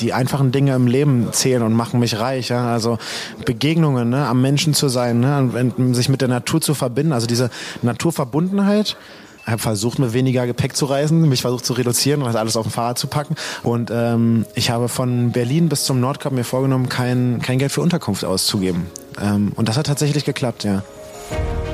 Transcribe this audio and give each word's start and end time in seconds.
die 0.00 0.12
einfachen 0.12 0.52
Dinge 0.52 0.74
im 0.74 0.86
Leben 0.86 1.28
zählen 1.32 1.62
und 1.62 1.72
machen 1.72 2.00
mich 2.00 2.18
reich. 2.18 2.48
Ja? 2.48 2.72
Also 2.72 2.98
Begegnungen, 3.44 4.10
ne? 4.10 4.26
am 4.26 4.40
Menschen 4.40 4.74
zu 4.74 4.88
sein, 4.88 5.20
ne? 5.20 5.72
sich 5.94 6.08
mit 6.08 6.20
der 6.20 6.28
Natur 6.28 6.60
zu 6.60 6.74
verbinden, 6.74 7.12
also 7.12 7.26
diese 7.26 7.50
Naturverbundenheit. 7.82 8.96
Ich 9.42 9.52
habe 9.52 9.62
versucht, 9.62 9.98
mit 9.98 10.12
weniger 10.12 10.46
Gepäck 10.46 10.76
zu 10.76 10.84
reisen, 10.84 11.28
mich 11.28 11.40
versucht 11.40 11.64
zu 11.64 11.72
reduzieren 11.72 12.22
und 12.22 12.36
alles 12.36 12.56
auf 12.56 12.66
dem 12.66 12.72
Fahrrad 12.72 12.98
zu 12.98 13.06
packen. 13.06 13.34
Und 13.62 13.90
ähm, 13.92 14.44
ich 14.54 14.70
habe 14.70 14.88
von 14.88 15.32
Berlin 15.32 15.68
bis 15.68 15.84
zum 15.84 15.98
Nordkap 15.98 16.32
mir 16.32 16.44
vorgenommen, 16.44 16.88
kein, 16.88 17.40
kein 17.42 17.58
Geld 17.58 17.72
für 17.72 17.80
Unterkunft 17.80 18.24
auszugeben. 18.24 18.86
Ähm, 19.20 19.52
und 19.56 19.68
das 19.68 19.76
hat 19.76 19.86
tatsächlich 19.86 20.24
geklappt, 20.24 20.64
ja. 20.64 20.82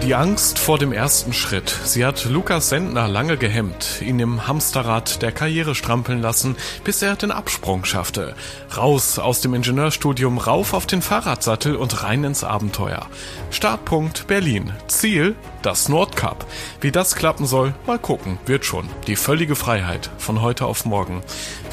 Die 0.06 0.15
Angst 0.15 0.60
vor 0.60 0.78
dem 0.78 0.92
ersten 0.92 1.33
Schritt. 1.33 1.69
Sie 1.83 2.06
hat 2.06 2.27
Lukas 2.27 2.69
Sendner 2.69 3.09
lange 3.09 3.37
gehemmt, 3.37 4.01
ihn 4.01 4.20
im 4.20 4.46
Hamsterrad 4.46 5.20
der 5.20 5.32
Karriere 5.32 5.74
strampeln 5.74 6.23
lassen, 6.23 6.55
bis 6.84 7.02
er 7.02 7.16
den 7.16 7.32
Absprung 7.32 7.84
schaffte. 7.84 8.37
Raus 8.77 9.19
aus 9.19 9.41
dem 9.41 9.52
Ingenieurstudium, 9.52 10.38
rauf 10.38 10.74
auf 10.74 10.87
den 10.87 11.02
Fahrradsattel 11.02 11.74
und 11.74 12.04
rein 12.04 12.23
ins 12.23 12.45
Abenteuer. 12.45 13.09
Startpunkt 13.51 14.29
Berlin. 14.29 14.73
Ziel 14.87 15.35
das 15.63 15.88
Nordkap. 15.88 16.46
Wie 16.80 16.93
das 16.93 17.16
klappen 17.16 17.45
soll, 17.45 17.74
mal 17.88 17.98
gucken. 17.98 18.38
Wird 18.46 18.65
schon. 18.65 18.88
Die 19.09 19.16
völlige 19.16 19.57
Freiheit 19.57 20.10
von 20.18 20.41
heute 20.41 20.66
auf 20.66 20.85
morgen. 20.85 21.23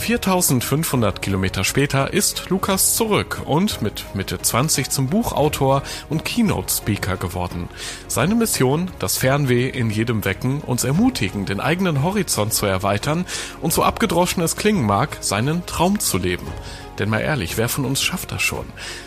4500 0.03 1.21
Kilometer 1.21 1.63
später 1.63 2.11
ist 2.11 2.49
Lukas 2.49 2.97
zurück 2.97 3.41
und 3.45 3.81
mit 3.81 4.03
Mitte 4.13 4.37
20 4.37 4.89
zum 4.89 5.07
Buchautor 5.07 5.81
und 6.09 6.25
Keynote-Speaker 6.25 7.15
geworden. 7.15 7.69
Seine 8.09 8.35
Mission, 8.35 8.91
das 8.99 9.15
Fernweh 9.15 9.69
in 9.69 9.89
jedem 9.89 10.25
wecken, 10.25 10.59
uns 10.59 10.83
ermutigen, 10.83 11.45
den 11.45 11.61
eigenen 11.61 12.03
Horizont 12.03 12.53
zu 12.53 12.65
erweitern 12.65 13.25
und 13.61 13.71
so 13.71 13.81
abgedroschen 13.81 14.43
es 14.43 14.57
klingen 14.57 14.85
mag, 14.85 15.19
seinen 15.21 15.65
Traum 15.67 16.01
zu 16.01 16.17
leben. 16.17 16.47
Denn 16.99 17.09
mal 17.09 17.21
ehrlich, 17.21 17.57
wer 17.57 17.69
von 17.69 17.85
uns 17.85 18.01
schafft 18.01 18.31
das 18.31 18.41
schon? 18.41 18.65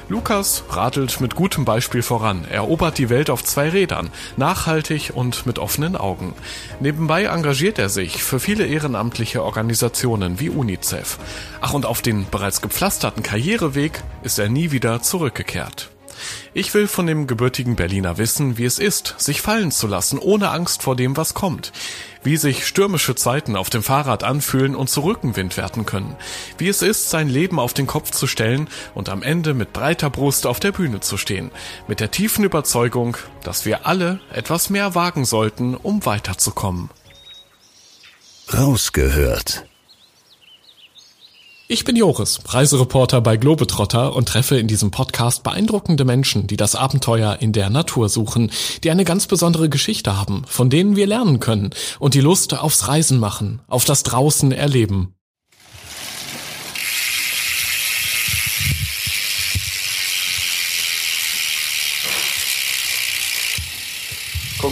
Lukas 0.09 0.65
radelt 0.71 1.21
mit 1.21 1.35
gutem 1.37 1.65
Beispiel 1.65 2.03
voran, 2.03 2.45
erobert 2.51 2.99
die 2.99 3.11
Welt 3.11 3.31
auf 3.31 3.45
zwei 3.45 3.69
Rädern, 3.69 4.11
nachhaltig 4.37 5.13
und 5.15 5.47
mit 5.47 5.59
offenen 5.59 5.97
Augen. 5.97 6.35
Nebenbei 6.81 7.25
engagiert 7.25 7.79
er 7.79 7.89
sich 7.89 8.23
für 8.23 8.41
viele 8.41 8.67
ehrenamtliche 8.67 9.43
Organisationen 9.43 10.41
wie 10.41 10.51
UNICEF. 10.51 11.19
Ach, 11.61 11.75
und 11.75 11.87
auf 11.87 12.03
den 12.03 12.27
bereits 12.29 12.61
gepflasterten 12.61 13.23
Karriereweg 13.23 14.03
ist 14.23 14.39
er 14.39 14.49
nie 14.49 14.73
wieder 14.73 15.03
zurückgekehrt. 15.03 15.91
Ich 16.55 16.73
will 16.75 16.87
von 16.87 17.07
dem 17.07 17.27
gebürtigen 17.27 17.77
Berliner 17.77 18.19
wissen, 18.19 18.59
wie 18.59 18.65
es 18.65 18.79
ist, 18.79 19.15
sich 19.19 19.43
fallen 19.43 19.71
zu 19.71 19.87
lassen, 19.87 20.19
ohne 20.19 20.51
Angst 20.51 20.83
vor 20.83 20.97
dem, 20.97 21.17
was 21.17 21.35
kommt. 21.35 21.73
Wie 22.27 22.37
sich 22.37 22.67
stürmische 22.67 23.15
Zeiten 23.15 23.55
auf 23.55 23.71
dem 23.71 23.85
Fahrrad 23.85 24.25
anfühlen 24.25 24.75
und 24.75 24.91
zu 24.91 25.03
Rückenwind 25.03 25.57
werden 25.57 25.87
können. 25.87 26.17
Wie 26.59 26.67
es 26.67 26.83
ist, 26.83 27.09
sein 27.09 27.29
Leben 27.29 27.61
auf 27.61 27.73
den 27.73 27.87
Kopf 27.87 28.11
zu 28.11 28.27
stellen 28.27 28.69
und 28.97 29.09
am 29.09 29.23
Ende 29.23 29.55
mit 29.55 29.73
breiter 29.73 30.11
Brust 30.11 30.45
auf 30.45 30.59
der 30.59 30.73
Bühne 30.73 30.99
zu 30.99 31.19
stehen. 31.19 31.53
Mit 31.87 32.01
der 32.01 32.11
tiefen 32.11 32.43
Überzeugung, 32.43 33.17
dass 33.45 33.65
wir 33.65 33.87
alle 33.87 34.19
etwas 34.33 34.71
mehr 34.71 34.97
wagen 34.97 35.25
sollten, 35.25 35.77
um 35.77 36.05
weiterzukommen. 36.05 36.91
Rausgehört 38.53 39.65
ich 41.69 41.85
bin 41.85 41.97
Joris, 41.97 42.39
Reisereporter 42.47 43.21
bei 43.21 43.37
Globetrotter 43.37 44.15
und 44.15 44.29
treffe 44.29 44.57
in 44.57 44.69
diesem 44.69 44.91
Podcast 44.93 45.43
beeindruckende 45.43 46.05
Menschen, 46.05 46.47
die 46.47 46.57
das 46.57 46.77
Abenteuer 46.77 47.39
in 47.41 47.53
der 47.53 47.71
Natur 47.71 48.09
suchen, 48.09 48.53
die 48.85 48.91
eine 48.91 49.05
ganz 49.05 49.27
besondere 49.27 49.69
Geschichte 49.69 50.17
haben, 50.17 50.45
von 50.47 50.71
denen 50.71 50.95
wir 50.95 51.07
lernen 51.07 51.41
können 51.41 51.71
und 51.99 52.15
die 52.15 52.21
Lust 52.21 52.55
aufs 52.57 52.87
Reisen 52.87 53.19
machen, 53.19 53.61
auf 53.67 53.85
das 53.85 54.05
Draußen 54.05 54.53
erleben. 54.53 55.16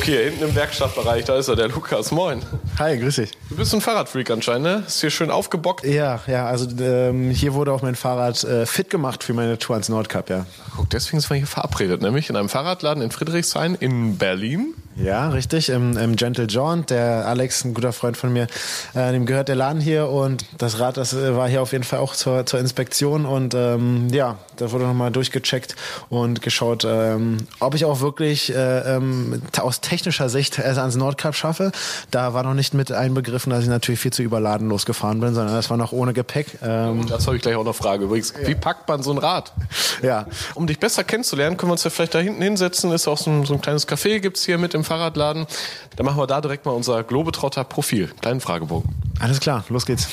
Guck 0.05 0.13
hier, 0.13 0.25
hinten 0.25 0.45
im 0.45 0.55
Werkstattbereich, 0.55 1.25
da 1.25 1.39
ist 1.39 1.49
er, 1.49 1.57
der 1.57 1.69
Lukas. 1.69 2.11
Moin. 2.11 2.43
Hi, 2.79 2.99
grüß 2.99 3.17
dich. 3.17 3.31
Du 3.49 3.57
bist 3.57 3.73
ein 3.73 3.81
Fahrradfreak 3.81 4.31
anscheinend, 4.31 4.65
ne? 4.65 4.83
Ist 4.87 5.01
hier 5.01 5.09
schön 5.09 5.31
aufgebockt. 5.31 5.83
Ja, 5.87 6.21
ja, 6.27 6.45
also 6.45 6.69
ähm, 6.79 7.31
hier 7.31 7.55
wurde 7.55 7.73
auch 7.73 7.81
mein 7.81 7.95
Fahrrad 7.95 8.45
äh, 8.45 8.67
fit 8.67 8.91
gemacht 8.91 9.25
für 9.25 9.33
meine 9.33 9.59
Tour 9.59 9.77
ans 9.77 9.89
Nordkap, 9.89 10.29
ja. 10.29 10.45
Guck, 10.77 10.91
deswegen 10.91 11.21
sind 11.21 11.31
wir 11.31 11.39
hier 11.39 11.47
verabredet, 11.47 12.03
nämlich 12.03 12.29
in 12.29 12.37
einem 12.37 12.51
Fahrradladen 12.51 13.03
in 13.03 13.13
Friedrichshain 13.13 13.77
in 13.77 14.19
Berlin. 14.19 14.75
Ja, 14.97 15.29
richtig, 15.29 15.71
im, 15.71 15.97
im 15.97 16.15
Gentle 16.15 16.47
Jaunt. 16.49 16.91
Der 16.91 17.27
Alex, 17.27 17.65
ein 17.65 17.75
guter 17.75 17.93
Freund 17.93 18.17
von 18.17 18.33
mir, 18.33 18.47
äh, 18.95 19.11
dem 19.13 19.27
gehört 19.27 19.49
der 19.49 19.57
Laden 19.57 19.81
hier 19.81 20.09
und 20.09 20.45
das 20.59 20.79
Rad, 20.79 20.97
das 20.97 21.13
äh, 21.13 21.37
war 21.37 21.49
hier 21.49 21.63
auf 21.63 21.73
jeden 21.73 21.85
Fall 21.85 21.99
auch 21.99 22.15
zur, 22.15 22.47
zur 22.47 22.61
Inspektion 22.61 23.27
und 23.27 23.55
ähm, 23.55 24.09
ja, 24.13 24.39
da 24.57 24.71
wurde 24.71 24.85
nochmal 24.85 25.11
durchgecheckt 25.11 25.75
und 26.11 26.43
geschaut, 26.43 26.85
ähm, 26.87 27.39
ob 27.59 27.75
ich 27.75 27.85
auch 27.85 28.01
wirklich 28.01 28.55
äh, 28.55 28.97
ähm, 28.97 29.43
aus 29.61 29.81
technischer 29.81 30.29
Sicht 30.29 30.61
es 30.61 30.79
ans 30.79 30.95
Nordkap 30.95 31.35
schaffe. 31.35 31.73
Da 32.13 32.33
war 32.35 32.45
noch 32.45 32.55
nicht 32.55 32.73
mit 32.73 32.93
einbegriffen, 32.93 33.51
dass 33.51 33.65
ich 33.65 33.69
natürlich 33.69 34.01
viel 34.01 34.13
zu 34.13 34.23
überladen 34.23 34.69
losgefahren 34.69 35.19
bin, 35.19 35.35
sondern 35.35 35.57
das 35.57 35.71
war 35.71 35.77
noch 35.77 35.91
ohne 35.91 36.13
Gepäck. 36.13 36.59
Ähm, 36.63 37.07
das 37.09 37.27
habe 37.27 37.37
ich 37.37 37.43
gleich 37.43 37.57
auch 37.57 37.65
noch 37.65 37.75
Frage. 37.75 38.05
Übrigens, 38.05 38.33
ja. 38.41 38.47
wie 38.47 38.55
packt 38.55 38.89
man 38.89 39.03
so 39.03 39.11
ein 39.11 39.19
Rad? 39.19 39.53
Ja. 40.03 40.27
Um 40.55 40.69
dich 40.69 40.79
besser 40.79 41.03
kennenzulernen, 41.03 41.57
können 41.57 41.71
wir 41.71 41.75
uns 41.75 41.85
ja 41.85 41.91
vielleicht 41.91 42.15
da 42.15 42.21
hinten 42.21 42.43
hinsetzen. 42.43 42.93
Ist 42.93 43.09
auch 43.09 43.19
so 43.19 43.31
ein, 43.31 43.45
so 43.45 43.55
ein 43.55 43.61
kleines 43.61 43.89
Café, 43.89 44.21
gibt's 44.21 44.45
hier 44.45 44.59
mit 44.59 44.75
im 44.75 44.84
Fahrradladen. 44.85 45.47
Dann 45.97 46.07
machen 46.07 46.19
wir 46.19 46.27
da 46.27 46.41
direkt 46.41 46.65
mal 46.67 46.73
unser 46.73 47.03
Globetrotter-Profil. 47.03 48.09
Kleinen 48.21 48.41
Fragebogen. 48.41 48.89
Alles 49.21 49.41
klar, 49.41 49.65
los 49.69 49.87
geht's. 49.87 50.09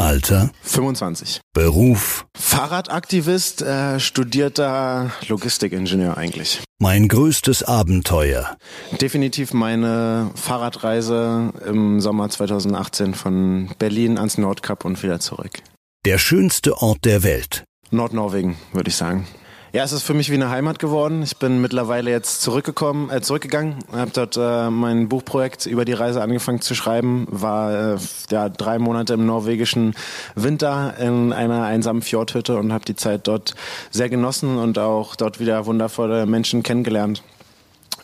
Alter? 0.00 0.50
25. 0.62 1.40
Beruf? 1.52 2.24
Fahrradaktivist, 2.34 3.60
äh, 3.60 4.00
studierter 4.00 5.10
Logistikingenieur 5.28 6.16
eigentlich. 6.16 6.62
Mein 6.78 7.06
größtes 7.08 7.64
Abenteuer? 7.64 8.56
Definitiv 8.98 9.52
meine 9.52 10.30
Fahrradreise 10.34 11.52
im 11.66 12.00
Sommer 12.00 12.30
2018 12.30 13.12
von 13.12 13.68
Berlin 13.78 14.16
ans 14.16 14.38
Nordkap 14.38 14.86
und 14.86 15.02
wieder 15.02 15.20
zurück. 15.20 15.58
Der 16.06 16.16
schönste 16.16 16.78
Ort 16.78 17.04
der 17.04 17.22
Welt? 17.22 17.64
Nordnorwegen, 17.90 18.56
würde 18.72 18.88
ich 18.88 18.96
sagen. 18.96 19.26
Ja, 19.72 19.84
es 19.84 19.92
ist 19.92 20.02
für 20.02 20.14
mich 20.14 20.30
wie 20.30 20.34
eine 20.34 20.50
Heimat 20.50 20.80
geworden. 20.80 21.22
Ich 21.22 21.36
bin 21.36 21.60
mittlerweile 21.60 22.10
jetzt 22.10 22.42
zurückgekommen, 22.42 23.08
äh, 23.08 23.20
zurückgegangen, 23.20 23.76
habe 23.92 24.10
dort 24.12 24.36
äh, 24.36 24.68
mein 24.68 25.08
Buchprojekt 25.08 25.66
über 25.66 25.84
die 25.84 25.92
Reise 25.92 26.22
angefangen 26.22 26.60
zu 26.60 26.74
schreiben, 26.74 27.28
war 27.30 27.94
äh, 27.94 27.98
ja 28.30 28.48
drei 28.48 28.80
Monate 28.80 29.14
im 29.14 29.26
norwegischen 29.26 29.94
Winter 30.34 30.96
in 30.98 31.32
einer 31.32 31.62
einsamen 31.62 32.02
Fjordhütte 32.02 32.56
und 32.56 32.72
habe 32.72 32.84
die 32.84 32.96
Zeit 32.96 33.28
dort 33.28 33.54
sehr 33.92 34.08
genossen 34.08 34.58
und 34.58 34.76
auch 34.76 35.14
dort 35.14 35.38
wieder 35.38 35.66
wundervolle 35.66 36.26
Menschen 36.26 36.64
kennengelernt, 36.64 37.22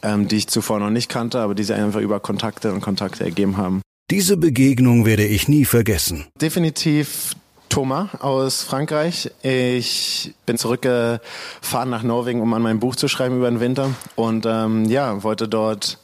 ähm, 0.04 0.28
die 0.28 0.36
ich 0.36 0.46
zuvor 0.46 0.78
noch 0.78 0.90
nicht 0.90 1.08
kannte, 1.08 1.40
aber 1.40 1.56
die 1.56 1.64
sich 1.64 1.74
einfach 1.74 2.00
über 2.00 2.20
Kontakte 2.20 2.72
und 2.72 2.80
Kontakte 2.80 3.24
ergeben 3.24 3.56
haben. 3.56 3.82
Diese 4.12 4.36
Begegnung 4.36 5.04
werde 5.04 5.24
ich 5.24 5.48
nie 5.48 5.64
vergessen. 5.64 6.26
Definitiv 6.40 7.34
Thomas 7.76 8.08
aus 8.22 8.62
Frankreich. 8.62 9.30
Ich 9.42 10.32
bin 10.46 10.56
zurückgefahren 10.56 11.90
nach 11.90 12.02
Norwegen, 12.02 12.40
um 12.40 12.54
an 12.54 12.62
meinem 12.62 12.80
Buch 12.80 12.96
zu 12.96 13.06
schreiben 13.06 13.36
über 13.36 13.50
den 13.50 13.60
Winter 13.60 13.90
und 14.14 14.46
ähm, 14.46 14.86
ja, 14.86 15.22
wollte 15.22 15.46
dort 15.46 15.98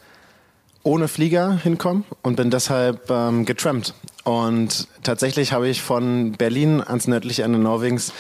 ohne 0.83 1.09
Flieger 1.09 1.53
hinkommen 1.53 2.05
und 2.21 2.37
bin 2.37 2.51
deshalb 2.51 3.11
ähm, 3.11 3.47
getrampt. 3.47 3.95
Und 4.25 4.87
tatsächlich 5.03 5.55
habe 5.55 5.67
ich 5.67 5.81
von 5.81 6.33
Berlin 6.33 6.83
ans 6.83 7.09
nördliche 7.09 7.43
Ende 7.43 7.59
Norwegens 7.59 8.13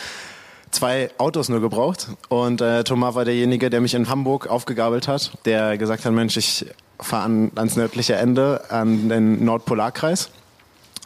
zwei 0.70 1.10
Autos 1.18 1.50
nur 1.50 1.60
gebraucht. 1.60 2.08
Und 2.30 2.62
äh, 2.62 2.84
Thomas 2.84 3.14
war 3.16 3.26
derjenige, 3.26 3.68
der 3.68 3.82
mich 3.82 3.92
in 3.92 4.08
Hamburg 4.08 4.46
aufgegabelt 4.46 5.08
hat, 5.08 5.30
der 5.44 5.76
gesagt 5.76 6.06
hat, 6.06 6.12
Mensch, 6.14 6.38
ich 6.38 6.64
fahre 6.98 7.24
an, 7.24 7.52
ans 7.56 7.76
nördliche 7.76 8.14
Ende, 8.14 8.62
an 8.70 9.10
den 9.10 9.44
Nordpolarkreis 9.44 10.30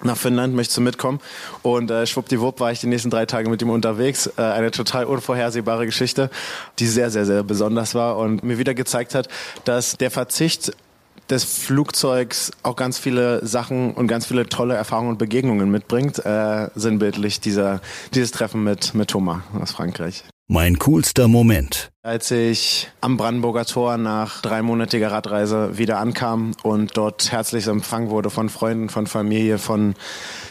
nach 0.02 0.16
Finnland, 0.16 0.54
möchtest 0.54 0.76
du 0.76 0.82
mitkommen? 0.82 1.20
Und 1.62 1.90
äh, 1.90 2.06
schwuppdiwupp 2.06 2.60
war 2.60 2.72
ich 2.72 2.80
die 2.80 2.86
nächsten 2.86 3.10
drei 3.10 3.26
Tage 3.26 3.48
mit 3.48 3.62
ihm 3.62 3.70
unterwegs. 3.70 4.30
Äh, 4.36 4.42
eine 4.42 4.70
total 4.70 5.04
unvorhersehbare 5.04 5.86
Geschichte, 5.86 6.30
die 6.78 6.86
sehr, 6.86 7.10
sehr, 7.10 7.24
sehr 7.24 7.42
besonders 7.42 7.94
war 7.94 8.18
und 8.18 8.42
mir 8.42 8.58
wieder 8.58 8.74
gezeigt 8.74 9.14
hat, 9.14 9.28
dass 9.64 9.96
der 9.96 10.10
Verzicht 10.10 10.72
des 11.30 11.44
Flugzeugs 11.44 12.52
auch 12.62 12.76
ganz 12.76 12.98
viele 12.98 13.44
Sachen 13.44 13.94
und 13.94 14.06
ganz 14.06 14.26
viele 14.26 14.48
tolle 14.48 14.74
Erfahrungen 14.74 15.10
und 15.10 15.18
Begegnungen 15.18 15.70
mitbringt, 15.70 16.24
äh, 16.24 16.68
sinnbildlich 16.74 17.40
dieser, 17.40 17.80
dieses 18.14 18.30
Treffen 18.30 18.62
mit, 18.62 18.94
mit 18.94 19.08
Thomas 19.08 19.40
aus 19.60 19.72
Frankreich. 19.72 20.24
Mein 20.48 20.78
coolster 20.78 21.26
Moment. 21.26 21.90
Als 22.04 22.30
ich 22.30 22.88
am 23.00 23.16
Brandenburger 23.16 23.64
Tor 23.64 23.96
nach 23.96 24.42
dreimonatiger 24.42 25.10
Radreise 25.10 25.76
wieder 25.76 25.98
ankam 25.98 26.52
und 26.62 26.96
dort 26.96 27.32
herzlich 27.32 27.66
empfangen 27.66 28.10
wurde 28.10 28.30
von 28.30 28.48
Freunden, 28.48 28.88
von 28.88 29.08
Familie, 29.08 29.58
von 29.58 29.96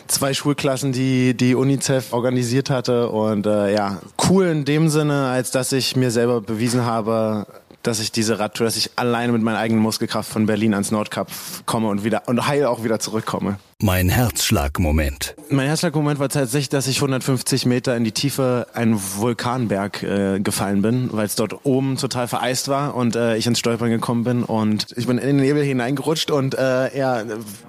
zwei 0.08 0.34
Schulklassen, 0.34 0.92
die 0.92 1.34
die 1.34 1.56
UNICEF 1.56 2.12
organisiert 2.12 2.70
hatte. 2.70 3.08
Und 3.08 3.46
äh, 3.46 3.74
ja, 3.74 4.02
cool 4.30 4.48
in 4.48 4.66
dem 4.66 4.90
Sinne, 4.90 5.28
als 5.30 5.52
dass 5.52 5.72
ich 5.72 5.96
mir 5.96 6.12
selber 6.12 6.42
bewiesen 6.42 6.86
habe, 6.86 7.48
dass 7.88 8.00
ich 8.00 8.12
diese 8.12 8.40
Radtour, 8.40 8.66
dass 8.66 8.76
ich 8.78 8.92
alleine 8.96 9.32
mit 9.32 9.42
meiner 9.42 9.60
eigenen 9.60 9.82
Muskelkraft 9.82 10.32
von 10.32 10.46
Berlin 10.46 10.74
ans 10.74 10.92
Nordkap 10.92 11.30
komme 11.66 11.88
und 11.88 12.04
wieder 12.04 12.24
und 12.28 12.48
heil 12.48 12.66
auch 12.66 12.84
wieder 12.84 13.00
zurückkomme. 13.00 13.58
Mein 13.82 14.10
Herzschlagmoment. 14.10 15.36
Mein 15.50 15.68
Herzschlagmoment 15.68 16.20
war 16.20 16.30
tatsächlich, 16.30 16.70
dass 16.70 16.88
ich 16.88 16.98
150 16.98 17.66
Meter 17.66 17.96
in 17.96 18.04
die 18.04 18.12
Tiefe 18.12 18.68
einen 18.74 19.00
Vulkanberg 19.00 20.02
äh, 20.02 20.40
gefallen 20.40 20.82
bin, 20.82 21.10
weil 21.12 21.26
es 21.26 21.36
dort 21.36 21.66
oben 21.66 21.98
total 21.98 22.28
vereist 22.28 22.70
war 22.70 22.96
und 22.96 23.16
äh, 23.16 23.36
ich 23.38 23.46
ins 23.48 23.60
Stolpern 23.60 23.90
gekommen 23.90 24.24
bin 24.24 24.44
und 24.44 24.88
ich 24.96 25.08
bin 25.08 25.18
in 25.18 25.28
den 25.28 25.36
Nebel 25.38 25.64
hineingerutscht 25.64 26.32
und 26.32 26.56
äh, 26.56 26.98
ja, 26.98 27.24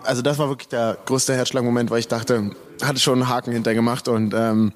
also 0.04 0.22
das 0.22 0.38
war 0.38 0.48
wirklich 0.48 0.68
der 0.68 0.96
größte 1.04 1.34
Herzschlagmoment, 1.34 1.90
weil 1.90 1.98
ich 1.98 2.08
dachte, 2.08 2.52
hatte 2.82 3.00
schon 3.00 3.20
einen 3.20 3.28
Haken 3.28 3.52
hintergemacht 3.52 4.08
und 4.08 4.32
ähm, 4.34 4.72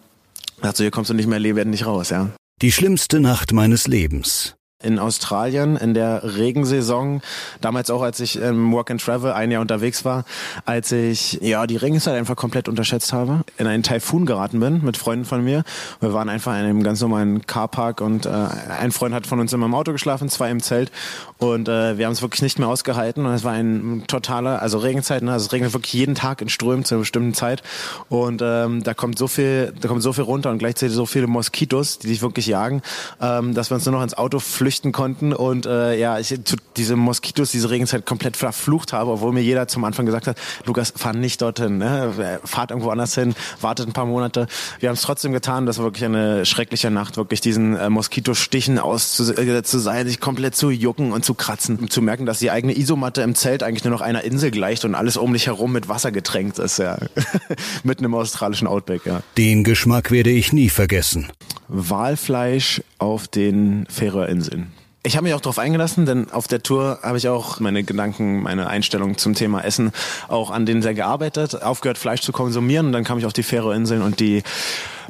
dachte, 0.61 0.83
hier 0.83 0.91
kommst 0.91 1.11
du 1.11 1.15
nicht 1.15 1.29
mehr 1.29 1.39
lebendig 1.39 1.87
raus, 1.87 2.11
ja. 2.11 2.31
Die 2.61 2.73
schlimmste 2.73 3.21
Nacht 3.21 3.53
meines 3.53 3.87
Lebens 3.87 4.57
in 4.83 4.99
Australien 4.99 5.77
in 5.77 5.93
der 5.93 6.23
Regensaison, 6.37 7.21
damals 7.61 7.91
auch 7.91 8.03
als 8.03 8.19
ich 8.21 8.37
im 8.37 8.73
Work 8.73 8.91
and 8.91 9.01
Travel 9.01 9.33
ein 9.33 9.51
Jahr 9.51 9.61
unterwegs 9.61 10.05
war, 10.05 10.25
als 10.65 10.91
ich 10.93 11.35
ja 11.43 11.67
die 11.67 11.77
Regenzeit 11.77 12.15
einfach 12.15 12.37
komplett 12.37 12.67
unterschätzt 12.67 13.13
habe, 13.13 13.43
in 13.59 13.67
einen 13.67 13.83
Taifun 13.83 14.25
geraten 14.25 14.59
bin 14.59 14.83
mit 14.83 14.97
Freunden 14.97 15.27
von 15.27 15.45
mir. 15.45 15.65
Wir 16.01 16.15
waren 16.15 16.31
einfach 16.31 16.53
in 16.53 16.61
einem 16.61 16.83
ganz 16.83 17.01
normalen 17.03 17.47
Carpark 17.47 18.01
und 18.01 18.25
äh, 18.25 18.31
ein 18.31 18.91
Freund 18.91 19.15
hat 19.15 19.27
von 19.27 19.39
uns 19.39 19.53
in 19.53 19.61
meinem 19.61 19.75
Auto 19.75 19.93
geschlafen, 19.93 20.31
zwei 20.31 20.51
im 20.51 20.61
Zelt 20.61 20.91
und 21.37 21.69
äh, 21.69 21.99
wir 21.99 22.07
haben 22.07 22.13
es 22.13 22.23
wirklich 22.23 22.43
nicht 22.43 22.59
mehr 22.59 22.69
ausgehalten 22.69 23.27
und 23.27 23.35
es 23.35 23.45
war 23.45 23.53
ein 23.53 24.05
totaler, 24.07 24.63
also 24.63 24.79
Regenzeit, 24.79 25.23
ne? 25.23 25.33
also 25.33 25.47
es 25.47 25.53
regnet 25.53 25.75
wirklich 25.75 25.93
jeden 25.93 26.15
Tag 26.15 26.41
in 26.41 26.49
Strömen 26.49 26.87
zu 26.87 26.95
einer 26.95 27.01
bestimmten 27.01 27.35
Zeit 27.35 27.63
und 28.09 28.41
ähm, 28.43 28.83
da 28.83 28.95
kommt 28.95 29.19
so 29.19 29.29
viel, 29.29 29.75
da 29.79 29.89
kommt 29.89 30.03
so 30.03 30.15
viel 30.15 30.25
runter 30.25 30.51
und 30.51 30.59
gleichzeitig 30.59 30.95
so 30.95 31.05
viele 31.05 31.27
Moskitos, 31.27 31.99
die 31.99 32.09
dich 32.09 32.23
wirklich 32.23 32.47
jagen, 32.47 32.81
ähm, 33.21 33.53
dass 33.53 33.71
wir 33.71 33.75
uns 33.75 33.85
nur 33.85 33.97
noch 33.97 34.03
ins 34.03 34.17
Auto 34.17 34.39
flüchten 34.39 34.70
flüchten 34.71 34.93
konnten 34.93 35.33
und 35.33 35.67
äh, 35.67 35.99
ja, 35.99 36.21
ich 36.21 36.33
diese 36.77 36.95
Moskitos, 36.95 37.51
diese 37.51 37.71
Regenzeit 37.71 38.07
komplett 38.07 38.37
verflucht 38.37 38.93
habe, 38.93 39.11
obwohl 39.11 39.33
mir 39.33 39.43
jeder 39.43 39.67
zum 39.67 39.83
Anfang 39.83 40.07
gesagt 40.07 40.29
hat, 40.29 40.39
Lukas, 40.65 40.93
fahr 40.95 41.13
nicht 41.13 41.43
dorthin, 41.43 41.79
ne? 41.79 42.39
fahrt 42.45 42.71
irgendwo 42.71 42.91
anders 42.91 43.17
hin, 43.17 43.35
wartet 43.61 43.89
ein 43.89 43.93
paar 43.93 44.07
Monate. 44.07 44.47
Wir 44.79 44.89
haben 44.89 44.95
es 44.95 45.03
trotzdem 45.03 45.33
getan, 45.33 45.67
das 45.67 45.79
war 45.79 45.87
wirklich 45.87 46.05
eine 46.05 46.47
schreckliche 46.47 46.89
Nacht, 46.93 47.17
wirklich 47.17 47.41
diesen 47.41 47.77
äh, 47.77 47.91
Moskitostichen 47.91 48.79
auszusetzen 48.79 49.65
zu 49.65 49.79
sein, 49.81 50.07
sich 50.07 50.21
komplett 50.21 50.55
zu 50.55 50.71
jucken 50.71 51.11
und 51.11 51.25
zu 51.25 51.35
kratzen, 51.35 51.77
um 51.81 51.91
zu 51.91 52.01
merken, 52.01 52.25
dass 52.25 52.39
die 52.39 52.53
eigene 52.53 52.79
Isomatte 52.79 53.23
im 53.23 53.35
Zelt 53.35 53.65
eigentlich 53.65 53.83
nur 53.83 53.93
noch 53.93 54.03
einer 54.03 54.23
Insel 54.23 54.53
gleicht 54.53 54.85
und 54.85 54.95
alles 54.95 55.17
um 55.17 55.33
dich 55.33 55.49
herum 55.49 55.73
mit 55.73 55.89
Wasser 55.89 56.13
getränkt 56.13 56.61
ist, 56.61 56.79
ja. 56.79 56.97
Mitten 57.83 58.05
im 58.05 58.15
australischen 58.15 58.69
Outback, 58.69 59.03
ja. 59.05 59.23
Den 59.37 59.65
Geschmack 59.65 60.13
werde 60.13 60.31
ich 60.31 60.53
nie 60.53 60.69
vergessen. 60.69 61.33
Walfleisch 61.71 62.83
auf 62.99 63.29
den 63.29 63.87
Färöerinseln. 63.89 64.73
Ich 65.03 65.17
habe 65.17 65.25
mich 65.25 65.35
auch 65.35 65.41
darauf 65.41 65.59
eingelassen, 65.59 66.05
denn 66.05 66.31
auf 66.31 66.47
der 66.47 66.63
Tour 66.63 66.99
habe 67.03 67.17
ich 67.17 67.27
auch 67.27 67.59
meine 67.59 67.83
Gedanken, 67.85 68.43
meine 68.43 68.67
Einstellung 68.67 69.17
zum 69.17 69.35
Thema 69.35 69.65
Essen 69.65 69.93
auch 70.29 70.51
an 70.51 70.67
denen 70.67 70.83
sehr 70.83 70.93
gearbeitet, 70.93 71.63
aufgehört 71.63 71.97
Fleisch 71.97 72.21
zu 72.21 72.33
konsumieren 72.33 72.87
und 72.87 72.93
dann 72.93 73.05
kam 73.05 73.17
ich 73.17 73.25
auf 73.25 73.33
die 73.33 73.43
Färöerinseln 73.43 74.03
und 74.03 74.21
die 74.21 74.43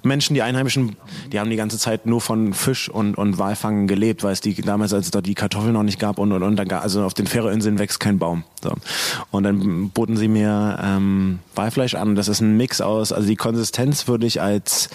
Menschen, 0.04 0.34
die 0.34 0.42
Einheimischen, 0.42 0.96
die 1.32 1.40
haben 1.40 1.50
die 1.50 1.56
ganze 1.56 1.76
Zeit 1.76 2.06
nur 2.06 2.20
von 2.20 2.54
Fisch 2.54 2.88
und, 2.88 3.18
und 3.18 3.38
Walfangen 3.38 3.88
gelebt, 3.88 4.22
weil 4.22 4.32
es 4.32 4.40
die 4.40 4.54
damals, 4.54 4.94
als 4.94 5.06
es 5.06 5.10
dort 5.10 5.26
die 5.26 5.34
Kartoffeln 5.34 5.72
noch 5.72 5.82
nicht 5.82 5.98
gab 5.98 6.18
und 6.18 6.32
und 6.32 6.42
und, 6.42 6.56
dann, 6.56 6.70
also 6.70 7.02
auf 7.02 7.14
den 7.14 7.26
Färöerinseln 7.26 7.78
wächst 7.78 7.98
kein 7.98 8.18
Baum. 8.18 8.44
So. 8.62 8.74
Und 9.32 9.42
dann 9.42 9.90
boten 9.90 10.16
sie 10.16 10.28
mir 10.28 10.78
ähm, 10.82 11.40
Walfleisch 11.54 11.94
an. 11.94 12.14
Das 12.14 12.28
ist 12.28 12.40
ein 12.40 12.56
Mix 12.56 12.80
aus, 12.80 13.12
also 13.12 13.26
die 13.26 13.36
Konsistenz 13.36 14.06
würde 14.06 14.26
ich 14.26 14.40
als 14.40 14.88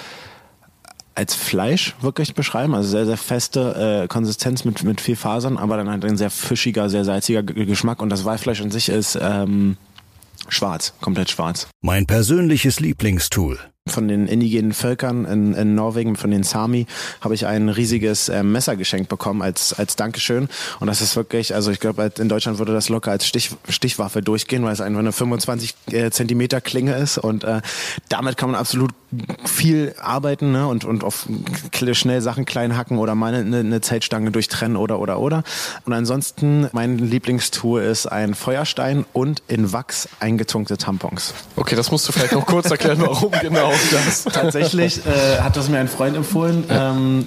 als 1.16 1.34
Fleisch 1.34 1.96
wirklich 2.02 2.36
beschreiben, 2.36 2.76
also 2.76 2.90
sehr, 2.90 3.06
sehr 3.06 3.18
feste 3.18 4.04
äh, 4.04 4.08
Konsistenz 4.08 4.66
mit, 4.66 4.84
mit 4.84 5.02
viel 5.02 5.16
Fasern, 5.16 5.58
aber 5.58 5.78
dann 5.78 5.90
halt 5.90 6.06
ein 6.06 6.18
sehr 6.18 6.30
fischiger, 6.30 6.90
sehr 6.90 7.06
salziger 7.06 7.42
G 7.42 7.66
Geschmack. 7.66 8.02
Und 8.02 8.10
das 8.10 8.26
Walfleisch 8.26 8.62
an 8.62 8.70
sich 8.70 8.90
ist 8.90 9.18
ähm, 9.22 9.78
schwarz, 10.50 10.94
komplett 11.02 11.30
schwarz. 11.30 11.68
Mein 11.82 12.06
persönliches 12.06 12.80
Lieblingstool 12.80 13.58
von 13.88 14.08
den 14.08 14.28
indigenen 14.28 14.74
Völkern 14.74 15.26
in, 15.26 15.54
in 15.54 15.76
Norwegen, 15.76 16.16
von 16.16 16.32
den 16.32 16.42
Sami, 16.42 16.88
habe 17.22 17.36
ich 17.36 17.46
ein 17.46 17.70
riesiges 17.70 18.30
äh, 18.30 18.42
Messer 18.42 18.76
geschenkt 18.76 19.10
bekommen 19.10 19.44
als, 19.44 19.74
als 19.74 19.96
Dankeschön. 19.96 20.50
Und 20.80 20.88
das 20.88 21.02
ist 21.02 21.16
wirklich, 21.16 21.54
also 21.54 21.70
ich 21.70 21.80
glaube, 21.80 22.12
in 22.18 22.28
Deutschland 22.28 22.58
würde 22.58 22.74
das 22.74 22.90
locker 22.90 23.12
als 23.12 23.28
Stich, 23.28 23.52
Stichwaffe 23.70 24.24
durchgehen, 24.24 24.64
weil 24.64 24.74
es 24.74 24.82
einfach 24.82 25.02
eine 25.02 25.12
25 25.12 25.76
äh, 25.92 26.10
Zentimeter 26.10 26.62
Klinge 26.62 26.96
ist. 26.96 27.20
Und 27.20 27.44
äh, 27.44 27.62
damit 28.10 28.38
kann 28.38 28.50
man 28.50 28.60
absolut 28.60 28.90
viel 29.46 29.94
arbeiten 30.02 30.52
ne? 30.52 30.68
und, 30.68 30.84
und 30.84 31.04
auf 31.04 31.28
schnell 31.72 32.22
Sachen 32.22 32.46
klein 32.46 32.76
hacken 32.76 32.98
oder 32.98 33.14
mal 33.14 33.36
eine, 33.36 33.60
eine 33.60 33.82
Zeltstange 33.82 34.32
durchtrennen 34.32 34.78
oder, 34.78 35.00
oder, 35.00 35.20
oder. 35.20 35.44
Und 35.86 35.94
ansonsten, 35.94 36.70
mein 36.72 36.98
Lieblingstool 36.98 37.84
ist 37.84 38.08
ein 38.08 38.34
Feuerstein 38.34 39.06
und 39.14 39.44
in 39.48 39.72
Wachs 39.72 40.10
eingetunkte 40.20 40.78
Tampons. 40.78 41.36
Okay, 41.56 41.76
das 41.76 41.92
musst 41.92 42.08
du 42.08 42.12
vielleicht 42.12 42.34
noch 42.34 42.48
kurz 42.48 42.72
erklären, 42.72 42.98
warum 43.00 43.32
genau 43.42 43.75
das. 43.92 44.24
Tatsächlich 44.34 45.06
äh, 45.06 45.40
hat 45.40 45.56
das 45.56 45.70
mir 45.70 45.80
ein 45.80 45.88
Freund 45.88 46.16
empfohlen. 46.16 46.64
Ähm, 46.70 47.26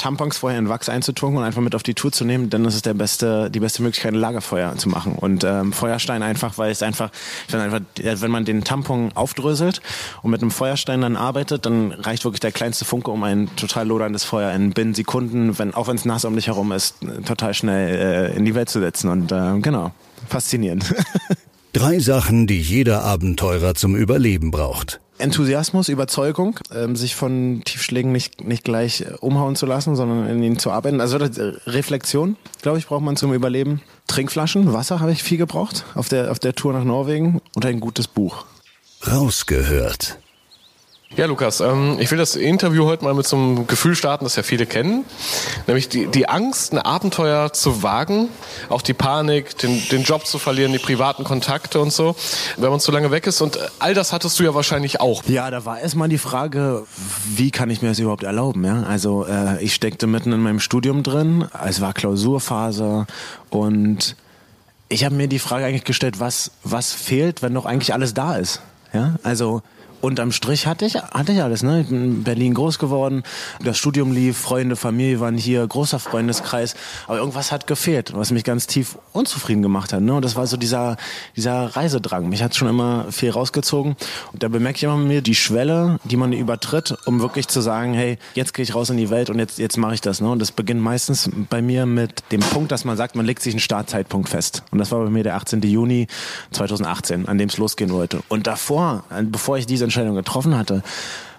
Tampons 0.00 0.38
vorher 0.38 0.58
in 0.58 0.68
Wachs 0.68 0.88
einzutunken 0.88 1.38
und 1.38 1.44
einfach 1.44 1.60
mit 1.60 1.74
auf 1.74 1.82
die 1.82 1.92
Tour 1.94 2.10
zu 2.10 2.24
nehmen, 2.24 2.48
dann 2.48 2.64
ist 2.64 2.74
es 2.74 2.82
der 2.82 2.94
beste, 2.94 3.50
die 3.50 3.60
beste 3.60 3.82
Möglichkeit, 3.82 4.14
ein 4.14 4.18
Lagerfeuer 4.18 4.74
zu 4.76 4.88
machen. 4.88 5.14
Und 5.14 5.44
ähm, 5.44 5.72
Feuerstein 5.74 6.22
einfach, 6.22 6.56
weil 6.56 6.70
es 6.70 6.82
einfach, 6.82 7.10
wenn, 7.50 7.60
einfach, 7.60 7.80
wenn 8.02 8.30
man 8.30 8.46
den 8.46 8.64
Tampon 8.64 9.12
aufdröselt 9.14 9.82
und 10.22 10.30
mit 10.30 10.40
einem 10.40 10.50
Feuerstein 10.50 11.02
dann 11.02 11.16
arbeitet, 11.16 11.66
dann 11.66 11.92
reicht 11.92 12.24
wirklich 12.24 12.40
der 12.40 12.50
kleinste 12.50 12.86
Funke, 12.86 13.10
um 13.10 13.22
ein 13.22 13.54
total 13.56 13.86
loderndes 13.86 14.24
Feuer 14.24 14.52
in 14.52 14.70
binnen 14.70 14.94
Sekunden, 14.94 15.58
wenn, 15.58 15.74
auch 15.74 15.88
wenn 15.88 15.96
es 15.96 16.06
nass 16.06 16.24
um 16.24 16.34
dich 16.34 16.46
herum 16.46 16.72
ist, 16.72 16.96
total 17.26 17.52
schnell 17.52 18.30
äh, 18.32 18.36
in 18.36 18.46
die 18.46 18.54
Welt 18.54 18.70
zu 18.70 18.80
setzen. 18.80 19.10
Und 19.10 19.30
äh, 19.32 19.58
genau, 19.60 19.92
faszinierend. 20.28 20.94
Drei 21.74 22.00
Sachen, 22.00 22.46
die 22.46 22.60
jeder 22.60 23.04
Abenteurer 23.04 23.74
zum 23.74 23.94
Überleben 23.94 24.50
braucht. 24.50 25.00
Enthusiasmus, 25.20 25.88
Überzeugung, 25.88 26.58
ähm, 26.74 26.96
sich 26.96 27.14
von 27.14 27.62
Tiefschlägen 27.64 28.12
nicht, 28.12 28.42
nicht 28.44 28.64
gleich 28.64 29.02
äh, 29.02 29.12
umhauen 29.20 29.56
zu 29.56 29.66
lassen, 29.66 29.96
sondern 29.96 30.28
in 30.28 30.42
ihnen 30.42 30.58
zu 30.58 30.70
arbeiten. 30.70 31.00
Also 31.00 31.18
äh, 31.18 31.28
Reflexion, 31.66 32.36
glaube 32.62 32.78
ich, 32.78 32.86
braucht 32.86 33.02
man 33.02 33.16
zum 33.16 33.32
Überleben. 33.32 33.82
Trinkflaschen, 34.06 34.72
Wasser 34.72 35.00
habe 35.00 35.12
ich 35.12 35.22
viel 35.22 35.38
gebraucht 35.38 35.84
auf 35.94 36.08
der, 36.08 36.30
auf 36.30 36.38
der 36.38 36.54
Tour 36.54 36.72
nach 36.72 36.84
Norwegen 36.84 37.40
und 37.54 37.64
ein 37.64 37.80
gutes 37.80 38.08
Buch. 38.08 38.44
Rausgehört. 39.06 40.18
Ja, 41.16 41.26
Lukas, 41.26 41.58
ähm, 41.60 41.96
ich 41.98 42.08
will 42.12 42.18
das 42.18 42.36
Interview 42.36 42.84
heute 42.84 43.02
mal 43.02 43.14
mit 43.14 43.26
so 43.26 43.36
einem 43.36 43.66
Gefühl 43.66 43.96
starten, 43.96 44.24
das 44.24 44.36
ja 44.36 44.44
viele 44.44 44.64
kennen. 44.64 45.04
Nämlich 45.66 45.88
die, 45.88 46.06
die 46.06 46.28
Angst, 46.28 46.72
ein 46.72 46.78
Abenteuer 46.78 47.52
zu 47.52 47.82
wagen, 47.82 48.28
auch 48.68 48.80
die 48.80 48.94
Panik, 48.94 49.58
den, 49.58 49.82
den 49.88 50.04
Job 50.04 50.24
zu 50.24 50.38
verlieren, 50.38 50.70
die 50.70 50.78
privaten 50.78 51.24
Kontakte 51.24 51.80
und 51.80 51.92
so, 51.92 52.14
wenn 52.58 52.70
man 52.70 52.78
zu 52.78 52.92
lange 52.92 53.10
weg 53.10 53.26
ist. 53.26 53.40
Und 53.40 53.58
all 53.80 53.92
das 53.92 54.12
hattest 54.12 54.38
du 54.38 54.44
ja 54.44 54.54
wahrscheinlich 54.54 55.00
auch. 55.00 55.24
Ja, 55.24 55.50
da 55.50 55.64
war 55.64 55.80
erstmal 55.80 56.08
die 56.08 56.16
Frage, 56.16 56.86
wie 57.26 57.50
kann 57.50 57.70
ich 57.70 57.82
mir 57.82 57.88
das 57.88 57.98
überhaupt 57.98 58.22
erlauben? 58.22 58.64
Ja? 58.64 58.84
Also 58.84 59.26
äh, 59.26 59.60
ich 59.60 59.74
steckte 59.74 60.06
mitten 60.06 60.32
in 60.32 60.40
meinem 60.40 60.60
Studium 60.60 61.02
drin, 61.02 61.44
es 61.66 61.80
war 61.80 61.92
Klausurphase 61.92 63.08
und 63.50 64.14
ich 64.88 65.04
habe 65.04 65.16
mir 65.16 65.26
die 65.26 65.40
Frage 65.40 65.64
eigentlich 65.64 65.84
gestellt, 65.84 66.20
was, 66.20 66.52
was 66.62 66.92
fehlt, 66.92 67.42
wenn 67.42 67.52
doch 67.52 67.66
eigentlich 67.66 67.92
alles 67.92 68.14
da 68.14 68.36
ist? 68.36 68.62
Ja, 68.92 69.16
also 69.24 69.62
unterm 70.00 70.32
Strich 70.32 70.66
hatte 70.66 70.84
ich, 70.84 70.96
hatte 70.96 71.32
ich 71.32 71.42
alles. 71.42 71.62
Ne? 71.62 71.82
Ich 71.82 71.88
bin 71.88 72.04
in 72.04 72.22
Berlin 72.24 72.54
groß 72.54 72.78
geworden, 72.78 73.22
das 73.62 73.78
Studium 73.78 74.12
lief, 74.12 74.38
Freunde, 74.38 74.76
Familie 74.76 75.20
waren 75.20 75.36
hier, 75.36 75.66
großer 75.66 75.98
Freundeskreis. 75.98 76.74
Aber 77.06 77.18
irgendwas 77.18 77.52
hat 77.52 77.66
gefehlt, 77.66 78.12
was 78.14 78.30
mich 78.30 78.44
ganz 78.44 78.66
tief 78.66 78.98
unzufrieden 79.12 79.62
gemacht 79.62 79.92
hat. 79.92 80.00
Ne? 80.00 80.14
Und 80.14 80.24
das 80.24 80.36
war 80.36 80.46
so 80.46 80.56
dieser, 80.56 80.96
dieser 81.36 81.76
Reisedrang. 81.76 82.28
Mich 82.28 82.42
hat 82.42 82.56
schon 82.56 82.68
immer 82.68 83.06
viel 83.10 83.30
rausgezogen. 83.30 83.96
Und 84.32 84.42
da 84.42 84.48
bemerke 84.48 84.76
ich 84.76 84.82
immer 84.84 84.96
mir 84.96 85.22
die 85.22 85.34
Schwelle, 85.34 85.98
die 86.04 86.16
man 86.16 86.32
übertritt, 86.32 86.96
um 87.04 87.20
wirklich 87.20 87.48
zu 87.48 87.60
sagen, 87.60 87.94
hey, 87.94 88.18
jetzt 88.34 88.54
gehe 88.54 88.62
ich 88.62 88.74
raus 88.74 88.90
in 88.90 88.96
die 88.96 89.10
Welt 89.10 89.30
und 89.30 89.38
jetzt, 89.38 89.58
jetzt 89.58 89.76
mache 89.76 89.94
ich 89.94 90.00
das. 90.00 90.20
Ne? 90.20 90.30
Und 90.30 90.38
das 90.38 90.52
beginnt 90.52 90.80
meistens 90.80 91.28
bei 91.48 91.62
mir 91.62 91.86
mit 91.86 92.22
dem 92.32 92.40
Punkt, 92.40 92.72
dass 92.72 92.84
man 92.84 92.96
sagt, 92.96 93.16
man 93.16 93.26
legt 93.26 93.42
sich 93.42 93.54
einen 93.54 93.60
Startzeitpunkt 93.60 94.28
fest. 94.28 94.62
Und 94.70 94.78
das 94.78 94.90
war 94.92 95.02
bei 95.02 95.10
mir 95.10 95.22
der 95.22 95.36
18. 95.36 95.60
Juni 95.62 96.06
2018, 96.52 97.28
an 97.28 97.38
dem 97.38 97.48
es 97.48 97.58
losgehen 97.58 97.90
wollte. 97.90 98.22
Und 98.28 98.46
davor, 98.46 99.04
bevor 99.22 99.58
ich 99.58 99.66
diese 99.66 99.89
Entscheidung 99.90 100.14
getroffen 100.14 100.56
hatte, 100.56 100.82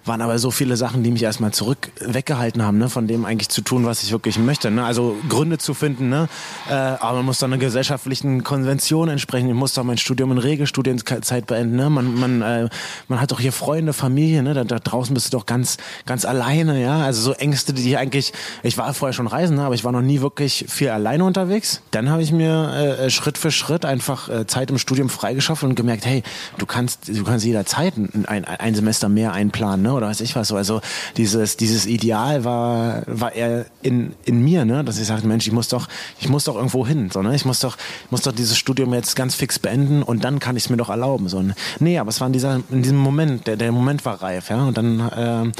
waren 0.05 0.21
aber 0.21 0.39
so 0.39 0.51
viele 0.51 0.77
Sachen, 0.77 1.03
die 1.03 1.11
mich 1.11 1.23
erstmal 1.23 1.51
zurück 1.51 1.91
weggehalten 1.99 2.63
haben, 2.63 2.77
ne, 2.77 2.89
von 2.89 3.07
dem 3.07 3.25
eigentlich 3.25 3.49
zu 3.49 3.61
tun, 3.61 3.85
was 3.85 4.03
ich 4.03 4.11
wirklich 4.11 4.37
möchte. 4.39 4.71
Ne? 4.71 4.83
Also 4.83 5.15
Gründe 5.29 5.57
zu 5.57 5.73
finden, 5.73 6.09
ne? 6.09 6.27
Äh, 6.69 6.73
aber 6.73 7.17
man 7.17 7.25
muss 7.25 7.39
doch 7.39 7.47
einer 7.47 7.57
gesellschaftlichen 7.57 8.43
Konvention 8.43 9.09
entsprechen. 9.09 9.47
Ich 9.49 9.55
muss 9.55 9.73
doch 9.73 9.83
mein 9.83 9.97
Studium 9.97 10.31
in 10.31 10.37
Regelstudienzeit 10.37 11.45
beenden. 11.47 11.75
Ne? 11.75 11.89
Man, 11.89 12.15
man, 12.15 12.41
äh, 12.41 12.69
man 13.07 13.21
hat 13.21 13.31
doch 13.31 13.39
hier 13.39 13.51
Freunde, 13.51 13.93
Familie, 13.93 14.43
ne? 14.43 14.53
Da, 14.53 14.63
da 14.63 14.79
draußen 14.79 15.13
bist 15.13 15.33
du 15.33 15.37
doch 15.37 15.45
ganz, 15.45 15.77
ganz 16.05 16.25
alleine, 16.25 16.81
ja. 16.81 16.99
Also 16.99 17.21
so 17.21 17.33
Ängste, 17.33 17.73
die 17.73 17.97
eigentlich, 17.97 18.33
ich 18.63 18.77
war 18.77 18.93
vorher 18.93 19.13
schon 19.13 19.27
reisen, 19.27 19.57
ne? 19.57 19.63
aber 19.63 19.75
ich 19.75 19.83
war 19.83 19.91
noch 19.91 20.01
nie 20.01 20.21
wirklich 20.21 20.65
viel 20.67 20.89
alleine 20.89 21.23
unterwegs. 21.23 21.81
Dann 21.91 22.09
habe 22.09 22.23
ich 22.23 22.31
mir 22.31 22.97
äh, 22.99 23.09
Schritt 23.09 23.37
für 23.37 23.51
Schritt 23.51 23.85
einfach 23.85 24.29
äh, 24.29 24.47
Zeit 24.47 24.71
im 24.71 24.77
Studium 24.77 25.09
freigeschaffen 25.09 25.69
und 25.69 25.75
gemerkt, 25.75 26.05
hey, 26.05 26.23
du 26.57 26.65
kannst, 26.65 27.07
du 27.07 27.23
kannst 27.23 27.45
jederzeit 27.45 27.97
ein, 27.97 28.25
ein, 28.25 28.45
ein 28.45 28.75
Semester 28.75 29.09
mehr 29.09 29.33
einplanen, 29.33 29.83
ne? 29.83 29.90
Oder 29.93 30.07
weiß 30.07 30.21
ich 30.21 30.35
was. 30.35 30.51
Also 30.51 30.81
dieses, 31.17 31.57
dieses 31.57 31.85
Ideal 31.85 32.43
war, 32.43 33.03
war 33.07 33.33
eher 33.33 33.65
in, 33.81 34.13
in 34.25 34.43
mir, 34.43 34.65
ne? 34.65 34.83
Dass 34.83 34.99
ich 34.99 35.07
sagte, 35.07 35.27
Mensch, 35.27 35.47
ich 35.47 35.53
muss 35.53 35.67
doch, 35.69 35.87
ich 36.19 36.29
muss 36.29 36.45
doch 36.45 36.55
irgendwo 36.55 36.85
hin. 36.85 37.09
So, 37.11 37.21
ne? 37.21 37.35
Ich 37.35 37.45
muss 37.45 37.59
doch, 37.59 37.77
ich 38.05 38.11
muss 38.11 38.21
doch 38.21 38.31
dieses 38.31 38.57
Studium 38.57 38.93
jetzt 38.93 39.15
ganz 39.15 39.35
fix 39.35 39.59
beenden 39.59 40.03
und 40.03 40.23
dann 40.23 40.39
kann 40.39 40.57
ich 40.57 40.65
es 40.65 40.69
mir 40.69 40.77
doch 40.77 40.89
erlauben. 40.89 41.27
So, 41.29 41.41
ne? 41.41 41.55
Nee, 41.79 41.99
aber 41.99 42.09
es 42.09 42.19
war 42.19 42.27
in, 42.27 42.33
dieser, 42.33 42.61
in 42.69 42.81
diesem 42.81 42.97
Moment, 42.97 43.47
der, 43.47 43.57
der 43.57 43.71
Moment 43.71 44.05
war 44.05 44.21
reif, 44.21 44.49
ja. 44.49 44.63
Und 44.63 44.77
dann 44.77 44.99
äh, 44.99 45.51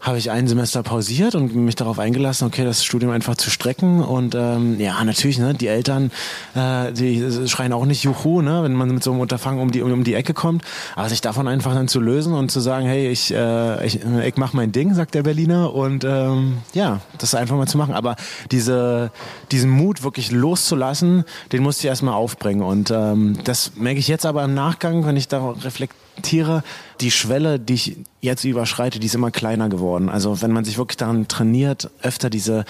habe 0.00 0.18
ich 0.18 0.30
ein 0.30 0.46
Semester 0.46 0.82
pausiert 0.82 1.34
und 1.34 1.54
mich 1.56 1.74
darauf 1.74 1.98
eingelassen, 1.98 2.46
okay, 2.46 2.64
das 2.64 2.84
Studium 2.84 3.10
einfach 3.10 3.36
zu 3.36 3.50
strecken. 3.50 4.02
Und 4.02 4.34
ähm, 4.36 4.78
ja, 4.78 5.02
natürlich, 5.02 5.38
ne, 5.38 5.54
die 5.54 5.66
Eltern, 5.66 6.12
äh, 6.54 6.92
die 6.92 7.48
schreien 7.48 7.72
auch 7.72 7.84
nicht 7.84 8.04
Juhu, 8.04 8.40
ne, 8.40 8.62
wenn 8.62 8.74
man 8.74 8.90
mit 8.90 9.02
so 9.02 9.10
einem 9.10 9.20
Unterfangen 9.20 9.60
um 9.60 9.72
die, 9.72 9.82
um 9.82 10.04
die 10.04 10.14
Ecke 10.14 10.34
kommt. 10.34 10.62
Aber 10.94 11.08
sich 11.08 11.20
davon 11.20 11.48
einfach 11.48 11.74
dann 11.74 11.88
zu 11.88 12.00
lösen 12.00 12.32
und 12.32 12.50
zu 12.50 12.60
sagen, 12.60 12.86
hey, 12.86 13.08
ich, 13.08 13.34
äh, 13.34 13.84
ich, 13.84 14.00
ich 14.04 14.36
mach 14.36 14.52
mein 14.52 14.70
Ding, 14.70 14.94
sagt 14.94 15.14
der 15.14 15.24
Berliner. 15.24 15.74
Und 15.74 16.04
ähm, 16.04 16.58
ja, 16.74 17.00
das 17.18 17.34
einfach 17.34 17.56
mal 17.56 17.66
zu 17.66 17.78
machen. 17.78 17.94
Aber 17.94 18.14
diese, 18.52 19.10
diesen 19.50 19.70
Mut 19.70 20.04
wirklich 20.04 20.30
loszulassen, 20.30 21.24
den 21.50 21.62
musste 21.62 21.82
ich 21.82 21.88
erstmal 21.88 22.14
aufbringen. 22.14 22.62
Und 22.62 22.92
ähm, 22.92 23.38
das 23.44 23.72
merke 23.74 23.98
ich 23.98 24.06
jetzt 24.06 24.26
aber 24.26 24.44
im 24.44 24.54
Nachgang, 24.54 25.04
wenn 25.06 25.16
ich 25.16 25.26
da 25.26 25.50
reflektiere 25.50 26.07
Tiere, 26.22 26.62
die 27.00 27.10
Schwelle, 27.10 27.58
die 27.58 27.74
ich 27.74 27.96
jetzt 28.20 28.44
überschreite, 28.44 28.98
die 28.98 29.06
ist 29.06 29.14
immer 29.14 29.30
kleiner 29.30 29.68
geworden. 29.68 30.08
Also 30.08 30.42
wenn 30.42 30.52
man 30.52 30.64
sich 30.64 30.78
wirklich 30.78 30.96
daran 30.96 31.28
trainiert, 31.28 31.90
öfter 32.02 32.30
diese 32.30 32.64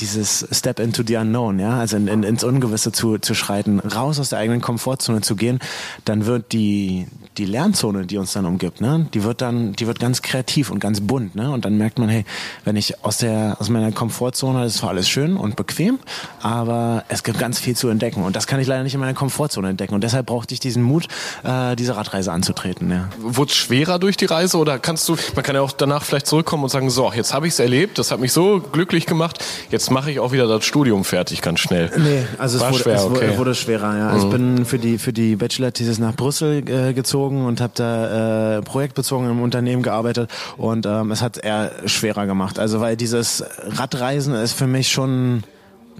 dieses 0.00 0.46
Step 0.50 0.80
into 0.80 1.02
the 1.06 1.16
Unknown, 1.16 1.58
ja, 1.58 1.78
also 1.78 1.96
in, 1.96 2.08
in, 2.08 2.22
ins 2.22 2.44
Ungewisse 2.44 2.92
zu, 2.92 3.18
zu 3.18 3.34
schreiten, 3.34 3.80
raus 3.80 4.18
aus 4.18 4.30
der 4.30 4.38
eigenen 4.38 4.60
Komfortzone 4.60 5.20
zu 5.20 5.36
gehen, 5.36 5.58
dann 6.04 6.26
wird 6.26 6.52
die, 6.52 7.06
die 7.36 7.44
Lernzone, 7.44 8.06
die 8.06 8.18
uns 8.18 8.32
dann 8.32 8.46
umgibt, 8.46 8.80
ne, 8.80 9.06
die 9.14 9.24
wird 9.24 9.40
dann, 9.40 9.72
die 9.74 9.86
wird 9.86 10.00
ganz 10.00 10.22
kreativ 10.22 10.70
und 10.70 10.80
ganz 10.80 11.00
bunt, 11.00 11.34
ne, 11.34 11.50
und 11.50 11.64
dann 11.64 11.76
merkt 11.76 11.98
man, 11.98 12.08
hey, 12.08 12.24
wenn 12.64 12.76
ich 12.76 13.04
aus 13.04 13.18
der, 13.18 13.56
aus 13.60 13.68
meiner 13.68 13.92
Komfortzone, 13.92 14.62
das 14.62 14.74
ist 14.74 14.78
zwar 14.78 14.90
alles 14.90 15.08
schön 15.08 15.36
und 15.36 15.56
bequem, 15.56 15.98
aber 16.42 17.04
es 17.08 17.22
gibt 17.22 17.38
ganz 17.38 17.58
viel 17.58 17.76
zu 17.76 17.88
entdecken. 17.88 18.22
Und 18.22 18.36
das 18.36 18.46
kann 18.46 18.60
ich 18.60 18.66
leider 18.66 18.82
nicht 18.82 18.94
in 18.94 19.00
meiner 19.00 19.14
Komfortzone 19.14 19.68
entdecken. 19.68 19.94
Und 19.94 20.02
deshalb 20.02 20.26
brauchte 20.26 20.54
ich 20.54 20.60
diesen 20.60 20.82
Mut, 20.82 21.08
äh, 21.44 21.76
diese 21.76 21.96
Radreise 21.96 22.32
anzutreten, 22.32 22.90
ja. 22.90 23.08
Wurde 23.18 23.50
es 23.50 23.56
schwerer 23.56 23.98
durch 23.98 24.16
die 24.16 24.26
Reise 24.26 24.58
oder 24.58 24.78
kannst 24.78 25.08
du, 25.08 25.16
man 25.34 25.44
kann 25.44 25.54
ja 25.54 25.62
auch 25.62 25.72
danach 25.72 26.04
vielleicht 26.04 26.26
zurückkommen 26.26 26.64
und 26.64 26.70
sagen, 26.70 26.90
so, 26.90 27.12
jetzt 27.12 27.34
habe 27.34 27.46
ich 27.46 27.54
es 27.54 27.58
erlebt, 27.58 27.98
das 27.98 28.10
hat 28.10 28.20
mich 28.20 28.32
so 28.32 28.60
glücklich 28.60 29.06
gemacht, 29.06 29.44
jetzt 29.70 29.89
mache 29.90 30.10
ich 30.10 30.20
auch 30.20 30.32
wieder 30.32 30.46
das 30.46 30.64
Studium 30.64 31.04
fertig, 31.04 31.42
ganz 31.42 31.60
schnell. 31.60 31.90
Nee, 31.96 32.24
also 32.38 32.58
es, 32.58 32.64
wurde, 32.64 32.82
schwer, 32.82 32.94
es 32.96 33.04
okay. 33.04 33.38
wurde 33.38 33.54
schwerer, 33.54 33.96
ja. 33.96 34.08
Also 34.08 34.26
Ich 34.26 34.32
bin 34.32 34.64
für 34.64 34.78
die, 34.78 34.98
für 34.98 35.12
die 35.12 35.36
Bachelor-Thesis 35.36 35.98
nach 35.98 36.14
Brüssel 36.14 36.68
äh, 36.68 36.92
gezogen 36.92 37.44
und 37.44 37.60
habe 37.60 37.72
da 37.74 38.58
äh, 38.58 38.62
projektbezogen 38.62 39.30
im 39.30 39.42
Unternehmen 39.42 39.82
gearbeitet 39.82 40.30
und 40.56 40.86
ähm, 40.86 41.10
es 41.10 41.22
hat 41.22 41.38
eher 41.38 41.72
schwerer 41.86 42.26
gemacht. 42.26 42.58
Also 42.58 42.80
weil 42.80 42.96
dieses 42.96 43.44
Radreisen 43.66 44.34
ist 44.34 44.52
für 44.52 44.66
mich 44.66 44.90
schon 44.90 45.42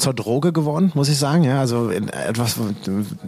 zur 0.00 0.14
Droge 0.14 0.52
geworden, 0.52 0.90
muss 0.95 1.09
ich 1.09 1.19
sagen. 1.19 1.45
Ja, 1.45 1.61
also 1.61 1.90
in 1.90 2.09
etwas, 2.09 2.57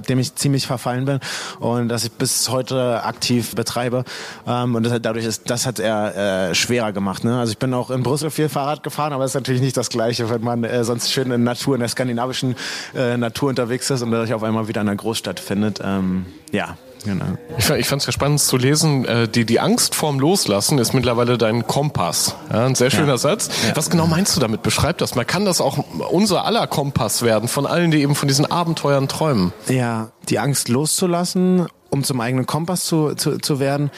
dem 0.09 0.19
ich 0.19 0.35
ziemlich 0.35 0.67
verfallen 0.67 1.05
bin 1.05 1.21
und 1.61 1.89
das 1.89 2.05
ich 2.05 2.13
bis 2.13 2.49
heute 2.49 3.05
aktiv 3.05 3.55
betreibe. 3.55 4.05
Ähm, 4.47 4.75
und 4.75 4.85
das 4.85 5.01
dadurch 5.01 5.25
ist, 5.25 5.51
das 5.51 5.67
hat 5.67 5.79
eher 5.79 6.51
äh, 6.51 6.55
schwerer 6.55 6.93
gemacht. 6.93 7.25
Ne? 7.25 7.39
Also 7.39 7.53
ich 7.53 7.59
bin 7.59 7.73
auch 7.75 7.91
in 7.91 8.03
Brüssel 8.03 8.31
viel 8.31 8.49
Fahrrad 8.49 8.83
gefahren, 8.83 9.13
aber 9.13 9.25
es 9.25 9.33
ist 9.33 9.35
natürlich 9.35 9.63
nicht 9.63 9.77
das 9.77 9.89
Gleiche, 9.89 10.31
wenn 10.31 10.43
man 10.43 10.65
äh, 10.65 10.85
sonst 10.85 11.13
schön 11.13 11.31
in 11.31 11.45
Natur, 11.45 11.75
in 11.75 11.81
der 11.81 11.89
skandinavischen 11.89 12.57
äh, 12.95 13.17
Natur 13.17 13.51
unterwegs 13.51 13.91
ist 13.91 14.03
und 14.03 14.13
sich 14.23 14.35
auf 14.35 14.43
einmal 14.43 14.69
wieder 14.69 14.81
in 14.81 14.89
einer 14.89 14.97
Großstadt 14.97 15.41
findet. 15.41 15.81
Ähm, 15.85 16.27
ja, 16.51 16.77
genau. 17.05 17.25
Ich, 17.59 17.69
ich 17.71 17.87
fand 17.89 18.03
es 18.03 18.07
ja 18.07 18.13
spannend 18.13 18.41
zu 18.41 18.57
lesen, 18.57 19.05
äh, 19.05 19.29
die, 19.29 19.45
die 19.45 19.61
Angst 19.61 19.95
vorm 19.95 20.19
Loslassen 20.21 20.79
ist 20.79 20.93
mittlerweile 20.95 21.39
dein 21.39 21.67
Kompass. 21.67 22.35
Ja, 22.53 22.67
ein 22.67 22.75
sehr 22.75 22.91
schöner 22.91 23.13
Ja. 23.13 23.19
Satz. 23.19 23.51
Was 23.75 23.91
genau 23.91 24.07
meinst 24.07 24.37
du 24.37 24.41
damit? 24.41 24.63
Beschreib 24.63 24.99
das 24.99 25.15
mal. 25.15 25.25
Kann 25.25 25.45
das 25.45 25.61
auch 25.61 25.79
unser 26.11 26.45
aller 26.45 26.67
Kompass 26.67 27.23
werden, 27.23 27.49
von 27.49 27.67
allen, 27.67 27.91
die 27.91 28.03
eben 28.03 28.15
von 28.15 28.29
diesen 28.29 28.51
Abenteuern 28.51 29.09
träumen? 29.09 29.53
Ja, 29.69 30.13
die 30.29 30.39
Angst 30.39 30.69
loszulassen, 30.69 31.67
um 31.91 32.05
zum 32.05 32.21
eigenen 32.21 32.47
Kompass 32.47 32.85
zu, 32.85 33.15
zu, 33.15 33.39
zu 33.39 33.61
werden. 33.61 33.91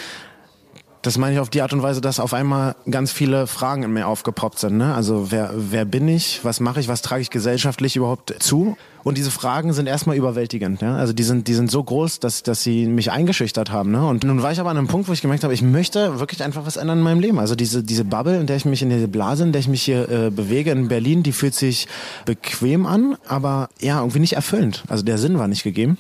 Das 1.04 1.18
meine 1.18 1.34
ich 1.34 1.38
auf 1.38 1.50
die 1.50 1.60
Art 1.60 1.74
und 1.74 1.82
Weise, 1.82 2.00
dass 2.00 2.18
auf 2.18 2.32
einmal 2.32 2.76
ganz 2.90 3.12
viele 3.12 3.46
Fragen 3.46 3.82
in 3.82 3.92
mir 3.92 4.06
aufgepoppt 4.06 4.58
sind. 4.58 4.78
Ne? 4.78 4.94
Also 4.94 5.30
wer, 5.30 5.50
wer 5.54 5.84
bin 5.84 6.08
ich? 6.08 6.40
Was 6.44 6.60
mache 6.60 6.80
ich? 6.80 6.88
Was 6.88 7.02
trage 7.02 7.20
ich 7.20 7.28
gesellschaftlich 7.28 7.96
überhaupt 7.96 8.34
zu? 8.38 8.78
Und 9.02 9.18
diese 9.18 9.30
Fragen 9.30 9.74
sind 9.74 9.86
erstmal 9.86 10.16
überwältigend. 10.16 10.80
Ja? 10.80 10.96
Also 10.96 11.12
die 11.12 11.22
sind, 11.22 11.46
die 11.46 11.52
sind 11.52 11.70
so 11.70 11.84
groß, 11.84 12.20
dass, 12.20 12.42
dass 12.42 12.62
sie 12.62 12.86
mich 12.86 13.12
eingeschüchtert 13.12 13.70
haben. 13.70 13.90
Ne? 13.90 14.06
Und 14.06 14.24
nun 14.24 14.42
war 14.42 14.50
ich 14.50 14.60
aber 14.60 14.70
an 14.70 14.78
einem 14.78 14.86
Punkt, 14.86 15.06
wo 15.06 15.12
ich 15.12 15.20
gemerkt 15.20 15.44
habe, 15.44 15.52
ich 15.52 15.60
möchte 15.60 16.20
wirklich 16.20 16.42
einfach 16.42 16.64
was 16.64 16.78
ändern 16.78 16.96
in 16.96 17.04
meinem 17.04 17.20
Leben. 17.20 17.38
Also 17.38 17.54
diese, 17.54 17.82
diese 17.82 18.06
Bubble, 18.06 18.40
in 18.40 18.46
der 18.46 18.56
ich 18.56 18.64
mich, 18.64 18.80
in 18.80 18.88
diese 18.88 19.06
Blase, 19.06 19.42
in 19.42 19.52
der 19.52 19.60
ich 19.60 19.68
mich 19.68 19.82
hier 19.82 20.08
äh, 20.08 20.30
bewege 20.30 20.70
in 20.70 20.88
Berlin, 20.88 21.22
die 21.22 21.32
fühlt 21.32 21.54
sich 21.54 21.86
bequem 22.24 22.86
an, 22.86 23.18
aber 23.28 23.68
ja, 23.78 23.98
irgendwie 23.98 24.20
nicht 24.20 24.36
erfüllend. 24.36 24.84
Also 24.88 25.04
der 25.04 25.18
Sinn 25.18 25.38
war 25.38 25.48
nicht 25.48 25.64
gegeben 25.64 25.98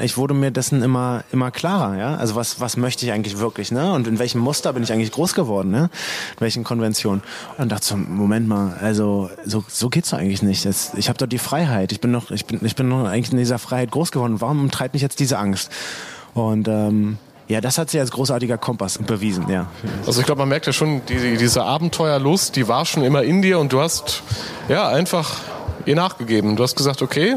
ich 0.00 0.16
wurde 0.16 0.32
mir 0.32 0.50
dessen 0.50 0.82
immer 0.82 1.22
immer 1.32 1.50
klarer, 1.50 1.96
ja. 1.98 2.16
Also 2.16 2.34
was 2.34 2.60
was 2.60 2.76
möchte 2.76 3.04
ich 3.04 3.12
eigentlich 3.12 3.38
wirklich, 3.38 3.70
ne? 3.70 3.92
Und 3.92 4.06
in 4.06 4.18
welchem 4.18 4.40
Muster 4.40 4.72
bin 4.72 4.82
ich 4.82 4.92
eigentlich 4.92 5.12
groß 5.12 5.34
geworden, 5.34 5.70
ne? 5.70 5.90
In 6.36 6.40
welchen 6.40 6.64
Konventionen? 6.64 7.22
Und 7.58 7.70
dachte 7.70 7.84
so, 7.86 7.96
Moment 7.96 8.48
mal, 8.48 8.76
also 8.80 9.28
so 9.44 9.64
so 9.68 9.90
geht's 9.90 10.10
doch 10.10 10.18
eigentlich 10.18 10.42
nicht. 10.42 10.64
Das, 10.64 10.92
ich 10.94 11.08
habe 11.08 11.18
doch 11.18 11.26
die 11.26 11.38
Freiheit. 11.38 11.92
Ich 11.92 12.00
bin 12.00 12.10
noch 12.10 12.30
ich 12.30 12.46
bin 12.46 12.60
ich 12.64 12.74
bin 12.74 12.88
noch 12.88 13.04
eigentlich 13.04 13.32
in 13.32 13.38
dieser 13.38 13.58
Freiheit 13.58 13.90
groß 13.90 14.12
geworden. 14.12 14.40
Warum 14.40 14.70
treibt 14.70 14.94
mich 14.94 15.02
jetzt 15.02 15.20
diese 15.20 15.38
Angst? 15.38 15.70
Und 16.32 16.68
ähm, 16.68 17.18
ja, 17.48 17.60
das 17.60 17.76
hat 17.76 17.90
sich 17.90 18.00
als 18.00 18.10
großartiger 18.10 18.56
Kompass 18.56 18.96
bewiesen, 18.96 19.46
ja. 19.50 19.66
Also 20.06 20.20
ich 20.20 20.26
glaube, 20.26 20.38
man 20.38 20.48
merkt 20.48 20.66
ja 20.66 20.72
schon, 20.72 21.02
die, 21.06 21.36
diese 21.36 21.64
Abenteuerlust, 21.64 22.56
die 22.56 22.66
war 22.66 22.86
schon 22.86 23.04
immer 23.04 23.22
in 23.24 23.42
dir 23.42 23.58
und 23.58 23.74
du 23.74 23.80
hast 23.80 24.22
ja 24.68 24.88
einfach 24.88 25.40
ihr 25.84 25.96
nachgegeben. 25.96 26.56
Du 26.56 26.62
hast 26.62 26.76
gesagt, 26.76 27.02
okay, 27.02 27.36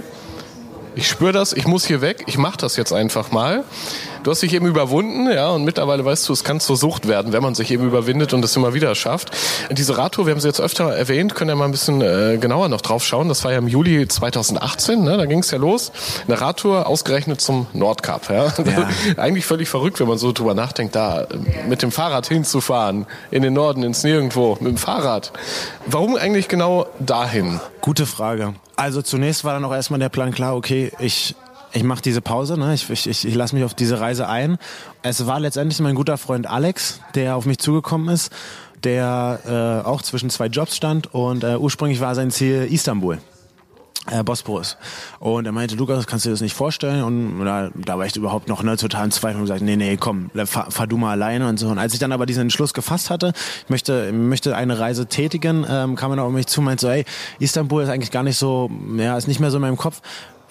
ich 0.95 1.07
spüre 1.07 1.31
das, 1.31 1.53
ich 1.53 1.67
muss 1.67 1.85
hier 1.85 2.01
weg, 2.01 2.23
ich 2.27 2.37
mache 2.37 2.57
das 2.57 2.77
jetzt 2.77 2.93
einfach 2.93 3.31
mal. 3.31 3.63
Du 4.25 4.31
hast 4.31 4.41
dich 4.41 4.55
eben 4.55 4.65
überwunden, 4.65 5.29
ja, 5.29 5.49
und 5.49 5.65
mittlerweile 5.65 6.03
weißt 6.03 6.27
du, 6.27 6.33
es 6.33 6.43
kann 6.43 6.59
zur 6.59 6.77
Sucht 6.77 7.07
werden, 7.07 7.31
wenn 7.31 7.43
man 7.43 7.53
sich 7.53 7.69
eben 7.69 7.85
überwindet 7.85 8.33
und 8.33 8.43
es 8.43 8.55
immer 8.55 8.73
wieder 8.73 8.95
schafft. 8.95 9.29
Diese 9.69 9.99
Radtour, 9.99 10.25
wir 10.25 10.31
haben 10.31 10.39
sie 10.39 10.47
jetzt 10.47 10.59
öfter 10.59 10.85
erwähnt, 10.85 11.35
können 11.35 11.49
ja 11.49 11.55
mal 11.55 11.65
ein 11.65 11.71
bisschen 11.71 12.01
äh, 12.01 12.39
genauer 12.41 12.67
noch 12.67 12.81
drauf 12.81 13.05
schauen. 13.05 13.29
Das 13.29 13.43
war 13.43 13.51
ja 13.51 13.59
im 13.59 13.67
Juli 13.67 14.07
2018, 14.07 15.03
ne, 15.03 15.17
da 15.17 15.27
ging 15.27 15.41
es 15.41 15.51
ja 15.51 15.59
los. 15.59 15.91
Eine 16.27 16.41
Radtour 16.41 16.87
ausgerechnet 16.87 17.39
zum 17.39 17.67
Nordkap, 17.73 18.31
ja. 18.31 18.45
Ja. 18.45 18.89
Eigentlich 19.17 19.45
völlig 19.45 19.69
verrückt, 19.69 19.99
wenn 19.99 20.07
man 20.07 20.17
so 20.17 20.31
drüber 20.31 20.55
nachdenkt, 20.55 20.95
da 20.95 21.21
äh, 21.21 21.27
mit 21.69 21.83
dem 21.83 21.91
Fahrrad 21.91 22.25
hinzufahren, 22.25 23.05
in 23.29 23.43
den 23.43 23.53
Norden, 23.53 23.83
ins 23.83 24.03
Nirgendwo, 24.03 24.57
mit 24.59 24.71
dem 24.71 24.77
Fahrrad. 24.77 25.33
Warum 25.85 26.15
eigentlich 26.15 26.47
genau 26.47 26.87
dahin? 26.97 27.59
Gute 27.79 28.07
Frage. 28.07 28.55
Also 28.75 29.03
zunächst 29.03 29.43
war 29.43 29.53
dann 29.53 29.63
auch 29.65 29.73
erstmal 29.73 29.99
der 29.99 30.09
Plan 30.09 30.33
klar, 30.33 30.55
okay, 30.55 30.91
ich, 30.97 31.35
ich 31.75 31.83
mache 31.83 32.01
diese 32.01 32.21
Pause, 32.21 32.57
ne? 32.57 32.73
ich, 32.73 32.89
ich, 32.89 33.25
ich, 33.25 33.35
lasse 33.35 33.53
mich 33.53 33.65
auf 33.65 33.73
diese 33.73 33.99
Reise 33.99 34.27
ein. 34.27 34.57
Es 35.03 35.27
war 35.27 35.39
letztendlich 35.39 35.79
mein 35.81 35.95
guter 35.95 36.17
Freund 36.17 36.47
Alex, 36.47 37.01
der 37.15 37.35
auf 37.35 37.45
mich 37.45 37.57
zugekommen 37.59 38.07
ist, 38.07 38.31
der 38.83 39.39
äh, 39.83 39.87
auch 39.87 40.01
zwischen 40.01 40.29
zwei 40.29 40.47
Jobs 40.47 40.75
stand 40.75 41.13
und 41.13 41.43
äh, 41.43 41.57
ursprünglich 41.57 41.99
war 41.99 42.15
sein 42.15 42.31
Ziel 42.31 42.67
Istanbul. 42.71 43.19
Äh, 44.11 44.23
Bosporus. 44.23 44.77
Und 45.19 45.47
er 45.47 45.51
meinte, 45.51 45.75
Lukas, 45.75 46.05
kannst 46.05 46.25
du 46.25 46.29
dir 46.29 46.33
das 46.33 46.41
nicht 46.41 46.53
vorstellen? 46.53 47.03
Und 47.03 47.43
da, 47.43 47.71
da 47.73 47.97
war 47.97 48.05
ich 48.05 48.15
überhaupt 48.15 48.47
noch 48.47 48.61
ne, 48.61 48.77
total 48.77 49.05
im 49.05 49.11
Zweifel 49.11 49.37
und 49.37 49.45
gesagt, 49.45 49.61
nee, 49.61 49.75
nee, 49.75 49.97
komm, 49.97 50.29
fahr, 50.45 50.69
fahr 50.69 50.85
du 50.85 50.95
mal 50.97 51.09
alleine 51.09 51.49
und 51.49 51.57
so. 51.57 51.69
Und 51.69 51.79
als 51.79 51.93
ich 51.93 51.99
dann 51.99 52.11
aber 52.11 52.27
diesen 52.27 52.43
Entschluss 52.43 52.75
gefasst 52.75 53.09
hatte, 53.09 53.33
ich 53.63 53.69
möchte, 53.71 54.13
möchte 54.13 54.55
eine 54.55 54.77
Reise 54.77 55.07
tätigen, 55.07 55.65
ähm, 55.67 55.95
kam 55.95 56.11
er 56.11 56.23
auf 56.23 56.31
mich 56.31 56.45
zu 56.45 56.61
und 56.61 56.65
meinte 56.65 56.81
so, 56.81 56.89
ey, 56.89 57.03
Istanbul 57.39 57.81
ist 57.81 57.89
eigentlich 57.89 58.11
gar 58.11 58.21
nicht 58.21 58.37
so, 58.37 58.69
ja, 58.95 59.17
ist 59.17 59.27
nicht 59.27 59.39
mehr 59.39 59.49
so 59.49 59.57
in 59.57 59.61
meinem 59.61 59.77
Kopf. 59.77 60.01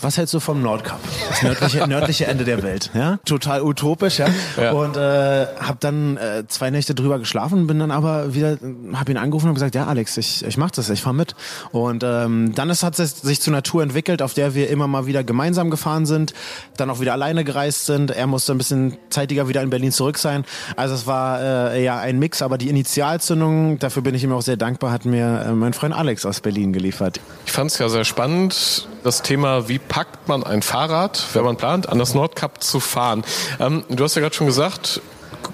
Was 0.00 0.18
hältst 0.18 0.34
du 0.34 0.40
vom 0.40 0.62
Nordkap? 0.62 0.98
Das 1.28 1.42
nördliche, 1.42 1.86
nördliche 1.88 2.26
Ende 2.26 2.44
der 2.44 2.62
Welt. 2.62 2.90
Ja? 2.94 3.18
Total 3.24 3.62
utopisch, 3.62 4.18
ja. 4.18 4.26
ja. 4.60 4.72
Und 4.72 4.96
äh, 4.96 5.46
habe 5.58 5.78
dann 5.80 6.16
äh, 6.16 6.44
zwei 6.48 6.70
Nächte 6.70 6.94
drüber 6.94 7.18
geschlafen, 7.18 7.66
bin 7.66 7.78
dann 7.78 7.90
aber 7.90 8.34
wieder, 8.34 8.58
habe 8.92 9.12
ihn 9.12 9.16
angerufen 9.16 9.48
und 9.48 9.54
gesagt, 9.54 9.74
ja 9.74 9.86
Alex, 9.86 10.16
ich, 10.16 10.44
ich 10.44 10.56
mach 10.56 10.70
das, 10.70 10.90
ich 10.90 11.02
fahr 11.02 11.12
mit. 11.12 11.34
Und 11.72 12.04
ähm, 12.04 12.54
dann 12.54 12.70
ist, 12.70 12.82
hat 12.82 12.98
es 12.98 13.20
sich 13.20 13.40
zur 13.40 13.52
Natur 13.52 13.82
entwickelt, 13.82 14.22
auf 14.22 14.34
der 14.34 14.54
wir 14.54 14.68
immer 14.68 14.86
mal 14.86 15.06
wieder 15.06 15.24
gemeinsam 15.24 15.70
gefahren 15.70 16.06
sind, 16.06 16.34
dann 16.76 16.90
auch 16.90 17.00
wieder 17.00 17.12
alleine 17.12 17.44
gereist 17.44 17.86
sind. 17.86 18.10
Er 18.10 18.26
musste 18.26 18.52
ein 18.52 18.58
bisschen 18.58 18.96
zeitiger 19.10 19.48
wieder 19.48 19.62
in 19.62 19.70
Berlin 19.70 19.92
zurück 19.92 20.18
sein. 20.18 20.44
Also 20.76 20.94
es 20.94 21.06
war 21.06 21.40
äh, 21.40 21.84
ja 21.84 21.98
ein 21.98 22.18
Mix, 22.18 22.42
aber 22.42 22.58
die 22.58 22.68
Initialzündung, 22.68 23.78
dafür 23.78 24.02
bin 24.02 24.14
ich 24.14 24.24
ihm 24.24 24.32
auch 24.32 24.42
sehr 24.42 24.56
dankbar, 24.56 24.92
hat 24.92 25.04
mir 25.04 25.46
äh, 25.48 25.52
mein 25.52 25.72
Freund 25.72 25.94
Alex 25.94 26.26
aus 26.26 26.40
Berlin 26.40 26.72
geliefert. 26.72 27.20
Ich 27.46 27.52
fand 27.52 27.70
es 27.70 27.78
ja 27.78 27.88
sehr 27.88 28.04
spannend, 28.04 28.88
das 29.02 29.22
Thema, 29.22 29.68
wie 29.68 29.78
packt 29.88 30.28
man 30.28 30.42
ein 30.44 30.62
Fahrrad, 30.62 31.22
wenn 31.34 31.44
man 31.44 31.56
plant, 31.56 31.88
an 31.88 31.98
das 31.98 32.14
Nordkap 32.14 32.62
zu 32.62 32.80
fahren. 32.80 33.24
Ähm, 33.60 33.84
du 33.88 34.04
hast 34.04 34.14
ja 34.14 34.22
gerade 34.22 34.34
schon 34.34 34.46
gesagt, 34.46 35.00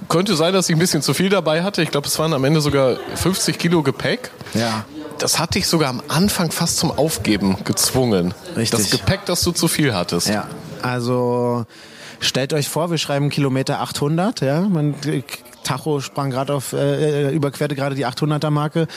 könnte 0.08 0.34
sein, 0.36 0.52
dass 0.52 0.68
ich 0.68 0.76
ein 0.76 0.78
bisschen 0.78 1.02
zu 1.02 1.14
viel 1.14 1.28
dabei 1.28 1.62
hatte. 1.62 1.82
Ich 1.82 1.90
glaube, 1.90 2.06
es 2.06 2.18
waren 2.18 2.32
am 2.32 2.44
Ende 2.44 2.60
sogar 2.60 2.96
50 3.14 3.58
Kilo 3.58 3.82
Gepäck. 3.82 4.30
Ja. 4.54 4.84
Das 5.18 5.38
hat 5.38 5.54
dich 5.54 5.66
sogar 5.66 5.90
am 5.90 6.02
Anfang 6.08 6.50
fast 6.50 6.78
zum 6.78 6.90
Aufgeben 6.90 7.58
gezwungen. 7.64 8.32
Richtig. 8.56 8.70
Das 8.70 8.90
Gepäck, 8.90 9.26
das 9.26 9.42
du 9.42 9.52
zu 9.52 9.68
viel 9.68 9.94
hattest. 9.94 10.28
Ja, 10.28 10.48
also 10.82 11.66
stellt 12.20 12.52
euch 12.52 12.68
vor, 12.68 12.90
wir 12.90 12.98
schreiben 12.98 13.28
Kilometer 13.28 13.80
800, 13.80 14.40
ja, 14.40 14.62
man 14.62 14.94
Tacho 15.62 16.00
sprang 16.00 16.30
gerade 16.30 16.54
auf, 16.54 16.72
äh, 16.72 17.28
äh 17.28 17.34
überquerte 17.34 17.74
gerade 17.74 17.94
die 17.94 18.06
800er 18.06 18.50
Marke. 18.50 18.88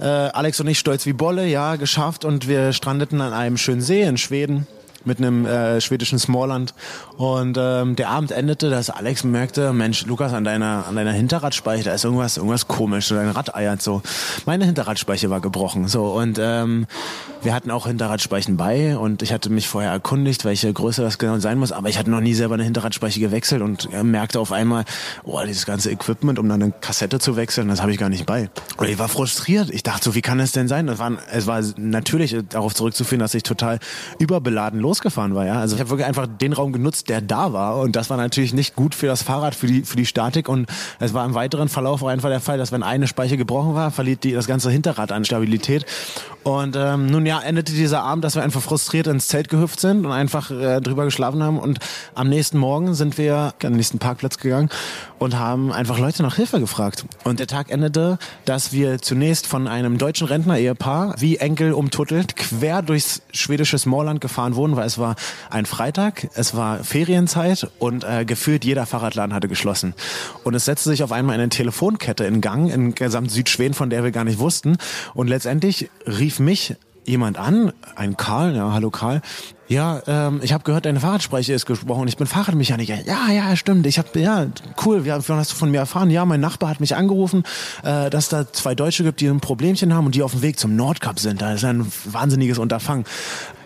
Äh, 0.00 0.04
Alex 0.04 0.60
und 0.60 0.66
ich 0.66 0.78
stolz 0.78 1.04
wie 1.04 1.12
Bolle, 1.12 1.46
ja, 1.46 1.76
geschafft 1.76 2.24
und 2.24 2.48
wir 2.48 2.72
strandeten 2.72 3.20
an 3.20 3.34
einem 3.34 3.58
schönen 3.58 3.82
See 3.82 4.02
in 4.02 4.16
Schweden 4.16 4.66
mit 5.06 5.18
einem 5.18 5.46
äh, 5.46 5.80
schwedischen 5.80 6.18
Smallland. 6.18 6.74
Und 7.16 7.56
ähm, 7.58 7.96
der 7.96 8.10
Abend 8.10 8.32
endete, 8.32 8.70
dass 8.70 8.90
Alex 8.90 9.24
merkte, 9.24 9.72
Mensch, 9.72 10.06
Lukas, 10.06 10.32
an 10.32 10.44
deiner, 10.44 10.86
an 10.86 10.96
deiner 10.96 11.12
Hinterradspeiche, 11.12 11.84
da 11.84 11.94
ist 11.94 12.04
irgendwas, 12.04 12.36
irgendwas 12.36 12.68
komisch, 12.68 13.08
dein 13.08 13.30
Rad 13.30 13.54
eiert 13.54 13.82
so. 13.82 14.02
Meine 14.44 14.64
Hinterradspeiche 14.64 15.30
war 15.30 15.40
gebrochen. 15.40 15.88
So, 15.88 16.06
und 16.12 16.38
ähm, 16.40 16.86
wir 17.46 17.54
hatten 17.54 17.70
auch 17.70 17.86
Hinterradspeichen 17.86 18.56
bei 18.56 18.98
und 18.98 19.22
ich 19.22 19.32
hatte 19.32 19.48
mich 19.48 19.68
vorher 19.68 19.90
erkundigt, 19.90 20.44
welche 20.44 20.72
Größe 20.72 21.02
das 21.02 21.18
genau 21.18 21.38
sein 21.38 21.58
muss, 21.58 21.72
aber 21.72 21.88
ich 21.88 21.96
hatte 21.98 22.10
noch 22.10 22.20
nie 22.20 22.34
selber 22.34 22.54
eine 22.54 22.64
Hinterradspeiche 22.64 23.20
gewechselt 23.20 23.62
und 23.62 23.88
merkte 24.02 24.40
auf 24.40 24.52
einmal, 24.52 24.84
oh, 25.24 25.40
dieses 25.46 25.66
ganze 25.66 25.90
Equipment, 25.90 26.38
um 26.38 26.48
dann 26.48 26.62
eine 26.62 26.72
Kassette 26.72 27.20
zu 27.20 27.36
wechseln, 27.36 27.68
das 27.68 27.80
habe 27.80 27.92
ich 27.92 27.98
gar 27.98 28.08
nicht 28.08 28.26
bei. 28.26 28.50
Und 28.76 28.88
ich 28.88 28.98
war 28.98 29.08
frustriert. 29.08 29.70
Ich 29.70 29.84
dachte 29.84 30.04
so, 30.04 30.14
wie 30.14 30.22
kann 30.22 30.40
es 30.40 30.52
denn 30.52 30.66
sein? 30.66 30.88
Das 30.88 30.98
war, 30.98 31.12
es 31.32 31.46
war 31.46 31.62
natürlich 31.76 32.36
darauf 32.48 32.74
zurückzuführen, 32.74 33.20
dass 33.20 33.32
ich 33.34 33.44
total 33.44 33.78
überbeladen 34.18 34.80
los 34.80 34.96
losgefahren 34.96 35.34
war. 35.34 35.46
Ja? 35.46 35.60
Also 35.60 35.76
ich 35.76 35.80
habe 35.80 35.90
wirklich 35.90 36.06
einfach 36.06 36.26
den 36.26 36.52
Raum 36.52 36.72
genutzt, 36.72 37.08
der 37.08 37.20
da 37.20 37.52
war. 37.52 37.78
Und 37.78 37.96
das 37.96 38.08
war 38.08 38.16
natürlich 38.16 38.54
nicht 38.54 38.74
gut 38.74 38.94
für 38.94 39.06
das 39.06 39.22
Fahrrad, 39.22 39.54
für 39.54 39.66
die, 39.66 39.82
für 39.82 39.96
die 39.96 40.06
Statik. 40.06 40.48
Und 40.48 40.68
es 40.98 41.12
war 41.12 41.24
im 41.24 41.34
weiteren 41.34 41.68
Verlauf 41.68 42.02
auch 42.02 42.08
einfach 42.08 42.30
der 42.30 42.40
Fall, 42.40 42.58
dass 42.58 42.72
wenn 42.72 42.82
eine 42.82 43.06
Speiche 43.06 43.36
gebrochen 43.36 43.74
war, 43.74 43.90
verliert 43.90 44.24
die 44.24 44.32
das 44.32 44.46
ganze 44.46 44.70
Hinterrad 44.70 45.12
an 45.12 45.24
Stabilität. 45.24 45.84
Und 46.42 46.76
ähm, 46.76 47.06
nun 47.06 47.26
ja, 47.26 47.35
endete 47.40 47.72
dieser 47.72 48.02
Abend, 48.02 48.24
dass 48.24 48.34
wir 48.34 48.42
einfach 48.42 48.62
frustriert 48.62 49.06
ins 49.06 49.28
Zelt 49.28 49.48
gehüpft 49.48 49.80
sind 49.80 50.04
und 50.06 50.12
einfach 50.12 50.50
äh, 50.50 50.80
drüber 50.80 51.04
geschlafen 51.04 51.42
haben. 51.42 51.58
Und 51.58 51.78
am 52.14 52.28
nächsten 52.28 52.58
Morgen 52.58 52.94
sind 52.94 53.18
wir 53.18 53.36
an 53.36 53.72
den 53.72 53.76
nächsten 53.76 53.98
Parkplatz 53.98 54.38
gegangen 54.38 54.70
und 55.18 55.38
haben 55.38 55.72
einfach 55.72 55.98
Leute 55.98 56.22
nach 56.22 56.36
Hilfe 56.36 56.60
gefragt. 56.60 57.04
Und 57.24 57.40
der 57.40 57.46
Tag 57.46 57.70
endete, 57.70 58.18
dass 58.44 58.72
wir 58.72 59.00
zunächst 59.00 59.46
von 59.46 59.68
einem 59.68 59.98
deutschen 59.98 60.26
Rentner-Ehepaar 60.26 61.14
wie 61.18 61.36
Enkel 61.36 61.72
umtuttelt 61.72 62.36
quer 62.36 62.82
durchs 62.82 63.22
schwedische 63.32 63.78
Smallland 63.78 64.20
gefahren 64.20 64.54
wurden, 64.54 64.76
weil 64.76 64.86
es 64.86 64.98
war 64.98 65.16
ein 65.50 65.66
Freitag, 65.66 66.28
es 66.34 66.54
war 66.54 66.84
Ferienzeit 66.84 67.68
und 67.78 68.04
äh, 68.04 68.24
gefühlt 68.24 68.64
jeder 68.64 68.86
Fahrradladen 68.86 69.34
hatte 69.34 69.48
geschlossen. 69.48 69.94
Und 70.44 70.54
es 70.54 70.64
setzte 70.64 70.90
sich 70.90 71.02
auf 71.02 71.12
einmal 71.12 71.34
eine 71.34 71.48
Telefonkette 71.48 72.24
in 72.24 72.40
Gang 72.40 72.72
in 72.72 72.94
gesamt 72.94 73.30
Südschweden, 73.30 73.74
von 73.74 73.90
der 73.90 74.04
wir 74.04 74.10
gar 74.10 74.24
nicht 74.24 74.38
wussten. 74.38 74.76
Und 75.14 75.28
letztendlich 75.28 75.90
rief 76.06 76.38
mich 76.38 76.76
jemand 77.06 77.38
an, 77.38 77.72
ein 77.94 78.16
Karl, 78.16 78.54
ja, 78.54 78.72
hallo 78.72 78.90
Karl, 78.90 79.22
ja, 79.68 80.00
ähm, 80.06 80.40
ich 80.42 80.52
habe 80.52 80.62
gehört, 80.62 80.84
deine 80.84 81.00
Fahrradspeiche 81.00 81.52
ist 81.52 81.66
gesprochen. 81.66 82.06
Ich 82.06 82.16
bin 82.16 82.26
Fahrradmechaniker. 82.26 83.04
Ja, 83.04 83.30
ja, 83.32 83.56
stimmt. 83.56 83.86
Ich 83.86 83.98
habe, 83.98 84.08
ja, 84.20 84.46
cool. 84.84 85.04
Wie 85.04 85.10
hast 85.10 85.28
du 85.28 85.56
von 85.56 85.70
mir 85.70 85.78
erfahren? 85.78 86.10
Ja, 86.10 86.24
mein 86.24 86.40
Nachbar 86.40 86.70
hat 86.70 86.80
mich 86.80 86.94
angerufen, 86.94 87.42
äh, 87.82 88.08
dass 88.08 88.28
da 88.28 88.52
zwei 88.52 88.74
Deutsche 88.76 89.02
gibt, 89.02 89.20
die 89.20 89.26
ein 89.26 89.40
Problemchen 89.40 89.92
haben 89.92 90.06
und 90.06 90.14
die 90.14 90.22
auf 90.22 90.32
dem 90.32 90.42
Weg 90.42 90.58
zum 90.58 90.76
Nordkap 90.76 91.18
sind. 91.18 91.42
Das 91.42 91.56
ist 91.56 91.64
ein 91.64 91.90
wahnsinniges 92.04 92.58
Unterfangen. 92.58 93.04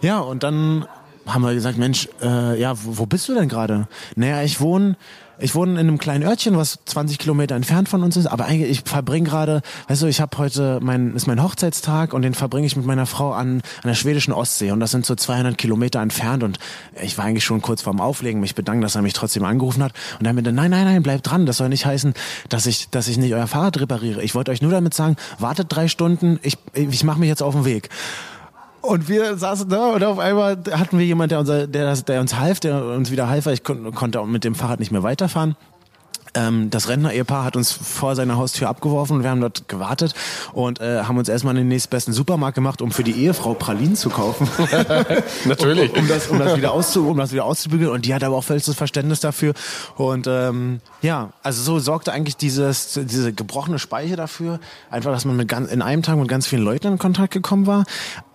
Ja, 0.00 0.20
und 0.20 0.42
dann 0.42 0.87
haben 1.26 1.42
wir 1.42 1.52
gesagt, 1.52 1.76
Mensch, 1.76 2.09
äh, 2.23 2.59
ja, 2.59 2.75
wo, 2.82 2.99
wo 2.99 3.06
bist 3.06 3.28
du 3.28 3.35
denn 3.35 3.49
gerade? 3.49 3.87
Naja, 4.16 4.42
ich 4.42 4.61
wohne 4.61 4.97
ich 5.40 5.54
wohne 5.54 5.73
in 5.73 5.78
einem 5.78 5.99
kleinen 5.99 6.25
Örtchen, 6.25 6.56
was 6.56 6.78
20 6.85 7.18
Kilometer 7.18 7.54
entfernt 7.54 7.88
von 7.88 8.02
uns 8.02 8.16
ist, 8.16 8.26
aber 8.26 8.44
eigentlich, 8.44 8.70
ich 8.70 8.82
verbringe 8.85 9.28
gerade, 9.28 9.62
weißt 9.88 10.02
du, 10.02 10.06
ich 10.06 10.20
habe 10.20 10.37
heute, 10.38 10.78
mein, 10.82 11.14
ist 11.14 11.26
mein 11.26 11.42
Hochzeitstag 11.42 12.12
und 12.12 12.23
den 12.23 12.35
verbringe 12.35 12.66
ich 12.66 12.76
mit 12.76 12.87
meiner 12.87 13.06
Frau 13.06 13.32
an, 13.32 13.62
an 13.82 13.88
der 13.88 13.94
schwedischen 13.94 14.32
Ostsee 14.32 14.71
und 14.71 14.80
das 14.80 14.91
sind 14.91 15.06
so 15.06 15.15
200 15.15 15.56
Kilometer 15.56 16.00
entfernt 16.00 16.43
und 16.43 16.58
ich 17.02 17.17
war 17.19 17.25
eigentlich 17.25 17.45
schon 17.45 17.62
kurz 17.62 17.82
vorm 17.82 18.00
Auflegen, 18.00 18.41
mich 18.41 18.54
bedanken, 18.54 18.82
dass 18.82 18.95
er 18.95 19.02
mich 19.02 19.15
trotzdem 19.15 19.45
angerufen 19.45 19.82
hat 19.82 19.93
und 20.19 20.26
er 20.26 20.32
meinte, 20.32 20.52
nein, 20.52 20.71
nein, 20.71 20.84
nein, 20.84 21.02
bleib 21.02 21.23
dran, 21.23 21.47
das 21.47 21.56
soll 21.56 21.69
nicht 21.69 21.86
heißen, 21.86 22.15
dass 22.49 22.67
ich, 22.67 22.91
dass 22.91 23.08
ich 23.08 23.19
nicht 23.19 23.34
euer 23.34 23.47
Fahrrad 23.47 23.80
repariere. 23.80 24.23
Ich 24.23 24.34
wollte 24.34 24.50
euch 24.50 24.62
nur 24.62 24.73
damit 24.73 24.95
sagen, 24.95 25.17
wartet 25.38 25.67
drei 25.71 25.88
Stunden, 25.88 26.38
ich, 26.43 26.58
ich 26.75 27.04
mache 27.04 27.21
mich 27.21 27.28
jetzt 27.28 27.43
auf 27.43 27.54
den 27.54 27.65
Weg. 27.65 27.88
Und 28.82 29.08
wir 29.08 29.36
saßen 29.36 29.69
da 29.69 29.90
und 29.90 30.02
auf 30.04 30.19
einmal 30.19 30.56
hatten 30.71 30.99
wir 30.99 31.04
jemand, 31.04 31.32
der, 31.32 31.40
unser, 31.40 31.66
der, 31.66 31.95
der 31.95 32.21
uns 32.21 32.36
half, 32.36 32.60
der 32.60 32.84
uns 32.84 33.10
wieder 33.10 33.28
half, 33.28 33.47
weil 33.47 33.54
ich 33.54 33.64
kon 33.64 33.95
konnte 33.95 34.25
mit 34.25 34.45
dem 34.45 34.54
Fahrrad 34.54 34.80
nicht 34.80 34.90
mehr 34.90 35.02
weiterfahren. 35.02 35.56
Ähm, 36.34 36.71
das 36.71 36.88
Rentner-Ehepaar 36.88 37.45
hat 37.45 37.56
uns 37.56 37.73
vor 37.73 38.14
seiner 38.14 38.36
Haustür 38.36 38.69
abgeworfen 38.69 39.16
und 39.16 39.23
wir 39.23 39.30
haben 39.30 39.40
dort 39.40 39.69
gewartet 39.69 40.14
und 40.52 40.80
äh, 40.80 41.02
haben 41.02 41.19
uns 41.19 41.28
erstmal 41.28 41.54
in 41.54 41.62
den 41.62 41.69
nächstbesten 41.69 42.14
Supermarkt 42.14 42.54
gemacht, 42.54 42.82
um 42.82 42.90
für 42.90 43.04
die 43.04 43.12
Ehefrau 43.12 43.54
Pralinen 43.54 43.97
zu 43.97 44.10
kaufen. 44.10 44.49
Natürlich. 45.45 45.93
um, 45.93 46.00
um, 46.00 46.08
das, 46.08 46.28
um, 46.28 46.38
das 46.38 46.56
wieder 46.56 46.73
auszu, 46.73 47.08
um 47.08 47.16
das 47.16 47.32
wieder 47.32 47.45
auszubügeln. 47.45 47.90
Und 47.90 48.06
die 48.06 48.14
hat 48.14 48.23
aber 48.23 48.36
auch 48.36 48.45
völliges 48.45 48.75
Verständnis 48.75 49.21
dafür. 49.21 49.54
Und 49.97 50.26
ähm, 50.28 50.80
ja, 51.02 51.30
also 51.43 51.62
so 51.62 51.78
sorgte 51.78 52.12
eigentlich 52.12 52.36
dieses, 52.36 52.99
diese 53.02 53.32
gebrochene 53.32 53.78
Speiche 53.78 54.16
dafür, 54.16 54.60
einfach, 54.90 55.12
dass 55.12 55.25
man 55.25 55.36
mit 55.36 55.49
ganz, 55.49 55.71
in 55.71 55.82
einem 55.82 56.02
Tag 56.02 56.16
mit 56.16 56.28
ganz 56.28 56.47
vielen 56.47 56.62
Leuten 56.62 56.88
in 56.88 56.99
Kontakt 56.99 57.32
gekommen 57.32 57.66
war, 57.66 57.84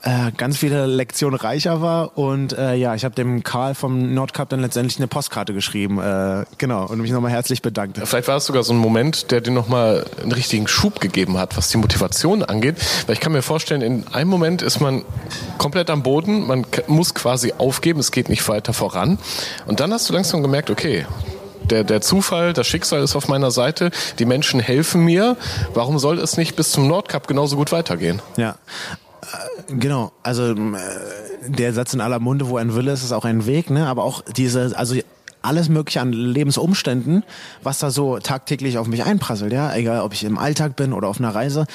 äh, 0.02 0.32
ganz 0.36 0.58
viele 0.58 0.86
Lektionen 0.86 1.40
reicher 1.40 1.82
war 1.82 2.18
und 2.18 2.54
äh, 2.58 2.76
ja, 2.76 2.94
ich 2.96 3.06
habe 3.06 3.16
dem 3.16 3.44
Karl 3.44 3.74
vom 3.74 4.14
Nordcup 4.14 4.50
dann 4.50 4.60
letztendlich 4.60 4.98
eine 4.98 5.08
Postkarte 5.08 5.54
geschrieben, 5.54 6.00
äh, 6.00 6.46
genau, 6.58 6.86
und 6.86 7.00
mich 7.00 7.12
nochmal 7.12 7.32
herzlich 7.32 7.62
bedankt. 7.62 7.85
Vielleicht 7.94 8.28
war 8.28 8.38
es 8.38 8.46
sogar 8.46 8.64
so 8.64 8.74
ein 8.74 8.78
Moment, 8.78 9.32
der 9.32 9.42
dir 9.42 9.52
nochmal 9.52 10.06
einen 10.22 10.32
richtigen 10.32 10.68
Schub 10.68 11.00
gegeben 11.00 11.38
hat, 11.38 11.58
was 11.58 11.70
die 11.70 11.78
Motivation 11.78 12.44
angeht, 12.44 12.76
weil 13.06 13.14
ich 13.14 13.20
kann 13.20 13.32
mir 13.32 13.42
vorstellen, 13.42 13.82
in 13.82 14.08
einem 14.08 14.30
Moment 14.30 14.62
ist 14.62 14.80
man 14.80 15.04
komplett 15.58 15.90
am 15.90 16.04
Boden, 16.04 16.48
man 16.48 16.66
muss 16.88 17.14
quasi 17.14 17.54
aufgeben, 17.58 18.00
es 18.00 18.12
geht 18.12 18.30
nicht 18.30 18.48
weiter 18.48 18.74
voran 18.74 19.18
und 19.66 19.80
dann 19.80 19.94
hast 19.94 20.10
du 20.10 20.14
langsam 20.14 20.42
gemerkt, 20.42 20.70
okay, 20.70 21.06
der, 21.70 21.84
der 21.84 22.02
Zufall, 22.02 22.54
das 22.54 22.68
Schicksal 22.68 23.02
ist 23.02 23.16
auf 23.16 23.28
meiner 23.28 23.50
Seite, 23.50 23.90
die 24.20 24.26
Menschen 24.26 24.60
helfen 24.60 25.04
mir. 25.04 25.36
Warum 25.74 25.98
soll 25.98 26.20
es 26.20 26.38
nicht 26.38 26.56
bis 26.56 26.72
zum 26.72 26.88
Nordcup 26.88 27.28
genauso 27.28 27.56
gut 27.56 27.72
weitergehen? 27.72 28.22
Ja, 28.38 28.58
Genau, 29.68 30.12
also 30.22 30.52
äh, 30.52 30.56
der 31.48 31.74
Satz 31.74 31.94
in 31.94 32.02
aller 32.02 32.20
Munde, 32.20 32.50
wo 32.50 32.58
ein 32.58 32.76
Wille 32.76 32.92
ist, 32.92 33.04
ist 33.04 33.12
auch 33.12 33.26
ein 33.26 33.46
Weg, 33.46 33.70
ne? 33.70 33.88
Aber 33.88 34.04
auch 34.04 34.22
diese, 34.22 34.74
also 34.76 34.96
alles 35.46 35.70
mögliche 35.70 36.02
an 36.02 36.12
Lebensumständen, 36.12 37.24
was 37.64 37.80
da 37.80 37.92
so 37.92 38.20
tagtäglich 38.20 38.78
auf 38.78 38.88
mich 38.88 39.04
einprasselt, 39.04 39.54
ja, 39.54 39.74
egal 39.76 40.02
ob 40.02 40.14
ich 40.14 40.24
im 40.24 40.38
Alltag 40.38 40.76
bin 40.76 40.94
oder 40.94 41.08
auf 41.08 41.20
einer 41.20 41.34
Reise. 41.34 41.66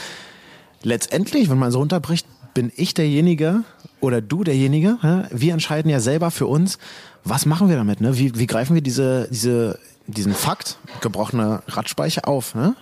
Letztendlich, 0.82 1.50
wenn 1.50 1.58
man 1.58 1.70
so 1.70 1.78
runterbricht, 1.78 2.26
bin 2.54 2.72
ich 2.74 2.94
derjenige 2.94 3.62
oder 4.00 4.20
du 4.20 4.44
derjenige. 4.44 4.98
Ja? 5.02 5.24
Wir 5.30 5.52
entscheiden 5.52 5.90
ja 5.90 6.00
selber 6.00 6.30
für 6.30 6.46
uns, 6.46 6.78
was 7.24 7.46
machen 7.46 7.68
wir 7.68 7.76
damit, 7.76 8.00
ne? 8.00 8.16
Wie, 8.16 8.38
wie 8.38 8.46
greifen 8.46 8.74
wir 8.74 8.82
diese, 8.82 9.28
diese, 9.30 9.78
diesen 10.06 10.34
Fakt, 10.34 10.78
gebrochene 11.00 11.62
Radspeicher 11.66 12.26
auf, 12.26 12.54
ne? 12.54 12.74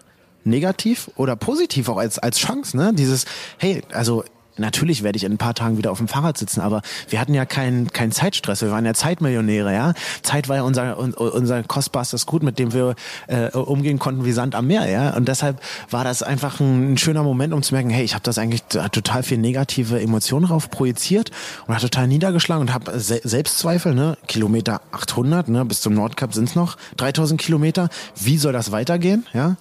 Negativ 0.44 1.10
oder 1.16 1.36
positiv 1.36 1.88
auch 1.88 1.98
als, 1.98 2.18
als 2.18 2.38
Chance, 2.38 2.76
ne? 2.76 2.92
Dieses, 2.94 3.26
hey, 3.58 3.82
also 3.92 4.24
natürlich 4.58 5.02
werde 5.02 5.16
ich 5.16 5.24
in 5.24 5.32
ein 5.32 5.38
paar 5.38 5.54
Tagen 5.54 5.78
wieder 5.78 5.90
auf 5.90 5.98
dem 5.98 6.08
Fahrrad 6.08 6.38
sitzen, 6.38 6.60
aber 6.60 6.82
wir 7.08 7.20
hatten 7.20 7.34
ja 7.34 7.44
keinen 7.44 7.92
keinen 7.92 8.12
Zeitstress, 8.12 8.62
wir 8.62 8.70
waren 8.70 8.84
ja 8.84 8.94
Zeitmillionäre, 8.94 9.72
ja. 9.72 9.94
Zeit 10.22 10.48
war 10.48 10.56
ja 10.56 10.62
unser 10.62 10.98
unser 10.98 11.62
kostbarstes 11.62 12.26
Gut, 12.26 12.42
mit 12.42 12.58
dem 12.58 12.72
wir 12.72 12.94
äh, 13.26 13.48
umgehen 13.50 13.98
konnten 13.98 14.24
wie 14.24 14.32
Sand 14.32 14.54
am 14.54 14.66
Meer, 14.66 14.88
ja. 14.88 15.16
Und 15.16 15.28
deshalb 15.28 15.60
war 15.90 16.04
das 16.04 16.22
einfach 16.22 16.60
ein, 16.60 16.92
ein 16.92 16.98
schöner 16.98 17.22
Moment, 17.22 17.54
um 17.54 17.62
zu 17.62 17.74
merken, 17.74 17.90
hey, 17.90 18.04
ich 18.04 18.14
habe 18.14 18.22
das 18.24 18.38
eigentlich 18.38 18.62
total 18.62 19.22
viel 19.22 19.38
negative 19.38 20.00
Emotionen 20.00 20.46
drauf 20.46 20.70
projiziert 20.70 21.30
und 21.66 21.74
hat 21.74 21.82
total 21.82 22.08
niedergeschlagen 22.08 22.62
und 22.62 22.74
habe 22.74 22.98
Se 22.98 23.20
Selbstzweifel, 23.22 23.94
ne? 23.94 24.16
Kilometer 24.26 24.80
800, 24.92 25.48
ne? 25.48 25.64
Bis 25.64 25.80
zum 25.80 25.94
Nordkap 25.94 26.34
sind 26.34 26.48
es 26.48 26.54
noch 26.54 26.76
3000 26.96 27.40
Kilometer. 27.40 27.88
Wie 28.16 28.38
soll 28.38 28.52
das 28.52 28.72
weitergehen, 28.72 29.26
ja? 29.32 29.56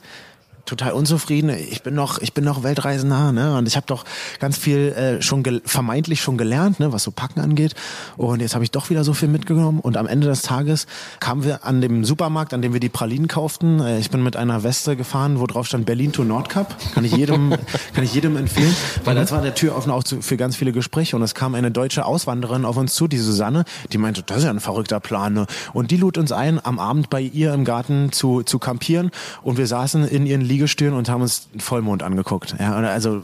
Total 0.67 0.91
unzufrieden. 0.91 1.49
Ich 1.49 1.81
bin 1.81 1.95
noch, 1.95 2.19
ich 2.19 2.33
bin 2.33 2.43
noch 2.43 2.63
weltreisender, 2.63 3.31
ne? 3.31 3.57
Und 3.57 3.67
ich 3.67 3.75
habe 3.75 3.87
doch 3.87 4.05
ganz 4.39 4.57
viel 4.57 4.89
äh, 4.89 5.21
schon 5.21 5.43
vermeintlich 5.65 6.21
schon 6.21 6.37
gelernt, 6.37 6.79
ne, 6.79 6.91
was 6.93 7.03
so 7.03 7.11
Packen 7.11 7.39
angeht. 7.39 7.73
Und 8.17 8.41
jetzt 8.41 8.53
habe 8.53 8.63
ich 8.63 8.71
doch 8.71 8.89
wieder 8.89 9.03
so 9.03 9.13
viel 9.13 9.29
mitgenommen. 9.29 9.79
Und 9.79 9.97
am 9.97 10.07
Ende 10.07 10.27
des 10.27 10.41
Tages 10.41 10.85
kamen 11.19 11.43
wir 11.43 11.65
an 11.65 11.81
dem 11.81 12.03
Supermarkt, 12.03 12.53
an 12.53 12.61
dem 12.61 12.73
wir 12.73 12.79
die 12.79 12.89
Pralinen 12.89 13.27
kauften. 13.27 13.79
Äh, 13.79 13.99
ich 13.99 14.11
bin 14.11 14.23
mit 14.23 14.35
einer 14.35 14.63
Weste 14.63 14.95
gefahren, 14.95 15.39
wo 15.39 15.47
drauf 15.47 15.67
stand 15.67 15.85
Berlin 15.85 16.11
to 16.11 16.23
Nordcup. 16.23 16.75
Kann 16.93 17.05
ich 17.05 17.15
jedem, 17.15 17.55
kann 17.93 18.03
ich 18.03 18.13
jedem 18.13 18.37
empfehlen, 18.37 18.75
weil 19.03 19.15
das 19.15 19.31
war 19.31 19.41
der 19.41 19.55
Tür 19.55 19.75
offen 19.75 19.91
auch 19.91 20.03
zu, 20.03 20.21
für 20.21 20.37
ganz 20.37 20.55
viele 20.55 20.71
Gespräche. 20.71 21.15
Und 21.15 21.21
es 21.21 21.33
kam 21.33 21.55
eine 21.55 21.71
deutsche 21.71 22.05
Auswanderin 22.05 22.65
auf 22.65 22.77
uns 22.77 22.93
zu, 22.93 23.07
die 23.07 23.17
Susanne, 23.17 23.63
die 23.93 23.97
meinte, 23.97 24.23
das 24.23 24.39
ist 24.39 24.43
ja 24.43 24.49
ein 24.49 24.59
verrückter 24.59 24.99
Plan. 24.99 25.33
Ne? 25.33 25.47
Und 25.73 25.91
die 25.91 25.97
lud 25.97 26.17
uns 26.17 26.31
ein, 26.31 26.63
am 26.63 26.79
Abend 26.79 27.09
bei 27.09 27.21
ihr 27.21 27.53
im 27.53 27.63
Garten 27.63 28.11
zu, 28.11 28.43
zu 28.43 28.59
kampieren. 28.59 29.11
Und 29.41 29.57
wir 29.57 29.67
saßen 29.67 30.07
in 30.07 30.25
ihren 30.25 30.41
Liegestühlen 30.57 30.95
und 30.95 31.07
haben 31.07 31.21
uns 31.21 31.49
Vollmond 31.59 32.01
angeguckt. 32.01 32.55
Ja, 32.59 32.73
also 32.73 33.21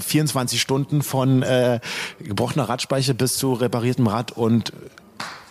24 0.00 0.60
Stunden 0.60 1.02
von 1.02 1.42
äh, 1.42 1.78
gebrochener 2.18 2.68
Radspeiche 2.68 3.14
bis 3.14 3.36
zu 3.36 3.52
repariertem 3.52 4.08
Rad 4.08 4.32
und 4.32 4.72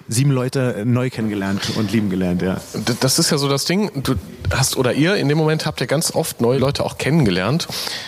sieben 0.09 0.31
Leute 0.31 0.83
neu 0.85 1.09
kennengelernt 1.09 1.71
und 1.77 1.93
lieben 1.93 2.09
gelernt, 2.09 2.41
ja. 2.41 2.59
Das 2.99 3.17
ist 3.17 3.31
ja 3.31 3.37
so 3.37 3.47
das 3.47 3.63
Ding, 3.63 3.91
du 4.03 4.15
hast 4.53 4.75
oder 4.75 4.93
ihr 4.93 5.15
in 5.15 5.29
dem 5.29 5.37
Moment 5.37 5.65
habt 5.65 5.79
ihr 5.79 5.87
ganz 5.87 6.13
oft 6.13 6.41
neue 6.41 6.57
Leute 6.57 6.83
auch 6.83 6.97
kennengelernt. 6.97 7.67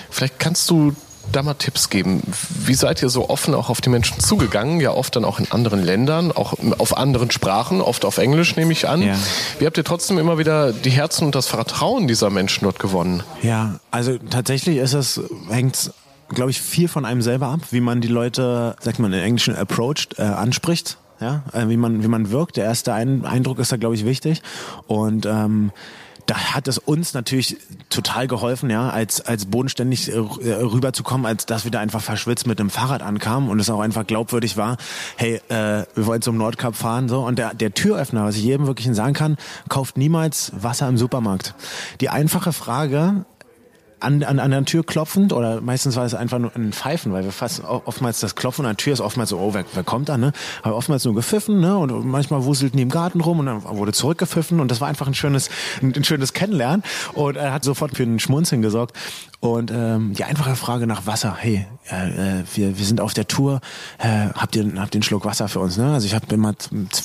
Vielleicht 0.09 0.37
kannst 0.37 0.69
du 0.69 0.93
da 1.35 1.43
mal 1.43 1.55
Tipps 1.55 1.89
geben. 1.89 2.21
Wie 2.65 2.73
seid 2.73 3.01
ihr 3.01 3.09
so 3.09 3.29
offen 3.29 3.53
auch 3.53 3.69
auf 3.69 3.81
die 3.81 3.89
Menschen 3.89 4.19
zugegangen? 4.19 4.79
Ja, 4.79 4.91
oft 4.91 5.15
dann 5.15 5.25
auch 5.25 5.39
in 5.39 5.51
anderen 5.51 5.83
Ländern, 5.83 6.31
auch 6.31 6.53
auf 6.77 6.97
anderen 6.97 7.31
Sprachen, 7.31 7.81
oft 7.81 8.05
auf 8.05 8.17
Englisch 8.17 8.55
nehme 8.55 8.71
ich 8.71 8.87
an. 8.87 9.01
Ja. 9.01 9.15
Wie 9.59 9.65
habt 9.65 9.77
ihr 9.77 9.83
trotzdem 9.83 10.17
immer 10.17 10.37
wieder 10.37 10.71
die 10.71 10.91
Herzen 10.91 11.25
und 11.25 11.35
das 11.35 11.47
Vertrauen 11.47 12.07
dieser 12.07 12.29
Menschen 12.29 12.63
dort 12.63 12.79
gewonnen? 12.79 13.23
Ja, 13.41 13.79
also 13.91 14.17
tatsächlich 14.17 14.77
ist 14.77 14.93
es, 14.93 15.21
hängt 15.49 15.91
glaube 16.29 16.51
ich, 16.51 16.61
viel 16.61 16.87
von 16.87 17.05
einem 17.05 17.21
selber 17.21 17.47
ab, 17.47 17.59
wie 17.71 17.81
man 17.81 18.01
die 18.01 18.07
Leute, 18.07 18.75
sagt 18.79 18.99
man 18.99 19.13
in 19.13 19.19
Englischen, 19.19 19.55
approached, 19.55 20.17
äh, 20.17 20.23
anspricht 20.23 20.97
ja, 21.23 21.43
äh, 21.53 21.69
wie 21.69 21.77
man 21.77 22.03
wie 22.03 22.07
man 22.07 22.31
wirkt. 22.31 22.57
Der 22.57 22.65
erste 22.65 22.93
Eindruck 22.93 23.59
ist 23.59 23.71
da 23.71 23.77
glaube 23.77 23.95
ich 23.95 24.05
wichtig 24.05 24.41
und 24.87 25.25
ähm, 25.25 25.71
da 26.25 26.35
hat 26.53 26.67
es 26.67 26.77
uns 26.77 27.13
natürlich 27.13 27.57
total 27.89 28.27
geholfen, 28.27 28.69
ja, 28.69 28.89
als, 28.89 29.21
als 29.21 29.45
bodenständig 29.45 30.11
äh, 30.11 30.17
rüberzukommen, 30.17 31.25
als 31.25 31.45
dass 31.45 31.63
wir 31.63 31.71
da 31.71 31.79
einfach 31.79 32.01
verschwitzt 32.01 32.47
mit 32.47 32.59
dem 32.59 32.69
Fahrrad 32.69 33.01
ankamen 33.01 33.49
und 33.49 33.59
es 33.59 33.69
auch 33.69 33.79
einfach 33.79 34.07
glaubwürdig 34.07 34.57
war, 34.57 34.77
hey, 35.17 35.41
äh, 35.49 35.85
wir 35.95 36.05
wollen 36.05 36.21
zum 36.21 36.37
Nordkap 36.37 36.75
fahren, 36.75 37.09
so. 37.09 37.25
Und 37.25 37.39
der, 37.39 37.53
der 37.53 37.73
Türöffner, 37.73 38.25
was 38.25 38.35
ich 38.35 38.43
jedem 38.43 38.67
wirklich 38.67 38.93
sagen 38.95 39.13
kann, 39.13 39.37
kauft 39.69 39.97
niemals 39.97 40.51
Wasser 40.55 40.87
im 40.87 40.97
Supermarkt. 40.97 41.55
Die 42.01 42.09
einfache 42.09 42.53
Frage, 42.53 43.25
an, 44.03 44.23
an, 44.23 44.39
an 44.39 44.51
der 44.51 44.65
Tür 44.65 44.83
klopfend 44.83 45.33
oder 45.33 45.61
meistens 45.61 45.95
war 45.95 46.05
es 46.05 46.13
einfach 46.13 46.39
nur 46.39 46.55
ein 46.55 46.73
Pfeifen, 46.73 47.13
weil 47.13 47.23
wir 47.23 47.31
fast 47.31 47.63
oftmals 47.63 48.19
das 48.19 48.35
Klopfen 48.35 48.65
an 48.65 48.71
der 48.71 48.77
Tür 48.77 48.93
ist 48.93 48.99
oftmals 48.99 49.29
so, 49.29 49.39
oh, 49.39 49.53
wer, 49.53 49.65
wer 49.73 49.83
kommt 49.83 50.09
da, 50.09 50.17
ne? 50.17 50.33
Aber 50.61 50.75
oftmals 50.75 51.05
nur 51.05 51.15
gepfiffen, 51.15 51.59
ne? 51.59 51.77
Und 51.77 52.05
manchmal 52.05 52.43
wuselten 52.45 52.77
die 52.77 52.83
im 52.83 52.89
Garten 52.89 53.21
rum 53.21 53.39
und 53.39 53.45
dann 53.45 53.63
wurde 53.63 53.93
zurückgepfiffen 53.93 54.59
und 54.59 54.69
das 54.69 54.81
war 54.81 54.87
einfach 54.87 55.07
ein 55.07 55.13
schönes, 55.13 55.49
ein, 55.81 55.93
ein 55.95 56.03
schönes 56.03 56.33
Kennenlernen 56.33 56.83
und 57.13 57.37
er 57.37 57.53
hat 57.53 57.63
sofort 57.63 57.95
für 57.95 58.03
einen 58.03 58.19
Schmunzeln 58.19 58.61
gesorgt. 58.61 58.95
Und 59.43 59.71
ähm, 59.71 60.13
die 60.13 60.23
einfache 60.23 60.55
Frage 60.55 60.87
nach 60.87 61.05
Wasser, 61.05 61.35
hey, 61.37 61.67
äh, 61.91 62.39
äh, 62.39 62.43
wir, 62.53 62.77
wir 62.77 62.85
sind 62.85 63.01
auf 63.01 63.13
der 63.13 63.27
Tour, 63.27 63.59
äh, 63.97 64.29
habt 64.33 64.55
ihr 64.55 64.63
habt 64.77 64.95
ihr 64.95 64.99
einen 64.99 65.03
Schluck 65.03 65.25
Wasser 65.25 65.49
für 65.49 65.59
uns? 65.59 65.75
Ne? 65.75 65.93
Also 65.93 66.07
ich 66.07 66.15
habe 66.15 66.33
immer, 66.33 66.53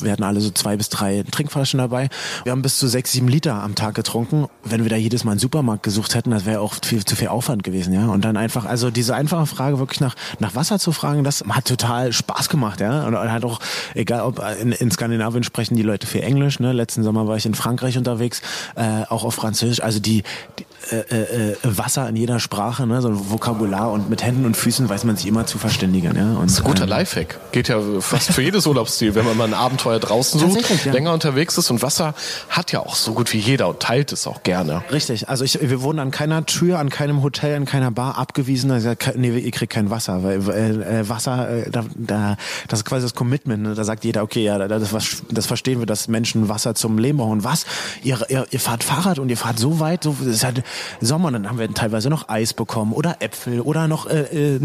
wir 0.01 0.12
hatten 0.12 0.22
alle 0.22 0.40
so 0.40 0.51
zwei 0.51 0.77
bis 0.77 0.88
drei 0.88 1.24
Trinkflaschen 1.29 1.79
dabei. 1.79 2.09
Wir 2.44 2.53
haben 2.53 2.62
bis 2.62 2.79
zu 2.79 2.87
sechs, 2.87 3.11
sieben 3.11 3.27
Liter 3.27 3.55
am 3.55 3.74
Tag 3.74 3.96
getrunken. 3.96 4.46
Wenn 4.62 4.85
wir 4.85 4.88
da 4.88 4.94
jedes 4.94 5.24
Mal 5.24 5.33
einen 5.33 5.40
Supermarkt 5.40 5.83
gesucht 5.83 6.14
hätten, 6.14 6.31
das 6.31 6.46
wäre 6.46 6.61
auch 6.61 6.77
viel 6.85 7.05
zu 7.05 7.16
viel 7.16 7.27
Aufwand 7.27 7.64
gewesen, 7.64 7.92
ja. 7.92 8.07
Und 8.07 8.24
dann 8.24 8.37
einfach, 8.37 8.66
also 8.66 8.92
diese 8.92 9.16
einfache 9.16 9.46
Frage 9.46 9.81
wirklich 9.81 9.98
nach 9.98 10.14
nach 10.38 10.55
Wasser 10.55 10.79
zu 10.79 10.92
fragen, 10.92 11.24
das 11.24 11.42
hat 11.48 11.64
total 11.64 12.12
Spaß 12.12 12.48
gemacht, 12.48 12.81
ja. 12.81 13.05
Und 13.05 13.16
hat 13.18 13.44
auch, 13.44 13.59
egal 13.94 14.20
ob 14.20 14.40
in, 14.62 14.70
in 14.70 14.92
Skandinavien 14.92 15.42
sprechen 15.42 15.74
die 15.74 15.83
Leute 15.83 16.07
viel 16.07 16.22
Englisch, 16.22 16.61
ne. 16.61 16.72
Letzten 16.72 17.03
Sommer 17.03 17.27
war 17.27 17.37
ich 17.37 17.46
in 17.46 17.55
Frankreich 17.55 17.98
unterwegs, 17.98 18.42
äh, 18.77 19.03
auch 19.09 19.24
auf 19.24 19.35
Französisch. 19.35 19.83
Also 19.83 19.98
die, 19.98 20.22
die 20.61 20.94
äh, 20.94 21.01
äh, 21.11 21.53
äh 21.53 21.57
Wasser 21.64 22.09
in 22.09 22.28
jeder 22.29 22.41
Sprache, 22.41 22.87
ne, 22.87 23.01
so 23.01 23.09
ein 23.09 23.31
Vokabular 23.31 23.91
und 23.91 24.11
mit 24.11 24.23
Händen 24.23 24.45
und 24.45 24.55
Füßen 24.55 24.87
weiß 24.87 25.05
man 25.05 25.17
sich 25.17 25.27
immer 25.27 25.47
zu 25.47 25.57
verständigen. 25.57 26.14
Ja? 26.14 26.35
Und, 26.35 26.45
das 26.45 26.53
ist 26.53 26.59
ein 26.59 26.64
guter 26.64 26.83
ähm, 26.83 26.91
Lifehack. 26.91 27.41
Geht 27.53 27.69
ja 27.69 27.81
fast 28.01 28.33
für 28.33 28.43
jedes 28.43 28.67
Urlaubsziel, 28.67 29.14
wenn 29.14 29.25
man 29.25 29.35
mal 29.35 29.47
ein 29.47 29.55
Abenteuer 29.55 29.99
draußen 29.99 30.38
sucht, 30.38 30.85
ja. 30.85 30.93
länger 30.93 31.14
unterwegs 31.14 31.57
ist 31.57 31.71
und 31.71 31.81
Wasser 31.81 32.14
hat 32.51 32.71
ja 32.71 32.81
auch 32.81 32.97
so 32.97 33.14
gut 33.14 33.33
wie 33.33 33.38
jeder 33.38 33.69
und 33.69 33.81
teilt 33.81 34.12
es 34.12 34.27
auch 34.27 34.43
gerne. 34.43 34.83
Richtig. 34.93 35.31
Also 35.31 35.43
ich, 35.43 35.59
wir 35.59 35.81
wurden 35.81 36.01
an 36.01 36.11
keiner 36.11 36.45
Tür, 36.45 36.79
an 36.81 36.91
keinem 36.91 37.23
Hotel, 37.23 37.57
an 37.57 37.64
keiner 37.64 37.91
Bar 37.91 38.19
abgewiesen. 38.19 38.71
Also, 38.71 38.93
nee, 39.17 39.31
ihr 39.31 39.51
kriegt 39.51 39.73
kein 39.73 39.88
Wasser, 39.88 40.23
weil 40.23 40.83
äh, 40.83 41.09
Wasser, 41.09 41.49
äh, 41.49 41.71
da, 41.71 41.87
da, 41.95 42.37
das 42.69 42.81
ist 42.81 42.85
quasi 42.85 43.07
das 43.07 43.14
Commitment. 43.14 43.62
Ne? 43.62 43.75
Da 43.75 43.85
sagt 43.85 44.05
jeder, 44.05 44.23
okay, 44.23 44.45
ja, 44.45 44.59
das, 44.69 44.91
das 45.31 45.47
verstehen 45.47 45.79
wir, 45.79 45.87
dass 45.87 46.09
Menschen 46.09 46.51
Wasser 46.51 46.75
zum 46.75 46.99
Leben 46.99 47.17
brauchen. 47.17 47.43
Was? 47.43 47.64
Ihr, 48.03 48.19
ihr, 48.29 48.47
ihr 48.51 48.61
fahrt 48.61 48.85
Fahrrad 48.85 49.19
und 49.19 49.31
ihr 49.31 49.38
fahrt 49.38 49.59
so 49.59 49.81
weit, 49.81 50.05
so, 50.05 50.14
das 50.19 50.29
ist 50.29 50.45
halt 50.45 50.62
Sommer, 51.01 51.33
dann 51.33 51.49
haben 51.49 51.59
wir 51.59 51.73
teilweise 51.73 52.11
noch 52.11 52.17
Eis 52.28 52.54
bekommen 52.54 52.92
oder 52.92 53.16
Äpfel 53.20 53.61
oder 53.61 53.88
noch 53.88 54.07
äh, 54.07 54.57
äh 54.57 54.61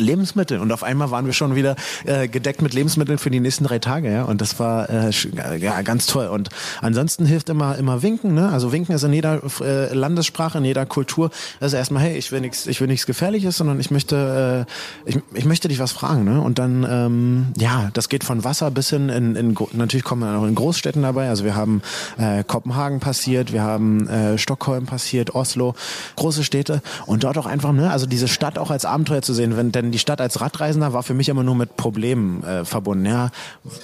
Lebensmittel. 0.00 0.60
Und 0.60 0.72
auf 0.72 0.82
einmal 0.82 1.10
waren 1.10 1.26
wir 1.26 1.32
schon 1.32 1.54
wieder 1.54 1.76
äh, 2.04 2.28
gedeckt 2.28 2.62
mit 2.62 2.74
Lebensmitteln 2.74 3.18
für 3.18 3.30
die 3.30 3.40
nächsten 3.40 3.64
drei 3.64 3.78
Tage 3.78 4.12
ja. 4.12 4.24
Und 4.24 4.40
das 4.40 4.58
war 4.58 4.88
äh, 4.90 5.10
ja 5.58 5.82
ganz 5.82 6.06
toll. 6.06 6.26
Und 6.26 6.48
ansonsten 6.80 7.26
hilft 7.26 7.48
immer 7.48 7.76
immer 7.76 8.02
winken 8.02 8.34
ne? 8.34 8.50
Also 8.50 8.72
winken 8.72 8.94
ist 8.94 9.02
in 9.02 9.12
jeder 9.12 9.40
äh, 9.60 9.92
Landessprache 9.94 10.58
in 10.58 10.64
jeder 10.64 10.86
Kultur. 10.86 11.30
Also 11.60 11.76
erstmal 11.76 12.02
hey 12.02 12.16
ich 12.16 12.32
will 12.32 12.40
nichts 12.40 12.66
ich 12.66 12.80
will 12.80 12.88
nichts 12.88 13.06
gefährliches 13.06 13.56
sondern 13.56 13.80
ich 13.80 13.90
möchte 13.90 14.66
äh, 15.06 15.10
ich, 15.10 15.18
ich 15.34 15.44
möchte 15.44 15.68
dich 15.68 15.78
was 15.78 15.92
fragen 15.92 16.24
ne? 16.24 16.40
Und 16.40 16.58
dann 16.58 16.86
ähm, 16.88 17.46
ja 17.56 17.90
das 17.94 18.08
geht 18.08 18.24
von 18.24 18.44
Wasser 18.44 18.70
bis 18.70 18.90
hin 18.90 19.08
in, 19.08 19.36
in 19.36 19.56
natürlich 19.72 20.04
kommen 20.04 20.22
wir 20.22 20.38
auch 20.38 20.46
in 20.46 20.54
Großstädten 20.54 21.02
dabei. 21.02 21.28
Also 21.28 21.44
wir 21.44 21.54
haben 21.54 21.82
äh, 22.18 22.44
Kopenhagen 22.44 23.00
passiert 23.00 23.52
wir 23.52 23.62
haben 23.62 24.08
äh, 24.08 24.38
Stockholm 24.38 24.86
passiert 24.86 25.34
Oslo 25.34 25.74
große 26.16 26.44
Städte. 26.44 26.82
Und 27.06 27.24
dort 27.24 27.38
auch 27.38 27.46
einfach 27.46 27.72
ne? 27.72 27.90
Also 27.90 28.06
diese 28.06 28.28
Stadt 28.28 28.58
auch 28.58 28.70
als 28.70 28.84
Abenteuer 28.84 29.22
zu 29.22 29.34
sehen 29.34 29.56
wenn 29.56 29.72
denn 29.72 29.83
die 29.92 29.98
Stadt 29.98 30.20
als 30.20 30.40
Radreisender 30.40 30.92
war 30.92 31.02
für 31.02 31.14
mich 31.14 31.28
immer 31.28 31.42
nur 31.42 31.54
mit 31.54 31.76
Problemen 31.76 32.42
äh, 32.44 32.64
verbunden. 32.64 33.06
Ja, 33.06 33.30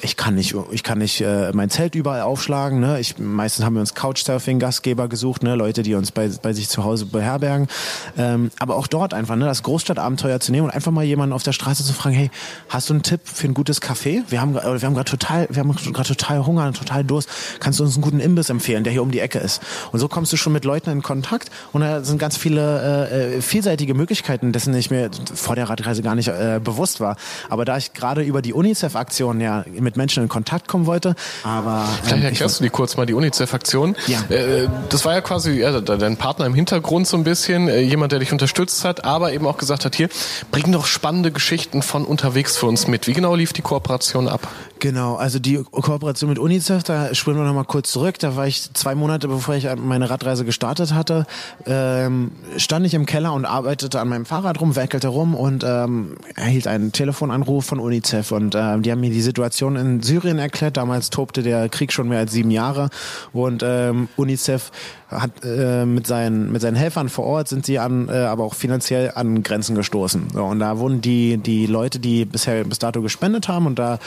ich 0.00 0.16
kann 0.16 0.34
nicht, 0.34 0.54
ich 0.70 0.82
kann 0.82 0.98
nicht 0.98 1.20
äh, 1.20 1.52
mein 1.52 1.70
Zelt 1.70 1.94
überall 1.94 2.22
aufschlagen. 2.22 2.80
Ne? 2.80 3.00
Ich, 3.00 3.18
meistens 3.18 3.64
haben 3.64 3.74
wir 3.74 3.80
uns 3.80 3.94
Couchsurfing-Gastgeber 3.94 5.08
gesucht, 5.08 5.42
ne? 5.42 5.54
Leute, 5.54 5.82
die 5.82 5.94
uns 5.94 6.10
bei, 6.10 6.28
bei 6.42 6.52
sich 6.52 6.68
zu 6.68 6.84
Hause 6.84 7.06
beherbergen. 7.06 7.68
Ähm, 8.16 8.50
aber 8.58 8.76
auch 8.76 8.86
dort 8.86 9.14
einfach, 9.14 9.36
ne? 9.36 9.44
das 9.44 9.62
Großstadtabenteuer 9.62 10.40
zu 10.40 10.52
nehmen 10.52 10.66
und 10.66 10.70
einfach 10.70 10.92
mal 10.92 11.04
jemanden 11.04 11.32
auf 11.32 11.42
der 11.42 11.52
Straße 11.52 11.84
zu 11.84 11.92
fragen, 11.92 12.14
hey, 12.14 12.30
hast 12.68 12.88
du 12.88 12.94
einen 12.94 13.02
Tipp 13.02 13.20
für 13.24 13.46
ein 13.46 13.54
gutes 13.54 13.82
Café? 13.82 14.22
Wir 14.28 14.40
haben, 14.40 14.54
wir 14.54 14.62
haben 14.62 14.94
gerade 14.94 15.10
total, 15.10 15.46
wir 15.50 15.60
haben 15.60 15.72
gerade 15.72 16.08
total 16.08 16.46
Hunger 16.46 16.72
total 16.72 17.04
Durst. 17.04 17.28
Kannst 17.60 17.78
du 17.78 17.84
uns 17.84 17.94
einen 17.94 18.02
guten 18.02 18.20
Imbiss 18.20 18.50
empfehlen, 18.50 18.84
der 18.84 18.92
hier 18.92 19.02
um 19.02 19.10
die 19.10 19.20
Ecke 19.20 19.38
ist? 19.38 19.60
Und 19.92 19.98
so 19.98 20.08
kommst 20.08 20.32
du 20.32 20.36
schon 20.36 20.52
mit 20.52 20.64
Leuten 20.64 20.90
in 20.90 21.02
Kontakt 21.02 21.50
und 21.72 21.82
da 21.82 22.02
sind 22.02 22.18
ganz 22.18 22.36
viele 22.36 23.08
äh, 23.10 23.36
äh 23.36 23.42
vielseitige 23.42 23.94
Möglichkeiten, 23.94 24.52
dessen 24.52 24.74
ich 24.74 24.90
mir 24.90 25.10
vor 25.34 25.56
der 25.56 25.68
Rad 25.68 25.86
Radreise 25.90 26.02
gar 26.02 26.14
nicht 26.14 26.28
äh, 26.28 26.60
bewusst 26.62 27.00
war. 27.00 27.16
Aber 27.48 27.64
da 27.64 27.76
ich 27.76 27.92
gerade 27.92 28.22
über 28.22 28.42
die 28.42 28.52
UNICEF-Aktion 28.52 29.40
ja 29.40 29.64
mit 29.70 29.96
Menschen 29.96 30.22
in 30.22 30.28
Kontakt 30.28 30.68
kommen 30.68 30.86
wollte, 30.86 31.14
aber... 31.42 31.84
Ähm, 31.84 31.98
Vielleicht 32.02 32.24
erklärst 32.24 32.60
du 32.60 32.64
die 32.64 32.70
kurz 32.70 32.96
mal, 32.96 33.06
die 33.06 33.14
UNICEF-Aktion. 33.14 33.96
Ja. 34.06 34.20
Äh, 34.34 34.68
das 34.88 35.04
war 35.04 35.14
ja 35.14 35.20
quasi 35.20 35.60
ja, 35.60 35.80
dein 35.80 36.16
Partner 36.16 36.46
im 36.46 36.54
Hintergrund 36.54 37.06
so 37.06 37.16
ein 37.16 37.24
bisschen, 37.24 37.68
äh, 37.68 37.80
jemand, 37.80 38.12
der 38.12 38.18
dich 38.18 38.32
unterstützt 38.32 38.84
hat, 38.84 39.04
aber 39.04 39.32
eben 39.32 39.46
auch 39.46 39.58
gesagt 39.58 39.84
hat, 39.84 39.94
hier, 39.94 40.08
bring 40.50 40.72
doch 40.72 40.86
spannende 40.86 41.32
Geschichten 41.32 41.82
von 41.82 42.04
unterwegs 42.04 42.56
für 42.56 42.66
uns 42.66 42.86
mit. 42.86 43.06
Wie 43.06 43.12
genau 43.12 43.34
lief 43.34 43.52
die 43.52 43.62
Kooperation 43.62 44.28
ab? 44.28 44.46
Genau, 44.80 45.16
also 45.16 45.38
die 45.38 45.62
Kooperation 45.62 46.30
mit 46.30 46.38
UNICEF, 46.38 46.82
da 46.82 47.14
springen 47.14 47.38
wir 47.38 47.44
nochmal 47.44 47.66
kurz 47.66 47.92
zurück. 47.92 48.18
Da 48.18 48.34
war 48.36 48.46
ich 48.46 48.72
zwei 48.72 48.94
Monate, 48.94 49.28
bevor 49.28 49.54
ich 49.54 49.68
meine 49.76 50.08
Radreise 50.08 50.46
gestartet 50.46 50.94
hatte, 50.94 51.26
ähm, 51.66 52.32
stand 52.56 52.86
ich 52.86 52.94
im 52.94 53.04
Keller 53.04 53.34
und 53.34 53.44
arbeitete 53.44 54.00
an 54.00 54.08
meinem 54.08 54.24
Fahrrad 54.24 54.58
rum, 54.58 54.76
werkelte 54.76 55.08
rum 55.08 55.34
und 55.34 55.64
ähm, 55.64 56.16
erhielt 56.34 56.66
einen 56.66 56.92
Telefonanruf 56.92 57.66
von 57.66 57.78
UNICEF. 57.78 58.32
Und 58.32 58.54
äh, 58.54 58.78
die 58.80 58.90
haben 58.90 59.00
mir 59.00 59.10
die 59.10 59.20
Situation 59.20 59.76
in 59.76 60.02
Syrien 60.02 60.38
erklärt. 60.38 60.78
Damals 60.78 61.10
tobte 61.10 61.42
der 61.42 61.68
Krieg 61.68 61.92
schon 61.92 62.08
mehr 62.08 62.20
als 62.20 62.32
sieben 62.32 62.50
Jahre 62.50 62.88
und 63.34 63.62
ähm, 63.62 64.08
UNICEF 64.16 64.72
hat 65.10 65.44
äh, 65.44 65.84
mit 65.84 66.06
seinen 66.06 66.52
mit 66.52 66.62
seinen 66.62 66.76
Helfern 66.76 67.08
vor 67.08 67.26
Ort 67.26 67.48
sind 67.48 67.66
sie 67.66 67.78
an 67.78 68.08
äh, 68.08 68.12
aber 68.12 68.44
auch 68.44 68.54
finanziell 68.54 69.12
an 69.14 69.42
Grenzen 69.42 69.74
gestoßen 69.74 70.28
so, 70.32 70.44
und 70.44 70.60
da 70.60 70.78
wurden 70.78 71.00
die 71.00 71.36
die 71.36 71.66
Leute 71.66 71.98
die 71.98 72.24
bisher 72.24 72.62
bis 72.62 72.78
dato 72.78 73.02
gespendet 73.02 73.48
haben 73.48 73.66
und 73.66 73.78
da 73.78 73.98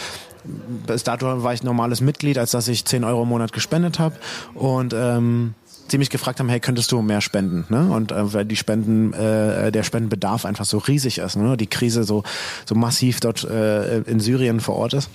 bis 0.44 1.04
dato 1.04 1.44
war 1.44 1.54
ich 1.54 1.64
normales 1.64 2.02
Mitglied, 2.02 2.38
als 2.38 2.52
dass 2.52 2.68
ich 2.68 2.86
10 2.86 3.04
Euro 3.04 3.24
im 3.24 3.30
Monat 3.30 3.54
gespendet 3.54 4.00
habe. 4.00 4.16
Und 4.54 4.94
ähm, 4.94 5.56
sie 5.88 5.98
mich 5.98 6.10
gefragt 6.10 6.40
haben, 6.40 6.50
hey, 6.50 6.60
könntest 6.60 6.92
du 6.92 7.02
mehr 7.02 7.22
spenden? 7.22 7.66
Ne? 7.70 7.90
Und 7.90 8.12
äh, 8.12 8.34
weil 8.34 8.46
die 8.46 8.56
Spenden, 8.56 9.14
äh, 9.14 9.72
der 9.72 9.84
Spendenbedarf 9.84 10.46
einfach 10.46 10.66
so 10.66 10.78
riesig 10.78 11.20
ist, 11.20 11.36
ne? 11.36 11.58
die 11.58 11.68
Krise 11.68 12.04
so, 12.04 12.24
so 12.66 12.76
massiv 12.76 13.20
dort 13.20 13.44
äh, 13.44 14.00
in 14.00 14.20
Syrien 14.20 14.60
vor 14.60 14.76
Ort 14.76 14.94
ist. 14.94 15.10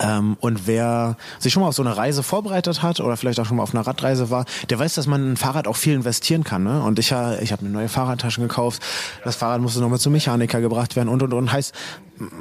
Ähm, 0.00 0.36
und 0.40 0.66
wer 0.66 1.16
sich 1.38 1.52
schon 1.52 1.62
mal 1.62 1.68
auf 1.68 1.74
so 1.74 1.82
eine 1.82 1.96
Reise 1.96 2.22
vorbereitet 2.22 2.82
hat 2.82 3.00
oder 3.00 3.16
vielleicht 3.16 3.38
auch 3.40 3.46
schon 3.46 3.58
mal 3.58 3.62
auf 3.62 3.74
einer 3.74 3.86
Radreise 3.86 4.30
war, 4.30 4.44
der 4.70 4.78
weiß, 4.78 4.94
dass 4.94 5.06
man 5.06 5.32
ein 5.32 5.36
Fahrrad 5.36 5.66
auch 5.66 5.76
viel 5.76 5.94
investieren 5.94 6.44
kann. 6.44 6.64
Ne? 6.64 6.82
Und 6.82 6.98
ich, 6.98 7.12
ich 7.40 7.52
habe 7.52 7.64
mir 7.64 7.70
neue 7.70 7.88
Fahrradtaschen 7.88 8.42
gekauft. 8.42 8.82
Das 9.24 9.36
Fahrrad 9.36 9.60
musste 9.60 9.80
nochmal 9.80 9.98
zum 9.98 10.12
Mechaniker 10.12 10.60
gebracht 10.60 10.96
werden 10.96 11.08
und 11.08 11.22
und 11.22 11.32
und. 11.32 11.52
Heißt, 11.52 11.74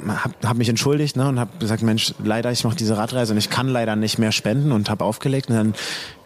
habe 0.07 0.33
hab 0.43 0.57
mich 0.57 0.69
entschuldigt 0.69 1.15
ne, 1.15 1.27
und 1.27 1.39
habe 1.39 1.57
gesagt, 1.59 1.81
Mensch, 1.81 2.13
leider 2.23 2.51
ich 2.51 2.63
mache 2.63 2.75
diese 2.75 2.97
Radreise 2.97 3.33
und 3.33 3.37
ich 3.37 3.49
kann 3.49 3.67
leider 3.67 3.95
nicht 3.95 4.19
mehr 4.19 4.31
spenden 4.31 4.71
und 4.71 4.89
habe 4.89 5.03
aufgelegt. 5.03 5.49
Und 5.49 5.55
dann 5.55 5.73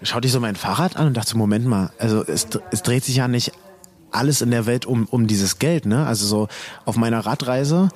schaute 0.01 0.27
ich 0.27 0.33
so 0.33 0.39
mein 0.39 0.55
Fahrrad 0.55 0.97
an 0.97 1.07
und 1.07 1.17
dachte, 1.17 1.37
Moment 1.37 1.65
mal, 1.65 1.91
also 1.99 2.23
es, 2.23 2.47
es 2.71 2.81
dreht 2.83 3.05
sich 3.05 3.15
ja 3.17 3.27
nicht 3.27 3.51
alles 4.11 4.41
in 4.41 4.51
der 4.51 4.65
Welt 4.65 4.85
um, 4.85 5.05
um 5.05 5.27
dieses 5.27 5.59
Geld. 5.59 5.85
Ne? 5.85 6.05
Also 6.05 6.25
so 6.25 6.47
auf 6.85 6.95
meiner 6.95 7.25
Radreise 7.25 7.89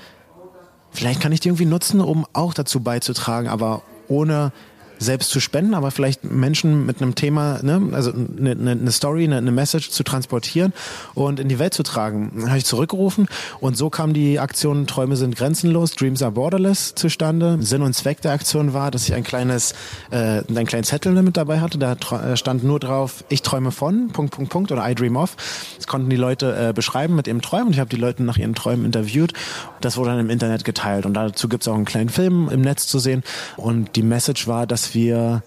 vielleicht 0.91 1.21
kann 1.21 1.31
ich 1.31 1.39
die 1.39 1.49
irgendwie 1.49 1.65
nutzen, 1.65 2.01
um 2.01 2.25
auch 2.33 2.53
dazu 2.53 2.81
beizutragen, 2.81 3.47
aber 3.47 3.83
ohne 4.07 4.51
selbst 4.99 5.29
zu 5.29 5.39
spenden, 5.39 5.73
aber 5.73 5.91
vielleicht 5.91 6.23
Menschen 6.23 6.85
mit 6.85 7.01
einem 7.01 7.15
Thema, 7.15 7.59
ne, 7.63 7.81
also 7.93 8.11
eine, 8.11 8.51
eine 8.51 8.91
Story, 8.91 9.23
eine, 9.23 9.37
eine 9.37 9.51
Message 9.51 9.89
zu 9.89 10.03
transportieren 10.03 10.73
und 11.15 11.39
in 11.39 11.47
die 11.47 11.57
Welt 11.57 11.73
zu 11.73 11.83
tragen. 11.83 12.31
Dann 12.35 12.49
habe 12.49 12.57
ich 12.57 12.65
zurückgerufen 12.65 13.27
und 13.61 13.77
so 13.77 13.89
kam 13.89 14.13
die 14.13 14.39
Aktion 14.39 14.87
Träume 14.87 15.15
sind 15.15 15.35
grenzenlos, 15.35 15.95
Dreams 15.95 16.21
are 16.21 16.31
borderless 16.31 16.95
zustande. 16.95 17.57
Sinn 17.61 17.81
und 17.81 17.93
Zweck 17.93 18.21
der 18.21 18.33
Aktion 18.33 18.73
war, 18.73 18.91
dass 18.91 19.07
ich 19.07 19.13
ein 19.13 19.23
kleines, 19.23 19.73
äh, 20.11 20.43
einen 20.47 20.65
kleinen 20.65 20.83
Zettel 20.83 21.09
mit 21.21 21.37
dabei 21.37 21.61
hatte, 21.61 21.77
da 21.77 21.93
äh, 21.93 22.37
stand 22.37 22.63
nur 22.63 22.79
drauf, 22.79 23.23
ich 23.29 23.41
träume 23.41 23.71
von, 23.71 24.09
Punkt, 24.09 24.33
Punkt, 24.33 24.51
Punkt 24.51 24.71
oder 24.71 24.89
I 24.89 24.95
dream 24.95 25.15
of. 25.15 25.37
Das 25.77 25.87
konnten 25.87 26.09
die 26.09 26.17
Leute 26.17 26.69
äh, 26.69 26.73
beschreiben 26.73 27.15
mit 27.15 27.27
ihrem 27.27 27.41
Träumen 27.41 27.67
und 27.67 27.73
ich 27.73 27.79
habe 27.79 27.89
die 27.89 27.95
Leute 27.95 28.23
nach 28.23 28.37
ihren 28.37 28.55
Träumen 28.55 28.85
interviewt. 28.85 29.33
Das 29.81 29.97
wurde 29.97 30.11
dann 30.11 30.19
im 30.19 30.29
Internet 30.29 30.65
geteilt 30.65 31.05
und 31.05 31.13
dazu 31.13 31.47
gibt 31.47 31.63
es 31.63 31.67
auch 31.67 31.75
einen 31.75 31.85
kleinen 31.85 32.09
Film 32.09 32.49
im 32.51 32.61
Netz 32.61 32.87
zu 32.87 32.99
sehen 32.99 33.23
und 33.55 33.95
die 33.95 34.03
Message 34.03 34.47
war, 34.47 34.67
dass 34.67 34.88
wir 34.93 35.43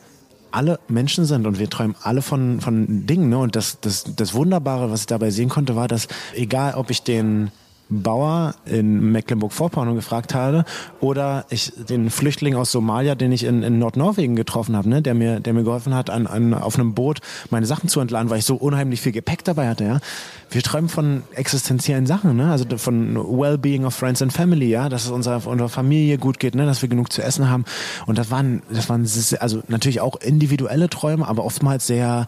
alle 0.50 0.78
Menschen 0.88 1.24
sind 1.24 1.46
und 1.46 1.58
wir 1.58 1.70
träumen 1.70 1.96
alle 2.02 2.22
von, 2.22 2.60
von 2.60 3.06
Dingen. 3.06 3.30
Ne? 3.30 3.38
Und 3.38 3.56
das, 3.56 3.80
das, 3.80 4.04
das 4.16 4.34
Wunderbare, 4.34 4.90
was 4.90 5.00
ich 5.00 5.06
dabei 5.06 5.30
sehen 5.30 5.48
konnte, 5.48 5.76
war, 5.76 5.88
dass 5.88 6.08
egal, 6.34 6.74
ob 6.74 6.90
ich 6.90 7.02
den 7.02 7.50
Bauer 7.92 8.54
in 8.64 9.12
Mecklenburg-Vorpommern 9.12 9.94
gefragt 9.94 10.34
habe 10.34 10.64
oder 11.00 11.44
ich 11.50 11.72
den 11.88 12.10
Flüchtling 12.10 12.54
aus 12.54 12.72
Somalia, 12.72 13.14
den 13.14 13.32
ich 13.32 13.44
in, 13.44 13.62
in 13.62 13.78
Nordnorwegen 13.78 14.36
getroffen 14.36 14.76
habe, 14.76 14.88
ne, 14.88 15.02
der 15.02 15.14
mir 15.14 15.40
der 15.40 15.52
mir 15.52 15.64
geholfen 15.64 15.94
hat, 15.94 16.10
an, 16.10 16.26
an 16.26 16.54
auf 16.54 16.76
einem 16.78 16.94
Boot 16.94 17.20
meine 17.50 17.66
Sachen 17.66 17.88
zu 17.88 18.00
entladen, 18.00 18.30
weil 18.30 18.38
ich 18.38 18.44
so 18.44 18.56
unheimlich 18.56 19.00
viel 19.00 19.12
Gepäck 19.12 19.44
dabei 19.44 19.68
hatte, 19.68 19.84
ja. 19.84 20.00
Wir 20.50 20.62
träumen 20.62 20.90
von 20.90 21.22
existenziellen 21.34 22.06
Sachen, 22.06 22.36
ne? 22.36 22.50
Also 22.50 22.64
von 22.76 23.16
Wellbeing 23.16 23.84
of 23.84 23.94
Friends 23.94 24.20
and 24.22 24.32
Family, 24.32 24.68
ja, 24.68 24.88
dass 24.88 25.04
es 25.04 25.10
unserer 25.10 25.46
unserer 25.46 25.68
Familie 25.68 26.18
gut 26.18 26.38
geht, 26.38 26.54
ne, 26.54 26.66
dass 26.66 26.82
wir 26.82 26.88
genug 26.88 27.12
zu 27.12 27.22
essen 27.22 27.48
haben 27.48 27.64
und 28.06 28.18
das 28.18 28.30
waren 28.30 28.62
das 28.70 28.88
waren 28.88 29.06
also 29.40 29.62
natürlich 29.68 30.00
auch 30.00 30.16
individuelle 30.16 30.88
Träume, 30.88 31.26
aber 31.26 31.44
oftmals 31.44 31.86
sehr 31.86 32.26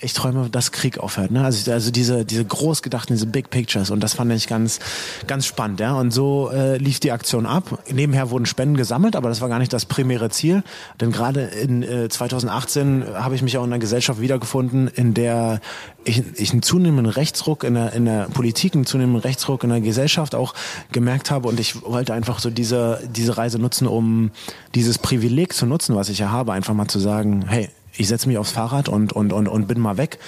ich 0.00 0.12
träume, 0.12 0.48
dass 0.48 0.70
Krieg 0.70 0.98
aufhört. 0.98 1.32
Ne? 1.32 1.44
Also, 1.44 1.72
also 1.72 1.90
diese, 1.90 2.24
diese 2.24 2.44
groß 2.44 2.82
gedachten, 2.82 3.14
diese 3.14 3.26
Big 3.26 3.50
Pictures. 3.50 3.90
Und 3.90 4.00
das 4.00 4.14
fand 4.14 4.32
ich 4.32 4.46
ganz, 4.46 4.78
ganz 5.26 5.44
spannend. 5.44 5.80
Ja? 5.80 5.94
Und 5.94 6.12
so 6.12 6.50
äh, 6.52 6.76
lief 6.76 7.00
die 7.00 7.10
Aktion 7.10 7.46
ab. 7.46 7.82
Nebenher 7.92 8.30
wurden 8.30 8.46
Spenden 8.46 8.76
gesammelt, 8.76 9.16
aber 9.16 9.28
das 9.28 9.40
war 9.40 9.48
gar 9.48 9.58
nicht 9.58 9.72
das 9.72 9.86
primäre 9.86 10.30
Ziel. 10.30 10.62
Denn 11.00 11.10
gerade 11.10 11.42
in 11.42 11.82
äh, 11.82 12.08
2018 12.08 13.04
habe 13.14 13.34
ich 13.34 13.42
mich 13.42 13.58
auch 13.58 13.64
in 13.64 13.72
einer 13.72 13.80
Gesellschaft 13.80 14.20
wiedergefunden, 14.20 14.86
in 14.88 15.14
der 15.14 15.60
ich, 16.04 16.22
ich 16.36 16.52
einen 16.52 16.62
zunehmenden 16.62 17.12
Rechtsruck 17.12 17.64
in 17.64 17.74
der, 17.74 17.92
in 17.92 18.04
der 18.04 18.28
Politik, 18.28 18.74
einen 18.74 18.86
zunehmenden 18.86 19.22
Rechtsruck 19.22 19.64
in 19.64 19.70
der 19.70 19.80
Gesellschaft 19.80 20.36
auch 20.36 20.54
gemerkt 20.92 21.32
habe. 21.32 21.48
Und 21.48 21.58
ich 21.58 21.82
wollte 21.82 22.14
einfach 22.14 22.38
so 22.38 22.50
diese, 22.50 23.00
diese 23.14 23.36
Reise 23.36 23.58
nutzen, 23.58 23.88
um 23.88 24.30
dieses 24.76 24.98
Privileg 24.98 25.54
zu 25.54 25.66
nutzen, 25.66 25.96
was 25.96 26.08
ich 26.08 26.20
ja 26.20 26.30
habe, 26.30 26.52
einfach 26.52 26.74
mal 26.74 26.86
zu 26.86 27.00
sagen, 27.00 27.44
hey, 27.48 27.68
ich 27.98 28.08
setze 28.08 28.28
mich 28.28 28.38
aufs 28.38 28.52
Fahrrad 28.52 28.88
und, 28.88 29.12
und, 29.12 29.32
und, 29.32 29.48
und 29.48 29.66
bin 29.66 29.80
mal 29.80 29.96
weg. 29.96 30.18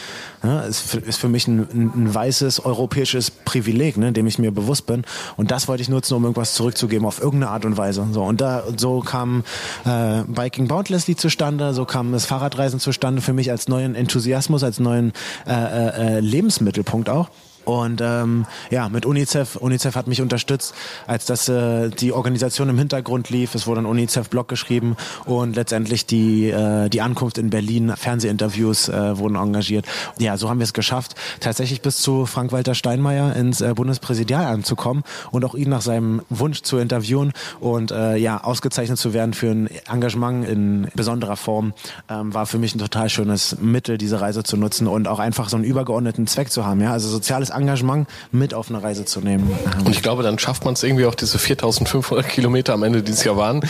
Ja, 0.42 0.60
ist, 0.60 0.94
ist 0.94 1.18
für 1.18 1.28
mich 1.28 1.46
ein, 1.46 1.60
ein, 1.72 2.14
weißes 2.14 2.64
europäisches 2.64 3.30
Privileg, 3.30 3.96
ne, 3.96 4.12
dem 4.12 4.26
ich 4.26 4.38
mir 4.38 4.50
bewusst 4.50 4.86
bin. 4.86 5.04
Und 5.36 5.50
das 5.50 5.68
wollte 5.68 5.82
ich 5.82 5.88
nutzen, 5.88 6.14
um 6.14 6.24
irgendwas 6.24 6.54
zurückzugeben 6.54 7.06
auf 7.06 7.20
irgendeine 7.20 7.52
Art 7.52 7.64
und 7.64 7.76
Weise. 7.76 8.06
So, 8.12 8.24
und 8.24 8.40
da, 8.40 8.64
so 8.76 9.00
kam 9.00 9.44
äh, 9.84 10.22
Biking 10.26 10.66
Boundlessly 10.66 11.16
zustande, 11.16 11.72
so 11.72 11.84
kam 11.84 12.12
das 12.12 12.26
Fahrradreisen 12.26 12.80
zustande 12.80 13.22
für 13.22 13.32
mich 13.32 13.50
als 13.50 13.68
neuen 13.68 13.94
Enthusiasmus, 13.94 14.64
als 14.64 14.80
neuen 14.80 15.12
äh, 15.46 15.52
äh, 15.52 16.16
äh 16.16 16.20
Lebensmittelpunkt 16.20 17.08
auch. 17.08 17.30
Und 17.64 18.00
ähm, 18.02 18.46
ja, 18.70 18.88
mit 18.88 19.06
UNICEF, 19.06 19.56
UNICEF 19.56 19.94
hat 19.94 20.06
mich 20.06 20.20
unterstützt, 20.20 20.74
als 21.06 21.26
das 21.26 21.48
äh, 21.48 21.90
die 21.90 22.12
Organisation 22.12 22.68
im 22.68 22.78
Hintergrund 22.78 23.30
lief. 23.30 23.54
Es 23.54 23.66
wurde 23.66 23.82
ein 23.82 23.86
UNICEF-Blog 23.86 24.48
geschrieben 24.48 24.96
und 25.24 25.56
letztendlich 25.56 26.06
die 26.06 26.50
äh, 26.50 26.88
die 26.88 27.00
Ankunft 27.00 27.38
in 27.38 27.50
Berlin, 27.50 27.92
Fernsehinterviews 27.96 28.88
äh, 28.88 29.18
wurden 29.18 29.36
engagiert. 29.36 29.86
Ja, 30.18 30.36
so 30.36 30.48
haben 30.48 30.58
wir 30.58 30.64
es 30.64 30.72
geschafft, 30.72 31.14
tatsächlich 31.40 31.82
bis 31.82 31.98
zu 31.98 32.26
Frank-Walter 32.26 32.74
Steinmeier 32.74 33.34
ins 33.36 33.60
äh, 33.60 33.72
Bundespräsidialamt 33.74 34.66
zu 34.66 34.76
kommen 34.76 35.04
und 35.30 35.44
auch 35.44 35.54
ihn 35.54 35.68
nach 35.68 35.82
seinem 35.82 36.22
Wunsch 36.30 36.62
zu 36.62 36.78
interviewen 36.78 37.32
und 37.60 37.90
äh, 37.90 38.16
ja 38.16 38.42
ausgezeichnet 38.42 38.98
zu 38.98 39.12
werden 39.12 39.34
für 39.34 39.50
ein 39.50 39.68
Engagement 39.88 40.48
in 40.48 40.88
besonderer 40.94 41.36
Form 41.36 41.74
ähm, 42.08 42.32
war 42.34 42.46
für 42.46 42.58
mich 42.58 42.74
ein 42.74 42.78
total 42.78 43.08
schönes 43.08 43.58
Mittel, 43.60 43.98
diese 43.98 44.20
Reise 44.20 44.42
zu 44.42 44.56
nutzen 44.56 44.86
und 44.86 45.08
auch 45.08 45.18
einfach 45.18 45.48
so 45.48 45.56
einen 45.56 45.64
übergeordneten 45.64 46.26
Zweck 46.26 46.50
zu 46.50 46.64
haben. 46.64 46.80
Ja, 46.80 46.92
also 46.92 47.08
soziales 47.08 47.49
Engagement 47.50 48.08
mit 48.32 48.54
auf 48.54 48.68
eine 48.68 48.82
Reise 48.82 49.04
zu 49.04 49.20
nehmen. 49.20 49.50
Und 49.84 49.90
ich 49.90 50.02
glaube, 50.02 50.22
dann 50.22 50.38
schafft 50.38 50.64
man 50.64 50.74
es 50.74 50.82
irgendwie 50.82 51.06
auch 51.06 51.14
diese 51.14 51.38
4500 51.38 52.28
Kilometer 52.28 52.74
am 52.74 52.82
Ende 52.82 53.02
dieses 53.02 53.24
Jahr 53.24 53.36
waren, 53.36 53.60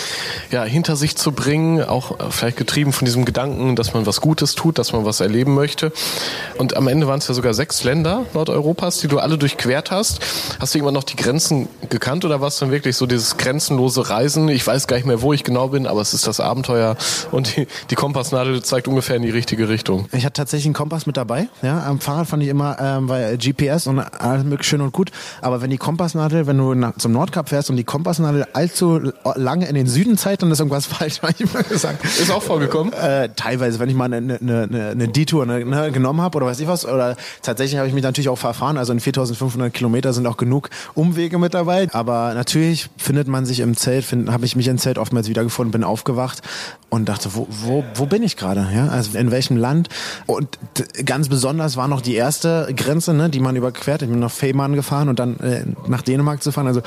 ja, 0.50 0.64
hinter 0.64 0.96
sich 0.96 1.16
zu 1.16 1.32
bringen, 1.32 1.82
auch 1.82 2.18
äh, 2.18 2.24
vielleicht 2.30 2.56
getrieben 2.56 2.92
von 2.92 3.04
diesem 3.04 3.24
Gedanken, 3.24 3.76
dass 3.76 3.94
man 3.94 4.06
was 4.06 4.20
Gutes 4.20 4.54
tut, 4.54 4.78
dass 4.78 4.92
man 4.92 5.04
was 5.04 5.20
erleben 5.20 5.54
möchte. 5.54 5.92
Und 6.58 6.76
am 6.76 6.88
Ende 6.88 7.06
waren 7.06 7.18
es 7.18 7.28
ja 7.28 7.34
sogar 7.34 7.54
sechs 7.54 7.84
Länder 7.84 8.24
Nordeuropas, 8.34 8.98
die 8.98 9.08
du 9.08 9.18
alle 9.18 9.38
durchquert 9.38 9.90
hast. 9.90 10.20
Hast 10.58 10.74
du 10.74 10.78
irgendwann 10.78 10.94
noch 10.94 11.04
die 11.04 11.16
Grenzen 11.16 11.68
gekannt 11.88 12.24
oder 12.24 12.40
war 12.40 12.48
es 12.48 12.58
dann 12.58 12.70
wirklich 12.70 12.96
so 12.96 13.06
dieses 13.06 13.36
grenzenlose 13.36 14.10
Reisen? 14.10 14.48
Ich 14.48 14.66
weiß 14.66 14.86
gar 14.86 14.96
nicht 14.96 15.06
mehr, 15.06 15.22
wo 15.22 15.32
ich 15.32 15.44
genau 15.44 15.68
bin, 15.68 15.86
aber 15.86 16.00
es 16.00 16.14
ist 16.14 16.26
das 16.26 16.40
Abenteuer 16.40 16.96
und 17.30 17.56
die, 17.56 17.66
die 17.90 17.94
Kompassnadel 17.94 18.62
zeigt 18.62 18.88
ungefähr 18.88 19.16
in 19.16 19.22
die 19.22 19.30
richtige 19.30 19.68
Richtung. 19.68 20.06
Ich 20.12 20.24
hatte 20.24 20.34
tatsächlich 20.34 20.66
einen 20.66 20.74
Kompass 20.74 21.06
mit 21.06 21.16
dabei. 21.16 21.48
Ja, 21.62 21.84
am 21.84 22.00
Fahrrad 22.00 22.26
fand 22.26 22.42
ich 22.42 22.48
immer, 22.48 22.78
ähm, 22.80 23.08
weil 23.08 23.38
GPS 23.38 23.69
GPS 23.70 23.86
und 23.86 23.98
alles 23.98 24.44
mögliche 24.44 24.70
schön 24.70 24.80
und 24.80 24.92
gut. 24.92 25.10
Aber 25.40 25.62
wenn 25.62 25.70
die 25.70 25.78
Kompassnadel, 25.78 26.46
wenn 26.46 26.58
du 26.58 26.74
nach, 26.74 26.96
zum 26.96 27.12
Nordkap 27.12 27.48
fährst 27.48 27.70
und 27.70 27.76
die 27.76 27.84
Kompassnadel 27.84 28.46
allzu 28.52 29.12
lange 29.34 29.68
in 29.68 29.74
den 29.74 29.86
Süden 29.86 30.16
zeigt, 30.16 30.42
dann 30.42 30.50
ist 30.50 30.60
irgendwas 30.60 30.86
falsch, 30.86 31.22
habe 31.22 31.34
ich 31.38 31.52
mal 31.52 31.62
gesagt. 31.62 32.04
Ist 32.04 32.30
auch 32.30 32.42
vorgekommen? 32.42 32.92
Äh, 32.92 33.30
teilweise, 33.36 33.78
wenn 33.78 33.88
ich 33.88 33.94
mal 33.94 34.12
eine, 34.12 34.38
eine, 34.38 34.62
eine, 34.62 34.88
eine 34.90 35.08
Detour 35.08 35.46
ne, 35.46 35.64
ne, 35.64 35.92
genommen 35.92 36.20
habe 36.20 36.36
oder 36.36 36.46
weiß 36.46 36.60
ich 36.60 36.68
was. 36.68 36.86
Oder 36.86 37.16
tatsächlich 37.42 37.78
habe 37.78 37.88
ich 37.88 37.94
mich 37.94 38.02
natürlich 38.02 38.28
auch 38.28 38.38
verfahren. 38.38 38.78
Also 38.78 38.92
in 38.92 39.00
4500 39.00 39.72
Kilometer 39.72 40.12
sind 40.12 40.26
auch 40.26 40.36
genug 40.36 40.70
Umwege 40.94 41.38
mit 41.38 41.54
dabei. 41.54 41.88
Aber 41.92 42.34
natürlich 42.34 42.88
findet 42.96 43.28
man 43.28 43.46
sich 43.46 43.60
im 43.60 43.76
Zelt, 43.76 44.06
habe 44.28 44.44
ich 44.44 44.56
mich 44.56 44.68
im 44.68 44.78
Zelt 44.78 44.98
oftmals 44.98 45.28
wiedergefunden, 45.28 45.72
bin 45.72 45.84
aufgewacht 45.84 46.42
und 46.88 47.08
dachte, 47.08 47.34
wo, 47.34 47.46
wo, 47.48 47.84
wo 47.94 48.06
bin 48.06 48.22
ich 48.22 48.36
gerade? 48.36 48.66
Ja? 48.74 48.88
Also 48.88 49.16
in 49.16 49.30
welchem 49.30 49.56
Land? 49.56 49.88
Und 50.26 50.58
ganz 51.04 51.28
besonders 51.28 51.76
war 51.76 51.88
noch 51.88 52.00
die 52.00 52.14
erste 52.14 52.72
Grenze, 52.76 53.14
ne, 53.14 53.30
die 53.30 53.40
man 53.40 53.56
überquert. 53.60 54.02
Ich 54.02 54.08
bin 54.08 54.18
nach 54.18 54.30
Fehmarn 54.30 54.74
gefahren 54.74 55.08
und 55.08 55.18
dann 55.18 55.38
äh, 55.40 55.64
nach 55.86 56.02
Dänemark 56.02 56.42
zu 56.42 56.52
fahren. 56.52 56.66
Also 56.66 56.82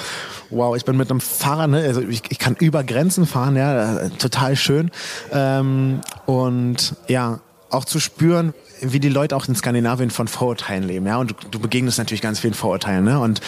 wow, 0.50 0.76
ich 0.76 0.86
bin 0.86 0.98
mit 0.98 1.10
einem 1.10 1.22
Fahrrad, 1.22 1.70
ne, 1.70 1.84
also 1.84 2.02
ich, 2.02 2.24
ich 2.30 2.40
kann 2.40 2.56
über 2.60 2.84
Grenzen 2.84 3.26
fahren, 3.26 3.56
ja, 3.56 3.98
äh, 3.98 4.10
total 4.10 4.56
schön. 4.56 4.92
Ähm, 5.32 6.02
und 6.26 6.96
ja, 7.08 7.40
auch 7.70 7.86
zu 7.86 8.00
spüren, 8.00 8.54
wie 8.82 9.00
die 9.00 9.10
Leute 9.10 9.36
auch 9.36 9.48
in 9.48 9.56
Skandinavien 9.56 10.10
von 10.10 10.28
Vorurteilen 10.28 10.84
leben, 10.84 11.08
ja. 11.08 11.18
Und 11.18 11.32
du, 11.32 11.36
du 11.52 11.60
begegnest 11.60 11.98
natürlich 11.98 12.22
ganz 12.22 12.40
vielen 12.40 12.54
Vorurteilen, 12.54 13.04
ne. 13.04 13.20
Und 13.20 13.42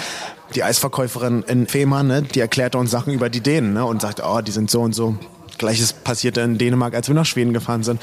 die 0.55 0.63
Eisverkäuferin 0.63 1.43
in 1.43 1.67
Fehmarn, 1.67 2.07
ne, 2.07 2.21
die 2.21 2.39
erklärt 2.39 2.75
uns 2.75 2.91
Sachen 2.91 3.13
über 3.13 3.29
die 3.29 3.41
Dänen, 3.41 3.73
ne, 3.73 3.85
und 3.85 4.01
sagt, 4.01 4.21
oh, 4.23 4.41
die 4.41 4.51
sind 4.51 4.71
so 4.71 4.81
und 4.81 4.93
so. 4.93 5.15
Gleiches 5.57 5.93
passierte 5.93 6.41
in 6.41 6.57
Dänemark, 6.57 6.93
als 6.95 7.07
wir 7.07 7.15
nach 7.15 7.25
Schweden 7.25 7.53
gefahren 7.53 7.83
sind 7.83 7.99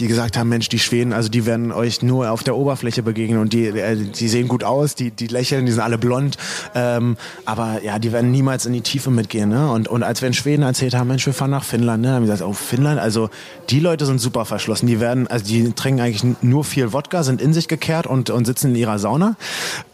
die 0.00 0.08
gesagt 0.08 0.38
haben, 0.38 0.48
Mensch, 0.48 0.68
die 0.68 0.78
Schweden, 0.78 1.12
also 1.12 1.28
die 1.28 1.46
werden 1.46 1.72
euch 1.72 2.02
nur 2.02 2.30
auf 2.30 2.42
der 2.42 2.56
Oberfläche 2.56 3.02
begegnen 3.02 3.38
und 3.38 3.52
die, 3.52 3.66
äh, 3.66 3.96
die 3.96 4.28
sehen 4.28 4.48
gut 4.48 4.64
aus, 4.64 4.94
die, 4.94 5.10
die 5.10 5.26
lächeln, 5.26 5.66
die 5.66 5.72
sind 5.72 5.82
alle 5.82 5.98
blond, 5.98 6.38
ähm, 6.74 7.16
aber 7.44 7.82
ja, 7.84 7.98
die 7.98 8.10
werden 8.10 8.30
niemals 8.30 8.66
in 8.66 8.72
die 8.72 8.80
Tiefe 8.80 9.10
mitgehen. 9.10 9.50
Ne? 9.50 9.70
Und, 9.70 9.88
und 9.88 10.02
als 10.02 10.22
wir 10.22 10.28
in 10.28 10.34
Schweden 10.34 10.62
erzählt 10.62 10.94
haben, 10.94 11.08
Mensch, 11.08 11.26
wir 11.26 11.34
fahren 11.34 11.50
nach 11.50 11.64
Finnland, 11.64 12.02
ne? 12.02 12.12
haben 12.12 12.22
wir 12.22 12.32
gesagt, 12.32 12.48
oh, 12.48 12.54
Finnland, 12.54 12.98
also 12.98 13.28
die 13.68 13.80
Leute 13.80 14.06
sind 14.06 14.20
super 14.20 14.44
verschlossen, 14.46 14.86
die 14.86 15.00
werden, 15.00 15.26
also 15.28 15.44
die 15.44 15.72
trinken 15.72 16.00
eigentlich 16.00 16.24
nur 16.40 16.64
viel 16.64 16.92
Wodka, 16.92 17.22
sind 17.22 17.42
in 17.42 17.52
sich 17.52 17.68
gekehrt 17.68 18.06
und, 18.06 18.30
und 18.30 18.46
sitzen 18.46 18.70
in 18.70 18.76
ihrer 18.76 18.98
Sauna. 18.98 19.36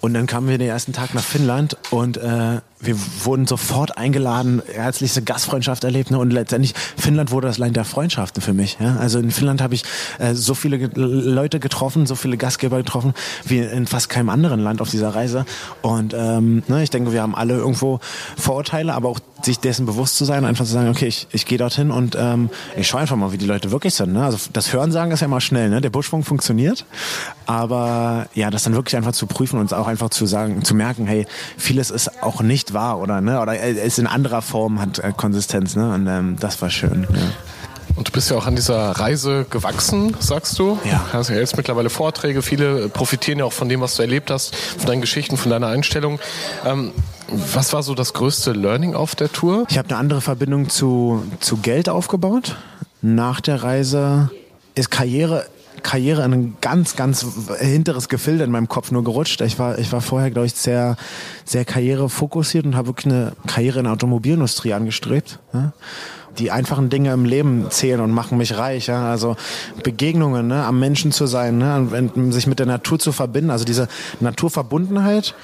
Und 0.01 0.15
dann 0.15 0.27
kamen 0.27 0.49
wir 0.49 0.59
den 0.59 0.69
ersten 0.69 0.93
Tag 0.93 1.15
nach 1.15 1.25
Finnland 1.25 1.77
und 1.91 2.17
äh, 2.17 2.61
wir 2.87 2.97
wurden 3.25 3.47
sofort 3.47 3.99
eingeladen, 3.99 4.63
herzlichste 4.73 5.23
Gastfreundschaft 5.23 5.85
erlebt 5.85 6.11
ne? 6.11 6.19
und 6.19 6.33
letztendlich 6.33 6.75
Finnland 6.97 7.31
wurde 7.31 7.49
das 7.49 7.59
Land 7.59 7.77
der 7.77 7.85
Freundschaften 7.85 8.43
für 8.43 8.53
mich. 8.53 8.79
Ja? 8.81 8.97
Also 8.97 9.19
in 9.19 9.31
Finnland 9.31 9.61
habe 9.61 9.75
ich 9.75 9.85
äh, 10.19 10.35
so 10.35 10.55
viele 10.55 10.79
ge 10.79 10.91
Leute 10.95 11.61
getroffen, 11.61 12.07
so 12.07 12.15
viele 12.15 12.37
Gastgeber 12.37 12.79
getroffen, 12.79 13.15
wie 13.45 13.59
in 13.59 13.87
fast 13.87 14.09
keinem 14.09 14.29
anderen 14.29 14.61
Land 14.61 14.81
auf 14.81 14.91
dieser 14.91 15.15
Reise. 15.15 15.45
Und 15.83 16.15
ähm, 16.17 16.63
ne, 16.69 16.83
ich 16.83 16.91
denke, 16.91 17.13
wir 17.13 17.23
haben 17.23 17.35
alle 17.35 17.55
irgendwo 17.55 18.01
Vorurteile, 18.37 18.95
aber 18.95 19.09
auch 19.09 19.21
sich 19.43 19.59
dessen 19.61 19.87
bewusst 19.87 20.17
zu 20.17 20.25
sein, 20.25 20.45
einfach 20.45 20.65
zu 20.65 20.73
sagen, 20.73 20.89
okay, 20.89 21.07
ich, 21.07 21.29
ich 21.33 21.47
gehe 21.47 21.59
dorthin 21.59 21.91
und 21.91 22.17
ähm, 22.19 22.51
ich 22.77 22.89
schaue 22.89 23.01
einfach 23.01 23.17
mal, 23.17 23.33
wie 23.33 23.39
die 23.39 23.47
Leute 23.47 23.71
wirklich 23.71 23.95
sind. 23.95 24.13
Ne? 24.13 24.25
Also 24.25 24.39
das 24.53 24.73
Hörensagen 24.73 25.13
ist 25.13 25.21
ja 25.21 25.27
immer 25.27 25.41
schnell, 25.41 25.69
ne? 25.69 25.81
Der 25.81 25.91
Buschfunk 25.91 26.27
funktioniert, 26.27 26.85
aber 27.47 28.27
ja, 28.35 28.51
das 28.51 28.65
dann 28.65 28.75
wirklich 28.75 28.97
einfach 28.97 29.13
zu 29.13 29.27
prüfen 29.27 29.59
und 29.61 29.73
auch 29.75 29.87
einfach 29.87 30.11
zu 30.11 30.27
sagen, 30.27 30.65
zu 30.65 30.75
merken, 30.75 31.07
hey, 31.07 31.27
vieles 31.57 31.91
ist 31.91 32.23
auch 32.23 32.41
nicht 32.41 32.73
wahr 32.73 32.99
oder 32.99 33.21
ne, 33.21 33.41
oder 33.41 33.59
ist 33.61 33.99
in 33.99 34.07
anderer 34.07 34.43
Form 34.43 34.81
hat 34.81 34.99
äh, 34.99 35.13
Konsistenz, 35.17 35.77
ne? 35.77 35.93
Und 35.93 36.07
ähm, 36.07 36.37
das 36.41 36.61
war 36.63 36.71
schön. 36.71 37.07
Ja. 37.11 37.19
Bist 38.17 38.31
ja 38.31 38.39
auch 38.39 38.47
an 38.47 38.57
dieser 38.57 38.93
Reise 38.93 39.45
gewachsen, 39.51 40.17
sagst 40.21 40.59
du. 40.59 40.79
Ja. 40.85 41.05
Du 41.13 41.19
hast 41.19 41.29
ja 41.29 41.37
jetzt 41.37 41.59
mittlerweile 41.59 41.91
Vorträge. 41.91 42.41
Viele 42.41 42.89
profitieren 42.89 43.41
ja 43.41 43.45
auch 43.45 43.53
von 43.53 43.69
dem, 43.69 43.83
was 43.83 43.97
du 43.97 44.01
erlebt 44.01 44.31
hast, 44.31 44.57
von 44.57 44.87
deinen 44.87 45.03
Geschichten, 45.03 45.37
von 45.37 45.51
deiner 45.51 45.67
Einstellung. 45.67 46.19
Ähm, 46.65 46.93
was 47.29 47.75
war 47.75 47.83
so 47.83 47.95
das 47.95 48.15
größte 48.15 48.53
Learning 48.53 48.95
auf 48.95 49.17
der 49.17 49.31
Tour? 49.31 49.67
Ich 49.69 49.77
habe 49.77 49.91
eine 49.91 49.99
andere 49.99 50.23
Verbindung 50.23 50.71
zu, 50.71 51.25
zu 51.41 51.59
Geld 51.59 51.91
aufgebaut. 51.91 52.57
Nach 53.03 53.43
der 53.43 53.63
Reise 53.63 54.31
ist 54.75 54.91
Karriere 54.91 55.45
Karriere 55.83 56.25
in 56.25 56.33
ein 56.33 56.57
ganz, 56.63 56.97
ganz 56.97 57.27
hinteres 57.61 58.09
Gefilde 58.09 58.45
in 58.45 58.51
meinem 58.51 58.67
Kopf 58.67 58.91
nur 58.91 59.05
gerutscht. 59.05 59.43
Ich 59.43 59.59
war, 59.59 59.79
ich 59.79 59.93
war 59.93 60.01
vorher, 60.01 60.31
glaube 60.31 60.47
ich, 60.47 60.55
sehr, 60.55 60.97
sehr 61.45 61.67
karrierefokussiert 61.67 62.65
und 62.65 62.77
habe 62.77 62.89
wirklich 62.89 63.13
eine 63.13 63.33
Karriere 63.47 63.81
in 63.81 63.85
der 63.85 63.93
Automobilindustrie 63.93 64.73
angestrebt. 64.73 65.39
Ja? 65.53 65.75
Die 66.39 66.51
einfachen 66.51 66.89
Dinge 66.91 67.13
im 67.13 67.25
Leben 67.25 67.71
zählen 67.71 68.01
und 68.01 68.11
machen 68.11 68.39
mich 68.39 68.57
reich. 68.57 68.87
Ja? 68.87 69.11
Also 69.11 69.37
Begegnungen, 69.83 70.47
ne? 70.47 70.65
am 70.65 70.79
Menschen 70.79 71.13
zu 71.13 71.27
sein, 71.27 71.59
ne? 71.59 71.89
und 72.15 72.33
sich 72.33 72.47
mit 72.47 72.59
der 72.59 72.67
Natur 72.67 72.99
zu 72.99 73.13
verbinden. 73.13 73.51
Also 73.51 73.65
diese 73.65 73.89
Naturverbundenheit 74.21 75.35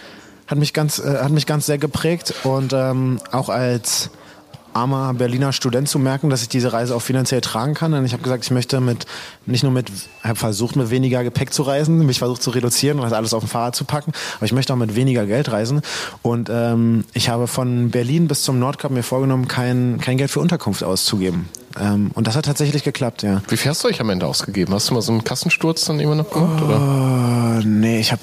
hat 0.46 0.58
mich 0.58 0.72
ganz, 0.72 0.98
äh, 0.98 1.18
hat 1.22 1.30
mich 1.30 1.46
ganz 1.46 1.66
sehr 1.66 1.78
geprägt 1.78 2.34
und 2.44 2.72
ähm, 2.72 3.18
auch 3.30 3.48
als 3.48 4.10
armer 4.74 5.14
Berliner 5.14 5.52
Student 5.52 5.88
zu 5.88 5.98
merken, 5.98 6.30
dass 6.30 6.42
ich 6.42 6.48
diese 6.48 6.72
Reise 6.72 6.94
auch 6.94 7.02
finanziell 7.02 7.40
tragen 7.40 7.74
kann. 7.74 7.94
Und 7.94 8.04
ich 8.04 8.12
habe 8.12 8.22
gesagt, 8.22 8.44
ich 8.44 8.50
möchte 8.50 8.80
mit 8.80 9.06
nicht 9.46 9.62
nur 9.62 9.72
mit, 9.72 9.90
habe 10.22 10.36
versucht 10.36 10.76
mit 10.76 10.90
weniger 10.90 11.24
Gepäck 11.24 11.52
zu 11.52 11.62
reisen, 11.62 12.04
mich 12.06 12.18
versucht 12.18 12.42
zu 12.42 12.50
reduzieren 12.50 13.00
und 13.00 13.12
alles 13.12 13.34
auf 13.34 13.42
dem 13.42 13.48
Fahrrad 13.48 13.76
zu 13.76 13.84
packen, 13.84 14.12
aber 14.36 14.46
ich 14.46 14.52
möchte 14.52 14.72
auch 14.72 14.78
mit 14.78 14.94
weniger 14.94 15.26
Geld 15.26 15.50
reisen. 15.50 15.82
Und 16.22 16.48
ähm, 16.50 17.04
ich 17.12 17.28
habe 17.28 17.46
von 17.46 17.90
Berlin 17.90 18.28
bis 18.28 18.42
zum 18.42 18.58
Nordkap 18.58 18.90
mir 18.90 19.02
vorgenommen, 19.02 19.48
kein, 19.48 20.00
kein 20.00 20.16
Geld 20.16 20.30
für 20.30 20.40
Unterkunft 20.40 20.84
auszugeben. 20.84 21.48
Ähm, 21.80 22.10
und 22.14 22.26
das 22.26 22.36
hat 22.36 22.44
tatsächlich 22.44 22.84
geklappt, 22.84 23.22
ja. 23.22 23.42
Wie 23.48 23.56
viel 23.56 23.70
hast 23.70 23.82
du 23.82 23.88
euch 23.88 24.00
am 24.00 24.10
Ende 24.10 24.26
ausgegeben? 24.26 24.74
Hast 24.74 24.90
du 24.90 24.94
mal 24.94 25.02
so 25.02 25.12
einen 25.12 25.24
Kassensturz 25.24 25.84
dann 25.86 26.00
immer 26.00 26.14
noch 26.14 26.30
gemacht? 26.30 26.62
Oder? 26.62 26.76
Oh, 26.76 27.66
nee, 27.66 28.00
ich 28.00 28.12
habe, 28.12 28.22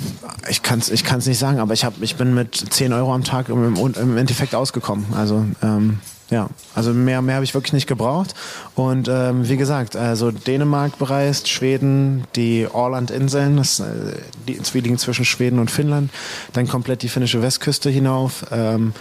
ich 0.50 0.62
kann 0.62 0.80
es 0.80 0.90
ich 0.90 1.04
kann's 1.04 1.26
nicht 1.26 1.40
sagen, 1.40 1.60
aber 1.60 1.74
ich, 1.74 1.84
hab, 1.84 2.02
ich 2.02 2.16
bin 2.16 2.34
mit 2.34 2.56
10 2.56 2.94
Euro 2.94 3.14
am 3.14 3.24
Tag 3.24 3.50
im, 3.50 3.76
im 3.76 4.18
Endeffekt 4.18 4.56
ausgekommen. 4.56 5.06
Also 5.16 5.46
ähm, 5.64 6.00
ja, 6.30 6.50
also 6.76 6.94
mehr, 6.94 7.22
mehr 7.22 7.36
habe 7.36 7.46
ich 7.46 7.54
wirklich 7.54 7.74
nicht 7.74 7.88
gebraucht. 7.88 8.36
Und 8.76 9.08
ähm, 9.10 9.48
wie 9.48 9.58
gesagt, 9.58 9.96
also 9.96 10.32
Dänemark 10.32 10.98
bereist, 11.00 11.50
Schweden, 11.50 12.26
die 12.36 12.68
Orland-Inseln, 12.72 13.58
das, 13.58 13.80
äh, 13.80 13.86
die 14.48 14.80
liegen 14.80 14.98
zwischen 14.98 15.26
Schweden 15.26 15.60
und 15.60 15.72
Finnland, 15.72 16.12
dann 16.54 16.68
komplett 16.68 17.02
die 17.02 17.10
finnische 17.10 17.42
Westküste 17.42 17.90
hinauf. 17.90 18.46
Ähm, 18.52 18.94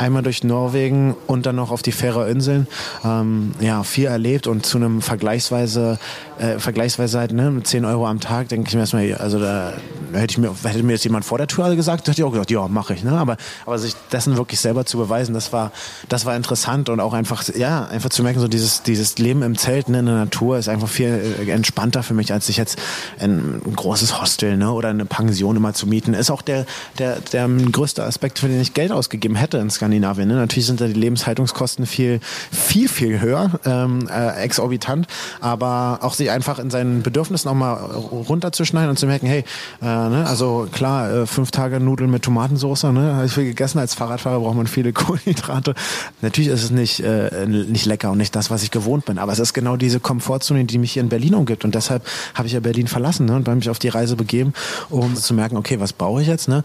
einmal 0.00 0.22
durch 0.22 0.42
Norwegen 0.42 1.14
und 1.26 1.44
dann 1.44 1.56
noch 1.56 1.70
auf 1.70 1.82
die 1.82 1.92
Färöerinseln. 1.92 2.66
Ähm, 3.04 3.52
ja, 3.60 3.82
viel 3.82 4.06
erlebt 4.06 4.46
und 4.46 4.64
zu 4.64 4.78
einem 4.78 5.02
vergleichsweise, 5.02 5.98
äh, 6.38 6.58
vergleichsweise 6.58 7.18
halt, 7.18 7.32
ne, 7.32 7.50
mit 7.50 7.66
10 7.66 7.84
Euro 7.84 8.06
am 8.06 8.18
Tag, 8.18 8.48
denke 8.48 8.68
ich 8.68 8.74
mir 8.74 8.80
erstmal, 8.80 9.14
also 9.14 9.38
da 9.38 9.74
hätte 10.12 10.32
ich 10.32 10.38
mir, 10.38 10.54
hätte 10.62 10.82
mir 10.82 10.92
jetzt 10.92 11.04
jemand 11.04 11.24
vor 11.24 11.38
der 11.38 11.46
Tür 11.46 11.74
gesagt, 11.76 12.08
hätte 12.08 12.20
ich 12.20 12.24
auch 12.24 12.32
gesagt, 12.32 12.50
ja, 12.50 12.66
mache 12.68 12.94
ich, 12.94 13.04
ne? 13.04 13.12
Aber, 13.12 13.36
aber 13.66 13.78
sich 13.78 13.94
dessen 14.12 14.36
wirklich 14.36 14.60
selber 14.60 14.86
zu 14.86 14.98
beweisen, 14.98 15.34
das 15.34 15.52
war, 15.52 15.72
das 16.08 16.24
war 16.26 16.36
interessant 16.36 16.88
und 16.88 17.00
auch 17.00 17.12
einfach, 17.12 17.44
ja, 17.54 17.86
einfach 17.86 18.10
zu 18.10 18.22
merken, 18.22 18.40
so 18.40 18.48
dieses, 18.48 18.82
dieses 18.82 19.18
Leben 19.18 19.42
im 19.42 19.56
Zelt, 19.56 19.88
ne, 19.88 20.00
in 20.00 20.06
der 20.06 20.16
Natur 20.16 20.58
ist 20.58 20.68
einfach 20.68 20.88
viel 20.88 21.36
äh, 21.40 21.50
entspannter 21.50 22.02
für 22.02 22.14
mich, 22.14 22.32
als 22.32 22.46
sich 22.46 22.56
jetzt 22.56 22.78
ein, 23.18 23.60
ein 23.64 23.76
großes 23.76 24.20
Hostel, 24.20 24.56
ne, 24.56 24.72
oder 24.72 24.88
eine 24.88 25.04
Pension 25.04 25.56
immer 25.56 25.74
zu 25.74 25.86
mieten. 25.86 26.14
Ist 26.14 26.30
auch 26.30 26.42
der, 26.42 26.66
der, 26.98 27.20
der 27.20 27.48
größte 27.48 28.02
Aspekt, 28.02 28.38
für 28.38 28.48
den 28.48 28.60
ich 28.60 28.74
Geld 28.74 28.92
ausgegeben 28.92 29.36
hätte 29.36 29.58
in 29.58 29.70
Skandinavien 29.70 29.90
Skandinavien. 29.90 30.28
Ne? 30.28 30.34
Natürlich 30.34 30.66
sind 30.66 30.80
da 30.80 30.86
die 30.86 30.92
Lebenshaltungskosten 30.92 31.86
viel, 31.86 32.20
viel, 32.50 32.88
viel 32.88 33.20
höher, 33.20 33.50
ähm, 33.64 34.08
äh, 34.08 34.42
exorbitant, 34.42 35.06
aber 35.40 35.98
auch 36.02 36.14
sich 36.14 36.30
einfach 36.30 36.58
in 36.58 36.70
seinen 36.70 37.02
Bedürfnissen 37.02 37.48
auch 37.50 37.54
mal 37.54 37.74
runterzuschneiden 37.74 38.90
und 38.90 38.98
zu 38.98 39.06
merken, 39.06 39.26
hey, 39.26 39.44
äh, 39.80 39.99
ne? 40.08 40.26
also 40.26 40.68
klar, 40.70 41.10
äh, 41.10 41.26
fünf 41.26 41.50
Tage 41.50 41.80
Nudeln 41.80 42.10
mit 42.10 42.22
Tomatensauce, 42.22 42.84
ne? 42.84 43.14
habe 43.14 43.26
ich 43.26 43.32
viel 43.32 43.44
gegessen. 43.44 43.78
Als 43.78 43.94
Fahrradfahrer 43.94 44.40
braucht 44.40 44.56
man 44.56 44.66
viele 44.66 44.92
Kohlenhydrate. 44.94 45.74
Natürlich 46.22 46.50
ist 46.50 46.64
es 46.64 46.70
nicht, 46.70 47.00
äh, 47.00 47.46
nicht 47.46 47.86
lecker 47.86 48.10
und 48.10 48.18
nicht 48.18 48.34
das, 48.34 48.50
was 48.50 48.62
ich 48.62 48.70
gewohnt 48.70 49.04
bin, 49.04 49.18
aber 49.18 49.32
es 49.32 49.38
ist 49.38 49.52
genau 49.52 49.76
diese 49.76 50.00
Komfortzone, 50.00 50.64
die 50.64 50.78
mich 50.78 50.92
hier 50.92 51.02
in 51.02 51.08
Berlin 51.08 51.34
umgibt 51.34 51.64
und 51.64 51.74
deshalb 51.74 52.06
habe 52.34 52.46
ich 52.46 52.54
ja 52.54 52.60
Berlin 52.60 52.86
verlassen 52.86 53.26
ne? 53.26 53.36
und 53.36 53.44
bei 53.44 53.54
mich 53.54 53.70
auf 53.70 53.78
die 53.78 53.88
Reise 53.88 54.16
begeben, 54.16 54.52
um 54.88 55.14
zu 55.16 55.34
merken, 55.34 55.56
okay, 55.56 55.80
was 55.80 55.92
brauche 55.92 56.22
ich 56.22 56.28
jetzt? 56.28 56.48
Ne? 56.48 56.62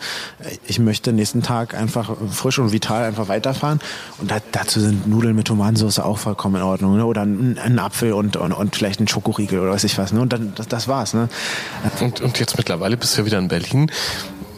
Ich 0.68 0.80
möchte 0.80 1.14
nächsten 1.14 1.42
Tag 1.42 1.74
einfach 1.74 2.16
frisch 2.32 2.60
und 2.60 2.72
vital 2.72 3.04
einfach 3.04 3.28
weiterfahren. 3.28 3.80
Und 4.20 4.32
da, 4.32 4.38
dazu 4.52 4.80
sind 4.80 5.08
Nudeln 5.08 5.36
mit 5.36 5.48
Tomatensauce 5.48 6.00
auch 6.00 6.18
vollkommen 6.18 6.56
in 6.56 6.62
Ordnung. 6.62 6.98
Ne? 6.98 7.06
Oder 7.06 7.22
ein, 7.24 7.58
ein 7.58 7.80
Apfel 7.80 8.14
und, 8.14 8.38
und, 8.38 8.54
und, 8.54 8.76
vielleicht 8.76 9.00
ein 9.00 9.08
Schokoriegel 9.08 9.60
oder 9.60 9.72
weiß 9.72 9.84
ich 9.84 9.98
was. 9.98 10.14
Ne? 10.14 10.22
Und 10.22 10.34
dann, 10.34 10.54
das, 10.56 10.68
das 10.68 10.88
war's. 10.88 11.14
Ne? 11.14 11.30
Und, 12.02 12.22
und 12.22 12.40
jetzt 12.40 12.58
mittlerweile 12.58 12.98
bist 12.98 13.18
du 13.18 13.25
wieder 13.26 13.40
in 13.40 13.48
Berlin. 13.48 13.92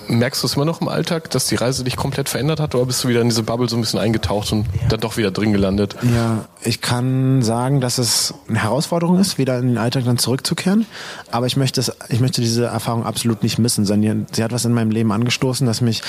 Merkst 0.10 0.42
du 0.42 0.48
es 0.48 0.56
immer 0.56 0.64
noch 0.64 0.80
im 0.80 0.88
Alltag, 0.88 1.30
dass 1.32 1.48
die 1.48 1.56
Reise 1.56 1.84
dich 1.84 1.98
komplett 1.98 2.30
verändert 2.30 2.62
hat 2.62 2.76
oder 2.76 2.86
bist 2.86 3.04
du 3.04 3.10
wieder 3.10 3.20
in 3.20 3.28
diese 3.28 3.44
Bubble 3.44 3.68
so 3.68 3.76
ein 3.76 3.82
bisschen 3.82 4.00
eingetaucht 4.00 4.54
und 4.54 4.66
ja. 4.68 4.88
dann 4.88 5.02
doch 5.02 5.18
wieder 5.18 5.32
drin 5.32 5.52
gelandet? 5.52 5.98
Ja, 6.02 6.46
ich 6.62 6.80
kann 6.80 7.42
sagen, 7.42 7.82
dass 7.82 7.98
es 7.98 8.34
eine 8.48 8.64
Herausforderung 8.64 9.20
ist, 9.20 9.38
wieder 9.38 9.60
in 9.60 9.68
den 9.68 9.78
Alltag 9.78 10.06
dann 10.06 10.18
zurückzukehren. 10.18 10.86
Aber 11.30 11.46
ich 11.46 11.58
möchte, 11.58 11.82
es, 11.82 11.92
ich 12.08 12.22
möchte 12.22 12.40
diese 12.40 12.68
Erfahrung 12.68 13.06
absolut 13.06 13.44
nicht 13.44 13.60
missen. 13.60 13.86
Sie 13.86 14.44
hat 14.44 14.54
was 14.54 14.64
in 14.64 14.74
meinem 14.74 14.92
Leben 14.92 15.12
angestoßen, 15.12 15.68
das 15.68 15.82
mich 15.82 16.02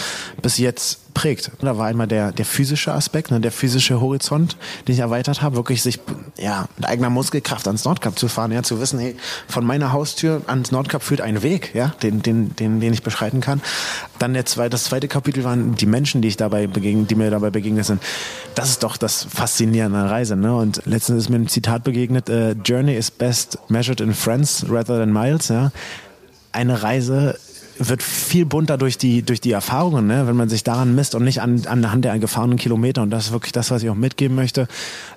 bis 0.43 0.59
jetzt 0.59 1.01
prägt. 1.19 1.51
Da 1.61 1.77
war 1.77 1.87
einmal 1.87 2.07
der, 2.07 2.31
der 2.31 2.45
physische 2.45 2.93
Aspekt, 2.93 3.33
ne, 3.33 3.41
der 3.41 3.51
physische 3.51 4.01
Horizont, 4.01 4.57
den 4.87 4.95
ich 4.95 5.01
erweitert 5.01 5.43
habe, 5.43 5.57
wirklich 5.57 5.83
sich 5.83 5.99
ja, 6.39 6.69
mit 6.77 6.87
eigener 6.87 7.11
Muskelkraft 7.11 7.67
ans 7.67 7.85
Nordkap 7.85 8.17
zu 8.17 8.29
fahren, 8.29 8.53
ja, 8.53 8.63
zu 8.63 8.81
wissen, 8.81 9.01
hey, 9.01 9.17
von 9.49 9.65
meiner 9.65 9.91
Haustür 9.93 10.43
ans 10.47 10.71
Nordkap 10.71 11.03
führt 11.03 11.21
ein 11.21 11.43
Weg, 11.43 11.75
ja, 11.75 11.89
den, 12.05 12.23
den, 12.23 12.55
den, 12.55 12.79
den 12.79 12.93
ich 12.93 13.03
beschreiten 13.03 13.41
kann. 13.41 13.61
Dann 14.21 14.33
der 14.33 14.47
zweite, 14.47 14.71
das 14.71 14.85
zweite 14.85 15.09
Kapitel 15.09 15.43
waren 15.43 15.75
die 15.75 15.87
Menschen, 15.87 16.23
die 16.23 16.29
ich 16.29 16.37
dabei 16.37 16.69
begegnet, 16.69 17.11
die 17.11 17.17
mir 17.17 17.33
dabei 17.33 17.51
begegnet 17.51 17.85
sind. 17.85 18.01
Das 18.55 18.71
ist 18.71 18.85
doch 18.85 18.97
das 18.97 19.25
Faszinierende 19.25 19.99
an 19.99 20.05
der 20.05 20.13
Reise. 20.13 20.37
Ne? 20.37 20.55
Und 20.55 20.83
letztens 20.85 21.25
ist 21.25 21.31
mir 21.31 21.37
ein 21.37 21.49
Zitat 21.49 21.83
begegnet: 21.83 22.31
uh, 22.31 22.53
Journey 22.65 22.95
is 22.95 23.11
best 23.11 23.59
measured 23.69 24.01
in 24.01 24.15
friends 24.15 24.65
rather 24.69 25.01
than 25.01 25.13
miles. 25.13 25.49
Ja? 25.49 25.73
Eine 26.53 26.83
Reise 26.83 27.37
wird 27.79 28.03
viel 28.03 28.45
bunter 28.45 28.77
durch 28.77 28.99
die, 28.99 29.23
durch 29.23 29.41
die 29.41 29.53
Erfahrungen, 29.53 30.07
ne? 30.07 30.27
wenn 30.27 30.37
man 30.37 30.49
sich 30.49 30.65
daran 30.65 30.95
misst 30.95 31.15
und 31.15 31.25
nicht 31.25 31.41
an, 31.41 31.63
anhand 31.67 32.05
der 32.05 32.19
gefahrenen 32.19 32.59
Kilometer. 32.59 33.03
Und 33.03 33.11
das 33.11 33.27
ist 33.27 33.33
wirklich 33.33 33.53
das, 33.53 33.71
was 33.71 33.83
ich 33.83 33.91
auch 33.91 33.95
mitgeben 33.95 34.37
möchte. 34.37 34.69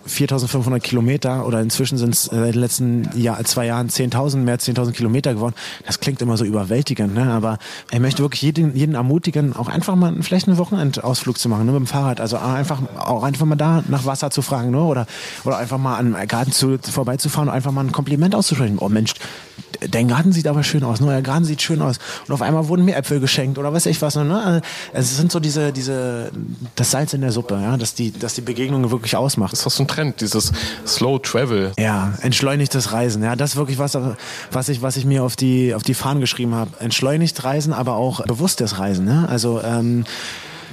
4500 0.06 0.82
Kilometer 0.82 1.46
oder 1.46 1.62
inzwischen 1.62 1.98
sind 1.98 2.14
es 2.14 2.26
seit 2.26 2.54
den 2.54 2.62
letzten 2.62 3.10
Jahr, 3.16 3.44
zwei 3.44 3.66
Jahren 3.66 3.90
10.000, 3.90 4.38
mehr 4.38 4.54
als 4.54 4.68
10.000 4.68 4.92
Kilometer 4.92 5.34
geworden. 5.34 5.56
Das 5.86 6.00
klingt 6.00 6.22
immer 6.22 6.38
so 6.38 6.46
überwältigend, 6.46 7.14
ne? 7.14 7.32
aber 7.32 7.58
ich 7.92 8.00
möchte 8.00 8.22
wirklich 8.22 8.42
jeden, 8.42 8.76
jeden 8.76 8.96
ermutigen, 8.96 9.56
auch 9.56 9.68
einfach 9.68 9.96
mal 9.96 10.16
vielleicht 10.22 10.48
einen 10.48 10.58
Wochenendausflug 10.58 11.38
zu 11.38 11.50
machen 11.50 11.66
ne? 11.66 11.72
mit 11.72 11.82
dem 11.82 11.88
Fahrrad. 11.88 12.22
Also 12.22 12.38
einfach, 12.38 12.82
auch 12.98 13.24
einfach 13.24 13.46
mal 13.46 13.56
da 13.56 13.84
nach 13.88 14.06
Wasser 14.06 14.30
zu 14.30 14.42
fragen 14.42 14.72
ne? 14.72 14.82
oder, 14.82 15.08
oder 15.44 15.58
einfach 15.58 15.78
mal 15.78 15.98
an 15.98 16.16
einem 16.16 16.28
Garten 16.28 16.52
zu, 16.52 16.78
vorbeizufahren 16.78 17.50
und 17.50 17.56
einfach 17.56 17.72
mal 17.72 17.84
ein 17.84 17.92
Kompliment 17.92 18.36
auszusprechen. 18.36 18.78
Oh 18.80 18.90
Mensch, 18.90 19.14
dein 19.90 20.08
Garten 20.08 20.32
sieht 20.32 20.48
aber 20.48 20.64
schön 20.64 20.84
aus, 20.84 21.02
ne? 21.02 21.08
euer 21.08 21.22
Garten 21.22 21.46
sieht 21.46 21.62
schön 21.62 21.82
aus. 21.82 21.98
Und 22.28 22.34
auf 22.34 22.42
einmal 22.42 22.68
wurden 22.68 22.86
mir 22.86 22.96
Äpfel 22.96 23.20
geschenkt 23.20 23.58
oder 23.58 23.74
weiß 23.74 23.88
ich 23.88 24.02
was. 24.02 24.16
Ne? 24.16 24.42
Also, 24.44 24.62
es 24.94 25.18
sind 25.18 25.32
so 25.32 25.40
diese, 25.40 25.72
diese, 25.72 26.32
das 26.76 26.92
Salz 26.92 27.14
in 27.14 27.22
der 27.22 27.32
Suppe, 27.32 27.60
ja? 27.62 27.78
dass, 27.78 27.94
die, 27.94 28.12
dass 28.12 28.36
die 28.36 28.42
Begegnungen 28.42 28.92
wirklich 28.92 29.16
ausmacht. 29.16 29.54
Das 29.54 29.66
ist 29.66 29.76
so 29.76 29.84
ein 29.84 29.88
Trend, 29.88 30.22
dieses 30.22 30.52
Slow 30.86 31.20
Travel. 31.20 31.72
Ja, 31.80 32.14
entschleunigtes 32.22 32.92
Reisen. 32.92 33.24
Ja, 33.24 33.36
das 33.36 33.52
ist 33.52 33.56
wirklich 33.56 33.80
was, 33.80 33.98
was 34.52 34.70
ich, 34.70 34.82
was 34.82 34.98
ich 34.98 35.06
mir 35.06 35.24
auf 35.24 35.36
die, 35.36 35.74
auf 35.74 35.84
die 35.84 35.94
Fahnen 35.94 36.22
geschrieben 36.22 36.56
habe. 36.56 36.72
Entschleunigt 36.80 37.44
Reisen, 37.44 37.74
aber 37.74 37.96
auch 37.96 38.24
bewusstes 38.26 38.80
Reisen. 38.80 39.06
Ne? 39.06 39.28
Also 39.30 39.62
ähm, 39.64 40.06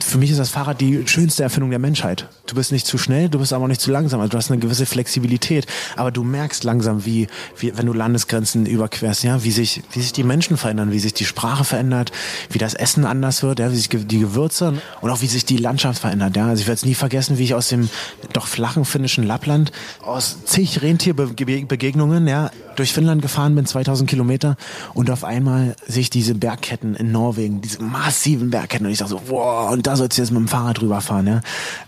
für 0.00 0.18
mich 0.18 0.30
ist 0.30 0.38
das 0.38 0.50
Fahrrad 0.50 0.80
die 0.80 1.06
schönste 1.06 1.42
Erfindung 1.42 1.70
der 1.70 1.78
Menschheit. 1.78 2.28
Du 2.46 2.54
bist 2.54 2.72
nicht 2.72 2.86
zu 2.86 2.98
schnell, 2.98 3.28
du 3.28 3.38
bist 3.38 3.52
aber 3.52 3.64
auch 3.64 3.68
nicht 3.68 3.80
zu 3.80 3.90
langsam. 3.90 4.20
Also 4.20 4.30
du 4.30 4.38
hast 4.38 4.50
eine 4.50 4.60
gewisse 4.60 4.86
Flexibilität, 4.86 5.66
aber 5.96 6.10
du 6.10 6.24
merkst 6.24 6.64
langsam, 6.64 7.04
wie, 7.04 7.26
wie 7.58 7.76
wenn 7.76 7.86
du 7.86 7.92
Landesgrenzen 7.92 8.66
überquerst, 8.66 9.24
ja, 9.24 9.44
wie 9.44 9.50
sich, 9.50 9.82
wie 9.92 10.00
sich 10.00 10.12
die 10.12 10.22
Menschen 10.22 10.56
verändern, 10.56 10.92
wie 10.92 10.98
sich 10.98 11.14
die 11.14 11.24
Sprache 11.24 11.64
verändert, 11.64 12.12
wie 12.50 12.58
das 12.58 12.74
Essen 12.74 13.04
anders 13.04 13.42
wird, 13.42 13.58
ja, 13.58 13.70
wie 13.70 13.76
sich 13.76 13.88
die 13.88 14.18
Gewürze 14.18 14.74
und 15.00 15.10
auch 15.10 15.20
wie 15.20 15.26
sich 15.26 15.44
die 15.44 15.56
Landschaft 15.56 16.00
verändert. 16.00 16.36
Ja. 16.36 16.46
Also 16.46 16.60
ich 16.60 16.66
werde 16.66 16.76
es 16.76 16.84
nie 16.84 16.94
vergessen, 16.94 17.38
wie 17.38 17.44
ich 17.44 17.54
aus 17.54 17.68
dem 17.68 17.88
doch 18.32 18.46
flachen 18.46 18.84
finnischen 18.84 19.24
Lappland 19.24 19.72
aus 20.02 20.44
zig 20.44 20.82
Rentierbegegnungen 20.82 22.26
ja, 22.28 22.50
durch 22.76 22.92
Finnland 22.92 23.22
gefahren 23.22 23.54
bin, 23.54 23.66
2000 23.66 24.08
Kilometer 24.08 24.56
und 24.94 25.10
auf 25.10 25.24
einmal 25.24 25.74
sehe 25.86 26.02
ich 26.02 26.10
diese 26.10 26.34
Bergketten 26.34 26.94
in 26.94 27.10
Norwegen, 27.10 27.60
diese 27.60 27.82
massiven 27.82 28.50
Bergketten 28.50 28.86
und 28.86 28.92
ich 28.92 28.98
sage 28.98 29.10
so, 29.10 29.20
wow, 29.26 29.70
und 29.72 29.87
da 29.88 29.96
sollst 29.96 30.18
du 30.18 30.22
jetzt 30.22 30.30
mit 30.30 30.38
dem 30.38 30.48
Fahrrad 30.48 30.80
drüber 30.80 31.00
fahren. 31.00 31.26
Ja. 31.26 31.40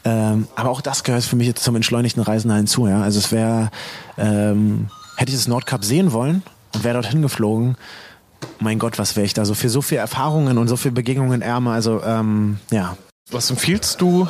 Ähm, 0.04 0.48
aber 0.56 0.70
auch 0.70 0.80
das 0.80 1.04
gehört 1.04 1.22
für 1.22 1.36
mich 1.36 1.46
jetzt 1.46 1.62
zum 1.62 1.76
entschleunigten 1.76 2.22
Reisen 2.22 2.50
hinzu. 2.50 2.86
Ja. 2.86 3.02
Also 3.02 3.18
es 3.18 3.30
wäre, 3.30 3.70
ähm, 4.16 4.88
hätte 5.16 5.30
ich 5.30 5.36
das 5.36 5.48
Nordkap 5.48 5.84
sehen 5.84 6.12
wollen 6.12 6.42
und 6.74 6.82
wäre 6.82 6.94
dorthin 6.94 7.20
geflogen, 7.20 7.76
mein 8.58 8.78
Gott, 8.78 8.98
was 8.98 9.16
wäre 9.16 9.26
ich 9.26 9.34
da 9.34 9.44
so 9.44 9.52
für 9.52 9.68
so 9.68 9.82
viele 9.82 10.00
Erfahrungen 10.00 10.56
und 10.56 10.68
so 10.68 10.76
viele 10.76 10.92
Begegnungen 10.92 11.42
ärmer. 11.42 11.72
Also 11.72 12.02
ähm, 12.02 12.58
ja. 12.70 12.96
Was 13.30 13.50
empfiehlst 13.50 14.00
du 14.00 14.26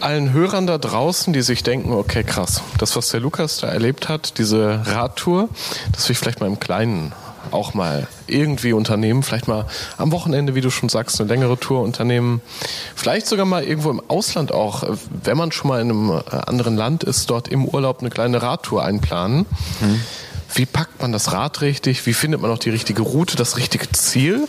allen 0.00 0.34
Hörern 0.34 0.66
da 0.66 0.76
draußen, 0.76 1.32
die 1.32 1.40
sich 1.40 1.62
denken, 1.62 1.92
okay, 1.92 2.24
krass, 2.24 2.60
das, 2.76 2.94
was 2.94 3.08
der 3.08 3.20
Lukas 3.20 3.58
da 3.58 3.68
erlebt 3.68 4.10
hat, 4.10 4.36
diese 4.36 4.82
Radtour, 4.84 5.48
das 5.92 6.06
will 6.06 6.12
ich 6.12 6.18
vielleicht 6.18 6.40
mal 6.40 6.46
im 6.46 6.60
Kleinen 6.60 7.12
auch 7.52 7.74
mal 7.74 8.06
irgendwie 8.26 8.72
unternehmen, 8.72 9.22
vielleicht 9.22 9.48
mal 9.48 9.66
am 9.98 10.12
Wochenende, 10.12 10.54
wie 10.54 10.60
du 10.60 10.70
schon 10.70 10.88
sagst, 10.88 11.20
eine 11.20 11.28
längere 11.28 11.58
Tour 11.58 11.82
unternehmen, 11.82 12.40
vielleicht 12.94 13.26
sogar 13.26 13.46
mal 13.46 13.64
irgendwo 13.64 13.90
im 13.90 14.02
Ausland 14.08 14.52
auch, 14.52 14.84
wenn 15.24 15.36
man 15.36 15.52
schon 15.52 15.68
mal 15.68 15.80
in 15.80 15.90
einem 15.90 16.10
äh, 16.10 16.36
anderen 16.46 16.76
Land 16.76 17.04
ist, 17.04 17.30
dort 17.30 17.48
im 17.48 17.64
Urlaub 17.64 18.00
eine 18.00 18.10
kleine 18.10 18.42
Radtour 18.42 18.84
einplanen. 18.84 19.46
Mhm. 19.80 20.00
Wie 20.56 20.64
packt 20.64 21.02
man 21.02 21.12
das 21.12 21.32
Rad 21.32 21.60
richtig? 21.60 22.06
Wie 22.06 22.14
findet 22.14 22.40
man 22.40 22.50
auch 22.50 22.58
die 22.58 22.70
richtige 22.70 23.02
Route, 23.02 23.36
das 23.36 23.58
richtige 23.58 23.90
Ziel? 23.92 24.48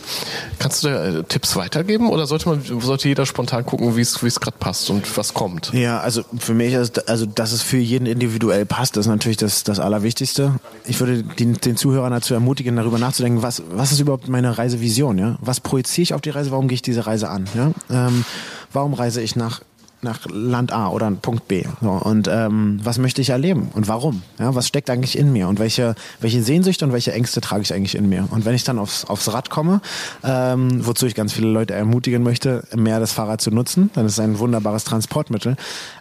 Kannst 0.58 0.82
du 0.82 0.88
da 0.88 1.04
äh, 1.04 1.24
Tipps 1.24 1.54
weitergeben 1.54 2.08
oder 2.08 2.26
sollte 2.26 2.48
man 2.48 2.62
sollte 2.80 3.08
jeder 3.08 3.26
spontan 3.26 3.66
gucken, 3.66 3.94
wie 3.94 4.00
es 4.00 4.22
wie 4.22 4.26
es 4.26 4.40
gerade 4.40 4.56
passt 4.58 4.88
und 4.88 5.18
was 5.18 5.34
kommt? 5.34 5.70
Ja, 5.74 6.00
also 6.00 6.22
für 6.38 6.54
mich 6.54 6.72
ist 6.72 7.08
also 7.08 7.26
dass 7.26 7.52
es 7.52 7.62
für 7.62 7.76
jeden 7.76 8.06
individuell 8.06 8.64
passt, 8.64 8.96
ist 8.96 9.06
natürlich 9.06 9.36
das 9.36 9.64
das 9.64 9.80
allerwichtigste. 9.80 10.58
Ich 10.86 10.98
würde 10.98 11.22
den, 11.22 11.54
den 11.54 11.76
Zuhörern 11.76 12.12
dazu 12.12 12.32
ermutigen, 12.32 12.76
darüber 12.76 12.98
nachzudenken, 12.98 13.42
was 13.42 13.62
was 13.70 13.92
ist 13.92 14.00
überhaupt 14.00 14.28
meine 14.28 14.56
Reisevision, 14.56 15.18
ja? 15.18 15.36
Was 15.42 15.60
projiziere 15.60 16.02
ich 16.04 16.14
auf 16.14 16.22
die 16.22 16.30
Reise? 16.30 16.50
Warum 16.50 16.68
gehe 16.68 16.76
ich 16.76 16.82
diese 16.82 17.06
Reise 17.06 17.28
an, 17.28 17.44
ja? 17.54 17.72
Ähm, 17.90 18.24
warum 18.72 18.94
reise 18.94 19.20
ich 19.20 19.36
nach 19.36 19.60
nach 20.02 20.26
Land 20.30 20.72
A 20.72 20.88
oder 20.88 21.10
Punkt 21.10 21.48
B. 21.48 21.64
So, 21.80 21.90
und 21.90 22.28
ähm, 22.28 22.78
was 22.82 22.98
möchte 22.98 23.20
ich 23.20 23.30
erleben 23.30 23.70
und 23.74 23.88
warum? 23.88 24.22
Ja, 24.38 24.54
was 24.54 24.68
steckt 24.68 24.90
eigentlich 24.90 25.18
in 25.18 25.32
mir 25.32 25.48
und 25.48 25.58
welche, 25.58 25.94
welche 26.20 26.42
Sehnsüchte 26.42 26.84
und 26.84 26.92
welche 26.92 27.12
Ängste 27.12 27.40
trage 27.40 27.62
ich 27.62 27.74
eigentlich 27.74 27.96
in 27.96 28.08
mir? 28.08 28.28
Und 28.30 28.44
wenn 28.44 28.54
ich 28.54 28.64
dann 28.64 28.78
aufs, 28.78 29.04
aufs 29.04 29.32
Rad 29.32 29.50
komme, 29.50 29.80
ähm, 30.22 30.86
wozu 30.86 31.06
ich 31.06 31.14
ganz 31.14 31.32
viele 31.32 31.48
Leute 31.48 31.74
ermutigen 31.74 32.22
möchte, 32.22 32.64
mehr 32.74 33.00
das 33.00 33.12
Fahrrad 33.12 33.40
zu 33.40 33.50
nutzen, 33.50 33.90
dann 33.94 34.06
ist 34.06 34.12
es 34.12 34.20
ein 34.20 34.38
wunderbares 34.38 34.84
Transportmittel, 34.84 35.56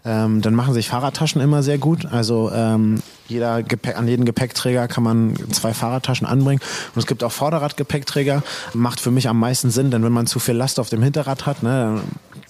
ähm, 0.05 0.41
dann 0.41 0.53
machen 0.53 0.73
sich 0.73 0.89
Fahrradtaschen 0.89 1.41
immer 1.41 1.63
sehr 1.63 1.77
gut. 1.77 2.05
Also 2.05 2.51
ähm, 2.53 3.01
jeder 3.27 3.63
Gepäck, 3.63 3.97
an 3.97 4.07
jeden 4.07 4.25
Gepäckträger 4.25 4.87
kann 4.87 5.03
man 5.03 5.35
zwei 5.51 5.73
Fahrradtaschen 5.73 6.27
anbringen. 6.27 6.61
Und 6.95 6.99
es 6.99 7.07
gibt 7.07 7.23
auch 7.23 7.31
Vorderradgepäckträger. 7.31 8.43
Macht 8.73 8.99
für 8.99 9.11
mich 9.11 9.27
am 9.27 9.39
meisten 9.39 9.69
Sinn, 9.69 9.91
denn 9.91 10.03
wenn 10.03 10.13
man 10.13 10.27
zu 10.27 10.39
viel 10.39 10.55
Last 10.55 10.79
auf 10.79 10.89
dem 10.89 11.03
Hinterrad 11.03 11.45
hat, 11.45 11.63
ne, 11.63 12.01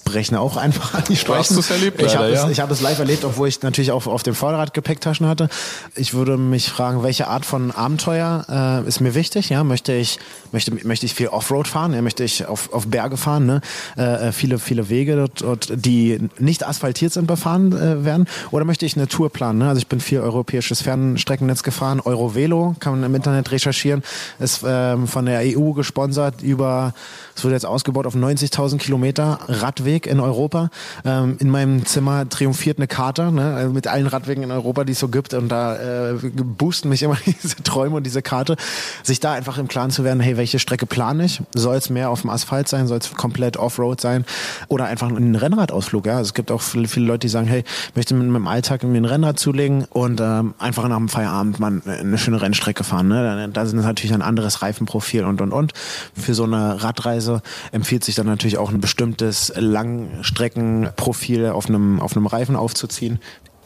brechen 0.07 0.35
auch 0.35 0.57
einfach 0.57 0.93
an 0.93 1.03
die 1.07 1.15
Speichen. 1.15 1.55
Du 1.55 1.59
hast 1.59 1.65
es 1.65 1.69
erlebt, 1.69 2.01
ich 2.01 2.15
habe 2.15 2.31
ja. 2.31 2.49
es, 2.49 2.59
hab 2.59 2.71
es 2.71 2.81
live 2.81 2.99
erlebt, 2.99 3.25
obwohl 3.25 3.47
ich 3.47 3.61
natürlich 3.61 3.91
auch 3.91 4.07
auf 4.07 4.23
dem 4.23 4.35
Vorderrad 4.35 4.73
Gepäcktaschen 4.73 5.27
hatte. 5.27 5.49
Ich 5.95 6.13
würde 6.13 6.37
mich 6.37 6.69
fragen, 6.69 7.03
welche 7.03 7.27
Art 7.27 7.45
von 7.45 7.71
Abenteuer 7.71 8.45
äh, 8.85 8.87
ist 8.87 9.01
mir 9.01 9.15
wichtig? 9.15 9.49
Ja, 9.49 9.63
möchte 9.63 9.93
ich 9.93 10.19
möchte 10.51 10.71
möchte 10.87 11.05
ich 11.05 11.13
viel 11.13 11.27
Offroad 11.27 11.67
fahren? 11.67 11.93
Ja, 11.93 12.01
möchte 12.01 12.23
ich 12.23 12.45
auf, 12.45 12.71
auf 12.73 12.87
Berge 12.87 13.17
fahren? 13.17 13.45
Ne? 13.45 13.61
Äh, 13.97 14.29
äh 14.29 14.31
viele 14.31 14.59
viele 14.59 14.89
Wege 14.89 15.15
dort, 15.17 15.41
dort, 15.41 15.71
die 15.73 16.19
nicht 16.39 16.65
asphaltiert 16.65 17.13
sind, 17.13 17.27
befahren 17.27 17.73
äh, 17.73 18.05
werden? 18.05 18.27
Oder 18.51 18.65
möchte 18.65 18.85
ich 18.85 18.95
eine 18.95 19.07
Tour 19.07 19.29
planen? 19.29 19.59
Ne? 19.59 19.67
Also 19.67 19.79
ich 19.79 19.87
bin 19.87 19.99
viel 19.99 20.19
europäisches 20.67 20.81
Fernstreckennetz 20.81 21.63
gefahren. 21.63 22.01
Eurovelo 22.03 22.75
kann 22.79 22.93
man 22.93 23.03
im 23.03 23.15
Internet 23.15 23.51
recherchieren. 23.51 24.03
Ist 24.39 24.63
ähm, 24.65 25.07
von 25.07 25.25
der 25.25 25.41
EU 25.43 25.71
gesponsert 25.71 26.41
über 26.41 26.93
es 27.37 27.43
wird 27.43 27.53
jetzt 27.53 27.67
ausgebaut 27.67 28.07
auf 28.07 28.15
90.000 28.15 28.77
Kilometer 28.79 29.39
Radweg 29.47 30.07
in 30.07 30.19
Europa. 30.19 30.71
Ähm, 31.05 31.37
in 31.39 31.51
meinem 31.51 31.85
Zimmer 31.85 32.27
triumphiert 32.27 32.79
eine 32.79 32.87
Karte 32.87 33.31
ne, 33.31 33.53
also 33.53 33.73
mit 33.73 33.85
allen 33.85 34.07
Radwegen 34.07 34.43
in 34.43 34.49
Europa, 34.49 34.83
die 34.83 34.93
es 34.93 34.99
so 34.99 35.07
gibt. 35.07 35.35
Und 35.35 35.49
da 35.49 35.75
äh, 35.75 36.13
boosten 36.33 36.89
mich 36.89 37.03
immer 37.03 37.17
diese 37.43 37.57
Träume 37.57 37.97
und 37.97 38.03
diese 38.03 38.23
Karte. 38.23 38.55
Sich 39.03 39.19
da 39.19 39.33
einfach 39.33 39.59
im 39.59 39.67
Klaren 39.67 39.91
zu 39.91 40.03
werden, 40.03 40.19
hey, 40.19 40.35
welche 40.35 40.57
Strecke 40.57 40.87
plane 40.87 41.25
ich? 41.25 41.43
Soll 41.53 41.75
es 41.75 41.91
mehr 41.91 42.09
auf 42.09 42.21
dem 42.21 42.31
Asphalt 42.31 42.67
sein? 42.67 42.87
Soll 42.87 42.97
es 42.97 43.13
komplett 43.13 43.55
Offroad 43.55 44.01
sein? 44.01 44.25
Oder 44.67 44.85
einfach 44.85 45.07
ein 45.07 45.35
Rennradausflug? 45.35 46.07
Ja? 46.07 46.17
Also 46.17 46.29
es 46.29 46.33
gibt 46.33 46.49
auch 46.49 46.61
viele, 46.61 46.87
viele 46.87 47.05
Leute, 47.05 47.19
die 47.19 47.29
sagen, 47.29 47.45
hey, 47.45 47.63
möchte 47.93 48.15
mit 48.15 48.27
meinem 48.27 48.47
Alltag 48.47 48.81
irgendwie 48.81 49.01
ein 49.01 49.05
Rennrad 49.05 49.37
zulegen 49.37 49.85
und 49.91 50.19
ähm, 50.21 50.55
einfach 50.59 50.87
nach 50.87 50.97
dem 50.97 51.09
Feierabend 51.09 51.59
mal 51.59 51.81
eine 51.85 52.17
schöne 52.17 52.41
Rennstrecke 52.41 52.83
fahren. 52.83 53.07
Ne? 53.09 53.49
Da 53.51 53.61
ist 53.61 53.73
natürlich 53.73 54.13
ein 54.13 54.21
anderes 54.21 54.61
Reifenprofil 54.61 55.23
und 55.23 55.41
und 55.41 55.51
und. 55.51 55.73
Für 56.15 56.33
so 56.33 56.43
eine 56.43 56.83
Radreise 56.83 57.17
Reise 57.17 57.41
empfiehlt 57.71 58.03
sich 58.03 58.15
dann 58.15 58.27
natürlich 58.27 58.57
auch 58.57 58.71
ein 58.71 58.81
bestimmtes 58.81 59.53
Langstreckenprofil 59.55 61.47
auf 61.47 61.67
einem, 61.67 61.99
auf 61.99 62.15
einem 62.15 62.27
Reifen 62.27 62.55
aufzuziehen 62.55 63.19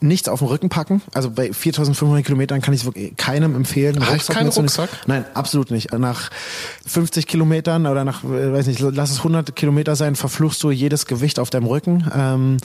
nichts 0.04 0.28
auf 0.28 0.40
den 0.40 0.48
Rücken 0.48 0.70
packen. 0.70 1.04
Also 1.14 1.30
bei 1.30 1.54
4500 1.54 2.26
Kilometern 2.26 2.60
kann 2.60 2.74
ich 2.74 2.80
es 2.82 2.86
wirklich 2.88 3.16
keinem 3.18 3.54
empfehlen. 3.56 4.00
Reicht 4.00 4.30
kein 4.30 4.48
Rucksack? 4.48 4.90
Nein, 5.06 5.26
absolut 5.36 5.70
nicht. 5.70 5.94
Nach 5.94 6.32
50 6.88 7.28
Kilometern 7.28 7.86
oder 7.86 8.04
nach, 8.04 8.24
äh, 8.24 8.52
weiß 8.52 8.66
nicht, 8.66 8.80
lass 8.80 9.12
es 9.12 9.20
100 9.20 9.56
Kilometer 9.56 9.96
sein, 9.96 10.16
verfluchst 10.16 10.64
du 10.64 10.72
jedes 10.72 11.06
Gewicht 11.06 11.38
auf 11.38 11.52
deinem 11.52 11.68
Rücken. 11.68 12.10
Ähm, 12.16 12.58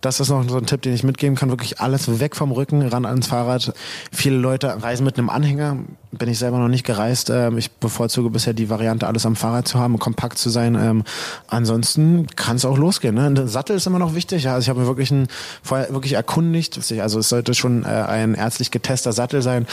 das 0.00 0.18
ist 0.18 0.30
noch 0.30 0.48
so 0.48 0.56
ein 0.56 0.66
Tipp, 0.66 0.82
den 0.82 0.94
ich 0.94 1.02
mitgeben 1.02 1.36
kann. 1.36 1.50
Wirklich 1.50 1.80
alles 1.80 2.20
weg 2.20 2.34
vom 2.34 2.52
Rücken, 2.52 2.82
ran 2.82 3.04
ans 3.04 3.26
Fahrrad. 3.26 3.74
Viele 4.10 4.36
Leute 4.36 4.82
reisen 4.82 5.04
mit 5.04 5.18
einem 5.18 5.28
Anhänger. 5.28 5.76
Bin 6.12 6.28
ich 6.28 6.38
selber 6.38 6.58
noch 6.58 6.68
nicht 6.68 6.84
gereist. 6.84 7.30
Ähm, 7.30 7.58
ich 7.58 7.70
bevorzuge 7.70 8.30
bisher 8.30 8.54
die 8.54 8.70
Variante, 8.70 9.06
alles 9.06 9.26
am 9.26 9.36
Fahrrad 9.36 9.68
zu 9.68 9.78
haben, 9.78 9.98
kompakt 9.98 10.38
zu 10.38 10.48
sein. 10.48 10.74
Ähm, 10.74 11.04
ansonsten 11.48 12.26
kann 12.34 12.56
es 12.56 12.64
auch 12.64 12.78
losgehen. 12.78 13.14
Ne? 13.14 13.46
Sattel 13.46 13.76
ist 13.76 13.86
immer 13.86 13.98
noch 13.98 14.14
wichtig. 14.14 14.48
Also 14.48 14.60
ich 14.62 14.68
habe 14.70 14.80
mir 14.80 14.86
wirklich 14.86 15.10
ein, 15.10 15.28
vorher 15.62 15.92
wirklich 15.92 16.14
erkundigt. 16.14 16.80
Also 17.00 17.18
es 17.18 17.28
sollte 17.28 17.54
schon 17.54 17.84
äh, 17.84 17.88
ein 17.88 18.34
ärztlich 18.34 18.70
getester 18.70 19.12
Sattel 19.12 19.42
sein, 19.42 19.66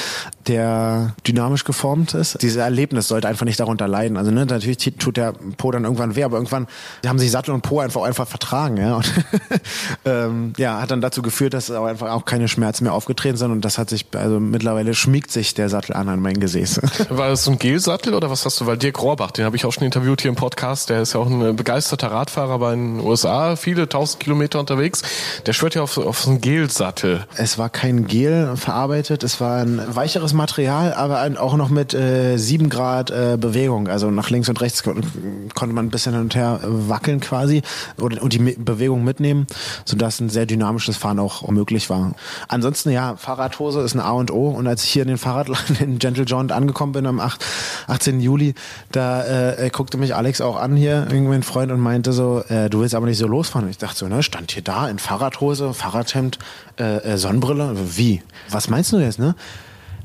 der 0.48 1.16
dynamisch 1.26 1.64
geformt 1.64 2.14
ist. 2.14 2.42
Dieses 2.42 2.58
Erlebnis 2.58 3.08
sollte 3.08 3.28
einfach 3.28 3.46
nicht 3.46 3.60
darunter 3.60 3.88
leiden. 3.88 4.18
Also 4.18 4.32
ne, 4.32 4.46
natürlich 4.46 4.78
tut 4.98 5.18
der 5.18 5.34
Po 5.58 5.72
dann 5.72 5.86
irgendwann 5.86 6.16
weh, 6.16 6.24
aber 6.24 6.38
irgendwann 6.38 6.68
haben 7.06 7.18
sich 7.18 7.32
Sattel 7.32 7.54
und 7.54 7.62
Po 7.62 7.80
einfach 7.80 8.04
einfach 8.04 8.28
vertragen. 8.28 8.78
Ja. 8.78 8.98
Und, 8.98 9.14
äh, 10.04 10.17
ähm, 10.26 10.54
ja, 10.58 10.82
hat 10.82 10.92
dann 10.92 11.02
dazu 11.02 11.22
geführt, 11.22 11.54
dass 11.54 11.72
auch 11.72 11.86
einfach 11.86 12.12
auch 12.12 12.26
keine 12.26 12.48
Schmerzen 12.48 12.84
mehr 12.84 12.94
aufgetreten 12.94 13.38
sind 13.38 13.52
und 13.52 13.64
das 13.64 13.78
hat 13.78 13.90
sich, 13.90 14.06
also 14.16 14.40
mittlerweile 14.40 14.94
schmiegt 14.94 15.32
sich 15.32 15.54
der 15.54 15.70
Sattel 15.70 15.94
an 15.94 16.10
an 16.10 16.20
mein 16.20 16.40
Gesäß. 16.40 16.82
War 17.10 17.30
das 17.30 17.44
so 17.44 17.52
ein 17.52 17.60
Gelsattel 17.60 18.14
oder 18.14 18.30
was 18.30 18.46
hast 18.46 18.60
du? 18.62 18.66
Weil 18.66 18.78
Dirk 18.78 19.02
Rohrbach, 19.02 19.32
den 19.32 19.46
habe 19.46 19.56
ich 19.56 19.66
auch 19.66 19.74
schon 19.74 19.84
interviewt 19.84 20.22
hier 20.22 20.30
im 20.30 20.36
Podcast, 20.36 20.90
der 20.90 21.02
ist 21.02 21.14
ja 21.14 21.20
auch 21.20 21.28
ein 21.28 21.56
begeisterter 21.56 22.12
Radfahrer 22.12 22.60
bei 22.60 22.72
den 22.72 23.00
USA, 23.00 23.56
viele 23.56 23.90
tausend 23.90 24.20
Kilometer 24.20 24.60
unterwegs. 24.60 25.02
Der 25.46 25.54
schwört 25.54 25.76
ja 25.76 25.82
auf, 25.82 25.98
auf 25.98 26.20
so 26.20 26.32
einen 26.32 26.42
Gelsattel. 26.42 27.26
Es 27.36 27.58
war 27.58 27.70
kein 27.70 28.08
Gel 28.08 28.56
verarbeitet, 28.56 29.24
es 29.24 29.40
war 29.42 29.58
ein 29.58 29.82
weicheres 29.88 30.34
Material, 30.34 30.94
aber 30.94 31.28
auch 31.40 31.56
noch 31.56 31.70
mit 31.70 31.94
äh, 31.94 32.38
7 32.38 32.70
Grad 32.70 33.12
äh, 33.12 33.38
Bewegung. 33.40 33.88
Also 33.88 34.12
nach 34.12 34.30
links 34.30 34.50
und 34.50 34.62
rechts 34.62 34.84
konnte 34.84 35.76
man 35.76 35.86
ein 35.86 35.90
bisschen 35.90 36.14
hin 36.14 36.22
und 36.22 36.36
her 36.36 36.60
wackeln 36.64 37.20
quasi 37.20 37.62
und, 37.98 38.20
und 38.22 38.34
die 38.34 38.40
Bewegung 38.40 39.04
mitnehmen, 39.04 39.48
sodass 39.86 40.07
dass 40.08 40.22
ein 40.22 40.30
sehr 40.30 40.46
dynamisches 40.46 40.96
Fahren 40.96 41.20
auch 41.20 41.46
möglich 41.50 41.90
war. 41.90 42.14
Ansonsten 42.48 42.92
ja, 42.92 43.18
Fahrradhose 43.18 43.82
ist 43.82 43.94
ein 43.94 44.00
A 44.00 44.12
und 44.12 44.32
O 44.32 44.48
und 44.48 44.66
als 44.66 44.86
ich 44.86 44.90
hier 44.90 45.02
in 45.02 45.10
den 45.10 45.18
Fahrradladen 45.18 45.76
in 45.80 46.00
Gentle 46.00 46.24
Jaunt 46.26 46.54
angekommen 46.54 46.94
bin 46.94 47.06
am 47.06 47.20
8, 47.20 47.44
18. 47.88 48.22
Juli, 48.22 48.56
da 48.92 49.26
äh, 49.26 49.70
guckte 49.70 49.98
mich 49.98 50.16
Alex 50.16 50.40
auch 50.40 50.56
an 50.56 50.78
hier, 50.78 51.08
irgendwie 51.12 51.36
ein 51.36 51.44
Freund 51.44 51.74
und 51.74 51.82
meinte 51.82 52.14
so, 52.14 52.42
äh, 52.48 52.70
du 52.70 52.80
willst 52.80 52.96
aber 52.96 53.06
nicht 53.06 53.18
so 53.18 53.28
losfahren. 53.28 53.66
Und 53.66 53.72
ich 53.72 53.78
dachte 53.78 53.98
so, 53.98 54.08
ne, 54.08 54.24
stand 54.24 54.52
hier 54.52 54.64
da 54.64 54.88
in 54.88 54.98
Fahrradhose, 54.98 55.74
Fahrradhemd, 55.74 56.40
äh, 56.80 56.98
äh, 57.00 57.18
Sonnenbrille, 57.18 57.76
wie? 57.98 58.24
Was 58.50 58.70
meinst 58.70 58.94
du 58.94 58.98
jetzt, 59.00 59.20
ne? 59.20 59.36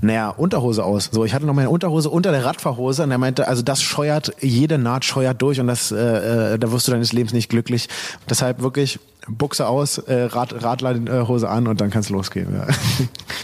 Naja, 0.02 0.30
Unterhose 0.30 0.84
aus. 0.84 1.10
So, 1.12 1.24
ich 1.24 1.32
hatte 1.32 1.46
noch 1.46 1.54
meine 1.54 1.70
Unterhose 1.70 2.10
unter 2.10 2.32
der 2.32 2.44
Radfahrhose 2.44 3.04
und 3.04 3.12
er 3.12 3.18
meinte, 3.18 3.46
also 3.46 3.62
das 3.62 3.82
scheuert, 3.82 4.32
jede 4.40 4.76
Naht 4.76 5.04
scheuert 5.04 5.40
durch 5.40 5.60
und 5.60 5.68
das, 5.68 5.92
äh, 5.92 6.54
äh 6.54 6.58
da 6.58 6.72
wirst 6.72 6.88
du 6.88 6.92
deines 6.92 7.12
Lebens 7.12 7.32
nicht 7.32 7.48
glücklich. 7.48 7.88
Deshalb 8.28 8.60
wirklich 8.62 8.98
Buchse 9.28 9.68
aus, 9.68 9.98
äh, 9.98 10.24
Rad, 10.24 10.64
Radlerhose 10.64 11.48
an 11.48 11.68
und 11.68 11.80
dann 11.80 11.90
kann 11.90 12.00
es 12.00 12.08
losgehen. 12.08 12.54
Ja. 12.54 12.66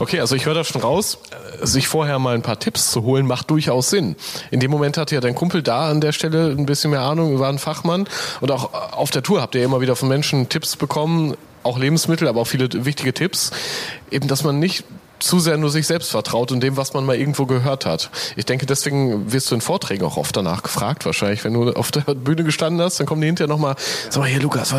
Okay, 0.00 0.20
also 0.20 0.36
ich 0.36 0.46
höre 0.46 0.54
da 0.54 0.62
schon 0.62 0.80
raus, 0.80 1.18
sich 1.60 1.88
vorher 1.88 2.20
mal 2.20 2.36
ein 2.36 2.42
paar 2.42 2.60
Tipps 2.60 2.92
zu 2.92 3.02
holen, 3.02 3.26
macht 3.26 3.50
durchaus 3.50 3.90
Sinn. 3.90 4.14
In 4.52 4.60
dem 4.60 4.70
Moment 4.70 4.96
hatte 4.96 5.16
ja 5.16 5.20
dein 5.20 5.34
Kumpel 5.34 5.60
da 5.60 5.90
an 5.90 6.00
der 6.00 6.12
Stelle 6.12 6.50
ein 6.50 6.66
bisschen 6.66 6.92
mehr 6.92 7.00
Ahnung, 7.00 7.40
war 7.40 7.48
ein 7.48 7.58
Fachmann. 7.58 8.08
Und 8.40 8.52
auch 8.52 8.92
auf 8.92 9.10
der 9.10 9.24
Tour 9.24 9.42
habt 9.42 9.56
ihr 9.56 9.64
immer 9.64 9.80
wieder 9.80 9.96
von 9.96 10.08
Menschen 10.08 10.48
Tipps 10.48 10.76
bekommen, 10.76 11.34
auch 11.64 11.80
Lebensmittel, 11.80 12.28
aber 12.28 12.42
auch 12.42 12.46
viele 12.46 12.68
wichtige 12.84 13.12
Tipps. 13.12 13.50
Eben, 14.12 14.28
dass 14.28 14.44
man 14.44 14.60
nicht 14.60 14.84
zu 15.18 15.40
sehr 15.40 15.56
nur 15.56 15.70
sich 15.70 15.86
selbst 15.86 16.10
vertraut 16.10 16.52
und 16.52 16.60
dem, 16.60 16.76
was 16.76 16.94
man 16.94 17.04
mal 17.04 17.16
irgendwo 17.16 17.46
gehört 17.46 17.86
hat. 17.86 18.10
Ich 18.36 18.44
denke, 18.44 18.66
deswegen 18.66 19.32
wirst 19.32 19.50
du 19.50 19.54
in 19.54 19.60
Vorträgen 19.60 20.04
auch 20.04 20.16
oft 20.16 20.36
danach 20.36 20.62
gefragt, 20.62 21.06
wahrscheinlich. 21.06 21.44
Wenn 21.44 21.54
du 21.54 21.72
auf 21.72 21.90
der 21.90 22.02
Bühne 22.14 22.44
gestanden 22.44 22.80
hast, 22.80 23.00
dann 23.00 23.06
kommen 23.06 23.20
die 23.20 23.26
hinterher 23.26 23.48
nochmal, 23.48 23.74
sag 24.10 24.20
mal, 24.20 24.28
hier 24.28 24.40
Lukas, 24.40 24.74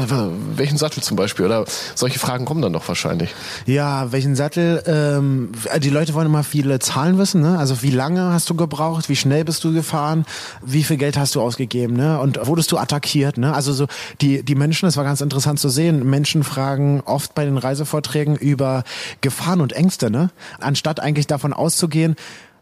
welchen 0.56 0.78
Sattel 0.78 1.04
zum 1.04 1.18
Beispiel? 1.18 1.46
Oder 1.46 1.66
solche 1.96 2.20
Fragen 2.20 2.46
kommen 2.46 2.62
dann 2.62 2.74
doch 2.74 2.88
wahrscheinlich. 2.88 3.34
Ja, 3.66 4.12
welchen 4.12 4.36
Sattel? 4.36 4.84
Ähm, 4.86 5.52
die 5.80 5.90
Leute 5.90 6.14
wollen 6.14 6.28
immer 6.28 6.44
viele 6.44 6.80
Zahlen 6.80 7.18
wissen, 7.18 7.42
ne? 7.42 7.58
Also 7.58 7.82
wie 7.82 7.92
lange 7.92 8.32
hast 8.32 8.50
du 8.50 8.56
gebraucht? 8.56 9.10
Wie 9.10 9.16
schnell 9.16 9.44
bist 9.46 9.64
du 9.64 9.74
gefahren? 9.74 10.26
Wie 10.62 10.84
viel 10.84 10.98
Geld 10.98 11.18
hast 11.18 11.36
du 11.36 11.42
ausgegeben, 11.42 11.96
ne? 11.96 12.20
Und 12.20 12.46
wurdest 12.48 12.72
du 12.72 12.78
attackiert, 12.78 13.38
ne? 13.38 13.54
Also 13.54 13.74
so 13.74 13.88
die, 14.22 14.44
die 14.44 14.56
Menschen, 14.56 14.86
das 14.86 14.98
war 14.98 15.04
ganz 15.04 15.22
interessant 15.22 15.60
zu 15.60 15.70
sehen, 15.70 16.10
Menschen 16.10 16.44
fragen 16.44 17.02
oft 17.06 17.36
bei 17.36 17.46
den 17.46 17.58
Reisevorträgen 17.58 18.36
über 18.36 18.84
Gefahren 19.22 19.62
und 19.62 19.74
Ängste, 19.74 20.10
ne? 20.10 20.29
Anstatt 20.60 21.00
eigentlich 21.00 21.28
davon 21.28 21.54
auszugehen, 21.54 22.16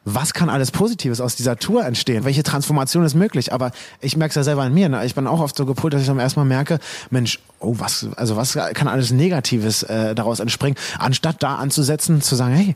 was 0.09 0.33
kann 0.33 0.49
alles 0.49 0.71
Positives 0.71 1.19
aus 1.19 1.35
dieser 1.35 1.57
Tour 1.57 1.83
entstehen? 1.83 2.23
Welche 2.23 2.41
Transformation 2.41 3.03
ist 3.03 3.13
möglich? 3.13 3.51
Aber 3.51 3.71
ich 3.99 4.15
merke 4.15 4.29
es 4.29 4.35
ja 4.35 4.43
selber 4.43 4.61
an 4.61 4.73
mir. 4.73 4.87
Ne? 4.87 5.05
Ich 5.05 5.15
bin 5.15 5.27
auch 5.27 5.41
oft 5.41 5.57
so 5.57 5.65
gepult, 5.65 5.93
dass 5.93 5.99
ich 5.99 6.07
dann 6.07 6.17
erstmal 6.17 6.45
merke, 6.45 6.79
Mensch, 7.09 7.39
oh, 7.59 7.75
was, 7.77 8.07
also 8.15 8.37
was 8.37 8.53
kann 8.53 8.87
alles 8.87 9.11
Negatives 9.11 9.83
äh, 9.83 10.15
daraus 10.15 10.39
entspringen? 10.39 10.77
Anstatt 10.97 11.43
da 11.43 11.55
anzusetzen, 11.55 12.21
zu 12.21 12.35
sagen, 12.35 12.53
hey, 12.53 12.75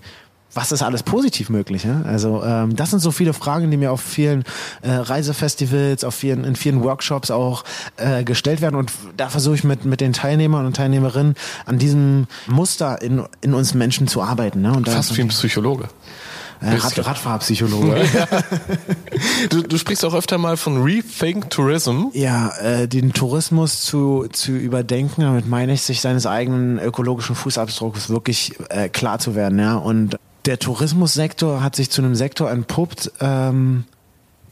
was 0.54 0.72
ist 0.72 0.84
alles 0.84 1.04
positiv 1.04 1.50
möglich? 1.50 1.86
Ne? 1.86 2.04
Also 2.06 2.44
ähm, 2.44 2.76
das 2.76 2.90
sind 2.90 3.00
so 3.00 3.12
viele 3.12 3.34
Fragen, 3.34 3.72
die 3.72 3.78
mir 3.78 3.92
auf 3.92 4.02
vielen 4.02 4.44
äh, 4.82 4.92
Reisefestivals, 4.92 6.04
auf 6.04 6.16
vielen, 6.16 6.44
in 6.44 6.56
vielen 6.56 6.84
Workshops 6.84 7.32
auch 7.32 7.64
äh, 7.98 8.24
gestellt 8.24 8.62
werden. 8.62 8.76
Und 8.76 8.92
da 9.18 9.30
versuche 9.30 9.56
ich 9.56 9.64
mit, 9.64 9.86
mit 9.86 10.02
den 10.02 10.14
Teilnehmern 10.14 10.66
und 10.66 10.76
Teilnehmerinnen 10.76 11.36
an 11.66 11.80
diesem 11.80 12.28
Muster 12.48 13.02
in, 13.02 13.24
in 13.42 13.54
uns 13.54 13.74
Menschen 13.74 14.08
zu 14.08 14.22
arbeiten. 14.22 14.62
Ne? 14.62 14.74
Und 14.74 14.90
Fast 14.90 15.16
wie 15.18 15.22
ein 15.22 15.30
Psychologe. 15.30 15.88
Äh, 16.62 16.76
Rad, 16.76 17.06
Radfahrpsychologe. 17.06 18.04
Ja. 18.14 18.28
Du, 19.50 19.62
du 19.64 19.78
sprichst 19.78 20.06
auch 20.06 20.14
öfter 20.14 20.38
mal 20.38 20.56
von 20.56 20.82
Rethink 20.84 21.50
Tourism. 21.50 22.06
Ja, 22.14 22.50
äh, 22.60 22.88
den 22.88 23.12
Tourismus 23.12 23.82
zu, 23.82 24.28
zu 24.32 24.52
überdenken, 24.54 25.22
damit 25.22 25.48
meine 25.48 25.74
ich, 25.74 25.82
sich 25.82 26.02
seines 26.02 26.26
eigenen 26.26 26.80
ökologischen 26.80 27.36
Fußabdrucks 27.36 28.10
wirklich 28.10 28.54
äh, 28.70 28.88
klar 28.88 29.20
zu 29.20 29.36
werden. 29.36 29.60
Ja? 29.60 29.76
Und 29.76 30.18
der 30.46 30.60
Tourismussektor 30.60 31.64
hat 31.64 31.76
sich 31.76 31.90
zu 31.90 32.02
einem 32.02 32.16
Sektor 32.16 32.50
entpuppt, 32.50 33.12
ähm, 33.20 33.86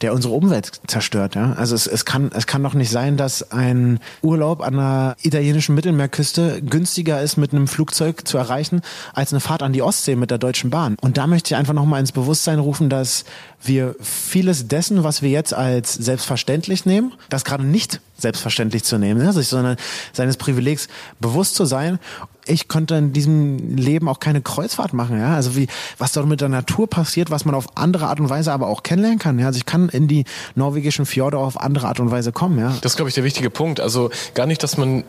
der 0.02 0.14
unsere 0.14 0.34
Umwelt 0.34 0.80
zerstört. 0.88 1.36
Ja? 1.36 1.54
Also 1.54 1.76
es, 1.76 1.88
es, 1.88 2.06
kann, 2.06 2.32
es 2.34 2.48
kann 2.48 2.64
doch 2.64 2.74
nicht 2.74 2.90
sein, 2.90 3.18
dass 3.18 3.52
ein 3.52 4.00
Urlaub 4.22 4.62
an 4.62 4.80
einer 4.80 5.16
italienischen 5.22 5.76
Mittelmeerküste 5.76 6.62
günstiger 6.62 7.22
ist, 7.22 7.38
mit 7.38 7.52
einem 7.54 7.68
Flugzeug 7.68 8.28
zu 8.28 8.38
erreichen, 8.38 8.82
als 9.14 9.34
eine 9.34 9.40
Fahrt 9.40 9.62
an 9.62 9.74
die 9.74 9.82
Ostsee 9.82 10.16
mit 10.16 10.32
der 10.32 10.38
Deutschen 10.38 10.70
Bahn. 10.70 10.96
Und 11.02 11.18
da 11.18 11.28
möchte 11.28 11.54
ich 11.54 11.58
einfach 11.58 11.74
nochmal 11.74 12.00
ins 12.00 12.12
Bewusstsein 12.12 12.60
rufen, 12.60 12.90
dass 12.90 13.26
wir 13.62 13.96
vieles 14.00 14.68
dessen, 14.68 15.04
was 15.04 15.22
wir 15.22 15.30
jetzt 15.30 15.54
als 15.54 15.94
selbstverständlich 15.94 16.86
nehmen, 16.86 17.14
das 17.30 17.44
gerade 17.44 17.66
nicht 17.66 18.00
selbstverständlich 18.18 18.84
zu 18.84 18.98
nehmen, 18.98 19.22
ne? 19.22 19.34
sich 19.34 19.48
sondern 19.48 19.78
seines 20.14 20.38
Privilegs 20.38 20.88
bewusst 21.20 21.56
zu 21.56 21.66
sein 21.66 22.00
ich 22.50 22.68
konnte 22.68 22.96
in 22.96 23.14
diesem 23.14 23.76
Leben 23.76 24.08
auch 24.08 24.20
keine 24.20 24.42
Kreuzfahrt 24.42 24.94
machen, 24.94 25.20
ja. 25.20 25.36
Also 25.36 25.56
wie, 25.56 25.68
was 25.98 26.14
dort 26.14 26.28
mit 26.28 26.42
der 26.42 26.50
Natur 26.50 26.90
passiert, 26.90 27.32
was 27.32 27.46
man 27.46 27.56
auf 27.56 27.78
andere 27.78 28.08
Art 28.08 28.20
und 28.20 28.30
Weise 28.30 28.52
aber 28.52 28.68
auch 28.68 28.84
kennenlernen 28.84 29.20
kann. 29.20 29.40
Ja? 29.40 29.48
Also 29.48 29.58
ich 29.58 29.66
kann 29.66 29.90
in 29.90 30.08
die 30.08 30.26
norwegischen 30.56 31.06
Fjorde 31.06 31.38
auf 31.38 31.60
andere 31.60 31.88
Art 31.88 32.00
und 32.00 32.12
Weise 32.12 32.32
kommen, 32.32 32.60
ja. 32.60 32.76
Das 32.82 32.94
ist, 32.94 32.96
glaube 32.96 33.10
ich, 33.10 33.16
der 33.16 33.24
wichtige 33.24 33.50
Punkt. 33.50 33.80
Also 33.80 34.10
gar 34.34 34.46
nicht, 34.46 34.64
dass 34.64 34.78
man 34.78 35.04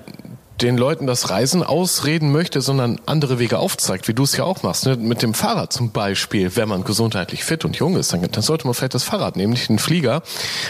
den 0.62 0.76
Leuten 0.76 1.06
das 1.06 1.30
Reisen 1.30 1.62
ausreden 1.62 2.32
möchte, 2.32 2.60
sondern 2.60 3.00
andere 3.06 3.38
Wege 3.38 3.58
aufzeigt, 3.58 4.08
wie 4.08 4.14
du 4.14 4.24
es 4.24 4.36
ja 4.36 4.44
auch 4.44 4.62
machst. 4.62 4.86
Ne? 4.86 4.96
Mit 4.96 5.22
dem 5.22 5.34
Fahrrad 5.34 5.72
zum 5.72 5.90
Beispiel, 5.90 6.54
wenn 6.56 6.68
man 6.68 6.84
gesundheitlich 6.84 7.44
fit 7.44 7.64
und 7.64 7.76
jung 7.76 7.96
ist, 7.96 8.12
dann, 8.12 8.22
dann 8.22 8.42
sollte 8.42 8.66
man 8.66 8.74
vielleicht 8.74 8.94
das 8.94 9.04
Fahrrad 9.04 9.36
nehmen, 9.36 9.52
nicht 9.52 9.68
den 9.68 9.78
Flieger, 9.78 10.22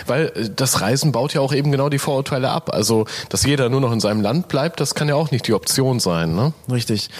weil 0.06 0.32
äh, 0.34 0.50
das 0.54 0.80
Reisen 0.80 1.12
baut 1.12 1.34
ja 1.34 1.40
auch 1.40 1.52
eben 1.52 1.72
genau 1.72 1.88
die 1.88 1.98
Vorurteile 1.98 2.50
ab. 2.50 2.72
Also, 2.72 3.06
dass 3.28 3.44
jeder 3.44 3.68
nur 3.68 3.80
noch 3.80 3.92
in 3.92 4.00
seinem 4.00 4.20
Land 4.20 4.48
bleibt, 4.48 4.80
das 4.80 4.94
kann 4.94 5.08
ja 5.08 5.14
auch 5.14 5.30
nicht 5.30 5.46
die 5.46 5.54
Option 5.54 6.00
sein. 6.00 6.34
Ne? 6.34 6.52
Richtig. 6.70 7.10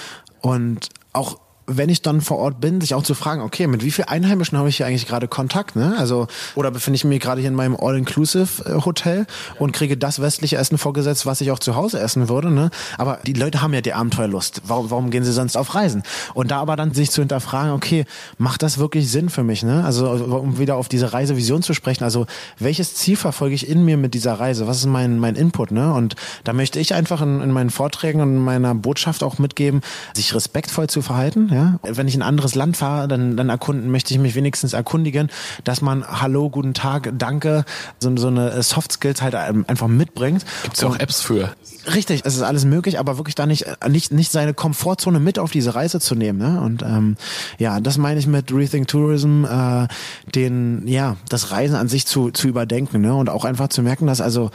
Und 0.41 0.89
auch 1.13 1.39
wenn 1.77 1.89
ich 1.89 2.03
dann 2.03 2.21
vor 2.21 2.39
Ort 2.39 2.61
bin, 2.61 2.81
sich 2.81 2.95
auch 2.95 3.03
zu 3.05 3.15
fragen, 3.15 3.43
okay, 3.43 3.67
mit 3.67 3.85
wie 3.85 3.91
vielen 3.91 4.09
Einheimischen 4.09 4.59
habe 4.59 4.69
ich 4.69 4.79
hier 4.79 4.87
eigentlich 4.87 5.07
gerade 5.07 5.29
Kontakt, 5.29 5.77
ne? 5.77 5.95
Also, 5.99 6.27
oder 6.57 6.71
befinde 6.71 6.97
ich 6.97 7.05
mich 7.05 7.21
gerade 7.21 7.41
hier 7.41 7.49
in 7.49 7.55
meinem 7.55 7.77
All-Inclusive-Hotel 7.77 9.27
und 9.59 9.73
kriege 9.73 9.97
das 9.97 10.21
westliche 10.21 10.57
Essen 10.57 10.79
vorgesetzt, 10.79 11.27
was 11.27 11.41
ich 11.41 11.51
auch 11.53 11.61
zu 11.61 11.77
Hause 11.77 12.01
essen 12.01 12.29
würde, 12.29 12.51
ne? 12.51 12.71
Aber 12.99 13.21
die 13.25 13.35
Leute 13.35 13.63
haben 13.63 13.73
ja 13.73 13.81
die 13.81 13.93
Abenteuerlust. 13.93 14.63
Warum, 14.67 14.91
warum 14.91 15.11
gehen 15.11 15.23
sie 15.23 15.33
sonst 15.33 15.57
auf 15.57 15.75
Reisen? 15.75 16.03
Und 16.35 16.51
da 16.51 16.61
aber 16.61 16.75
dann 16.75 16.93
sich 16.93 17.11
zu 17.11 17.23
hinterfragen, 17.23 17.73
okay, 17.73 18.05
macht 18.37 18.63
das 18.63 18.79
wirklich 18.79 19.11
Sinn 19.11 19.29
für 19.31 19.45
mich, 19.45 19.63
ne? 19.63 19.85
Also, 19.85 20.11
um 20.11 20.59
wieder 20.59 20.77
auf 20.77 20.89
diese 20.89 21.13
Reisevision 21.13 21.63
zu 21.63 21.73
sprechen, 21.73 22.03
also, 22.03 22.27
welches 22.59 22.97
Ziel 22.97 23.17
verfolge 23.17 23.55
ich 23.55 23.69
in 23.69 23.85
mir 23.85 23.97
mit 23.97 24.15
dieser 24.15 24.35
Reise? 24.35 24.67
Was 24.67 24.79
ist 24.79 24.87
mein, 24.87 25.19
mein 25.19 25.37
Input, 25.37 25.71
ne? 25.71 25.95
Und 25.95 26.17
da 26.43 26.53
möchte 26.53 26.81
ich 26.81 26.95
einfach 26.95 27.23
in, 27.23 27.41
in 27.41 27.53
meinen 27.53 27.71
Vorträgen 27.71 28.21
und 28.21 28.31
in 28.31 28.45
meiner 28.45 28.75
Botschaft 28.75 29.23
auch 29.23 29.39
mitgeben, 29.39 29.83
sich 30.15 30.35
respektvoll 30.35 30.89
zu 30.89 31.03
verhalten, 31.03 31.51
ja? 31.53 31.60
Ja? 31.61 31.79
Wenn 31.83 32.09
ich 32.09 32.15
in 32.15 32.23
ein 32.23 32.29
anderes 32.29 32.55
Land 32.55 32.77
fahre, 32.77 33.09
dann, 33.09 33.37
dann 33.37 33.49
erkunden, 33.49 33.91
möchte 33.91 34.15
ich 34.15 34.21
mich 34.21 34.35
wenigstens 34.35 34.73
erkundigen, 34.73 35.31
dass 35.65 35.83
man 35.83 36.05
Hallo, 36.07 36.51
guten 36.51 36.75
Tag, 36.75 37.13
Danke, 37.19 37.65
so, 37.99 38.17
so 38.17 38.29
eine 38.29 38.63
Soft 38.63 38.93
Skills 38.93 39.23
halt 39.23 39.35
einfach 39.35 39.89
mitbringt. 39.89 40.45
Gibt 40.63 40.77
es 40.77 40.83
ja 40.83 40.89
auch 40.89 40.99
Apps 40.99 41.21
für. 41.21 41.55
Richtig, 41.95 42.23
es 42.25 42.37
ist 42.37 42.43
alles 42.43 42.65
möglich, 42.65 42.99
aber 42.99 43.17
wirklich 43.19 43.35
da 43.35 43.47
nicht, 43.47 43.67
nicht, 43.89 44.13
nicht 44.13 44.31
seine 44.31 44.55
Komfortzone 44.55 45.21
mit 45.21 45.39
auf 45.39 45.51
diese 45.51 45.75
Reise 45.75 46.01
zu 46.01 46.15
nehmen. 46.15 46.39
Ne? 46.39 46.61
Und 46.61 46.83
ähm, 46.83 47.17
ja, 47.59 47.81
das 47.81 47.99
meine 47.99 48.21
ich 48.21 48.27
mit 48.27 48.53
Rethink 48.53 48.89
Tourism, 48.89 49.45
äh, 49.45 49.89
den, 50.35 50.87
ja, 50.87 51.17
das 51.29 51.51
Reisen 51.51 51.77
an 51.77 51.89
sich 51.89 52.07
zu, 52.07 52.31
zu 52.31 52.49
überdenken 52.49 53.01
ne? 53.01 53.15
und 53.15 53.29
auch 53.29 53.45
einfach 53.45 53.69
zu 53.69 53.83
merken, 53.83 54.07
dass 54.07 54.21
also 54.21 54.51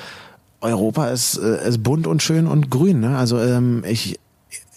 Europa 0.62 1.08
ist, 1.10 1.38
äh, 1.38 1.68
ist 1.68 1.84
bunt 1.84 2.08
und 2.08 2.22
schön 2.24 2.48
und 2.48 2.70
grün. 2.70 3.00
Ne? 3.00 3.18
Also 3.18 3.40
ähm, 3.40 3.84
ich 3.88 4.20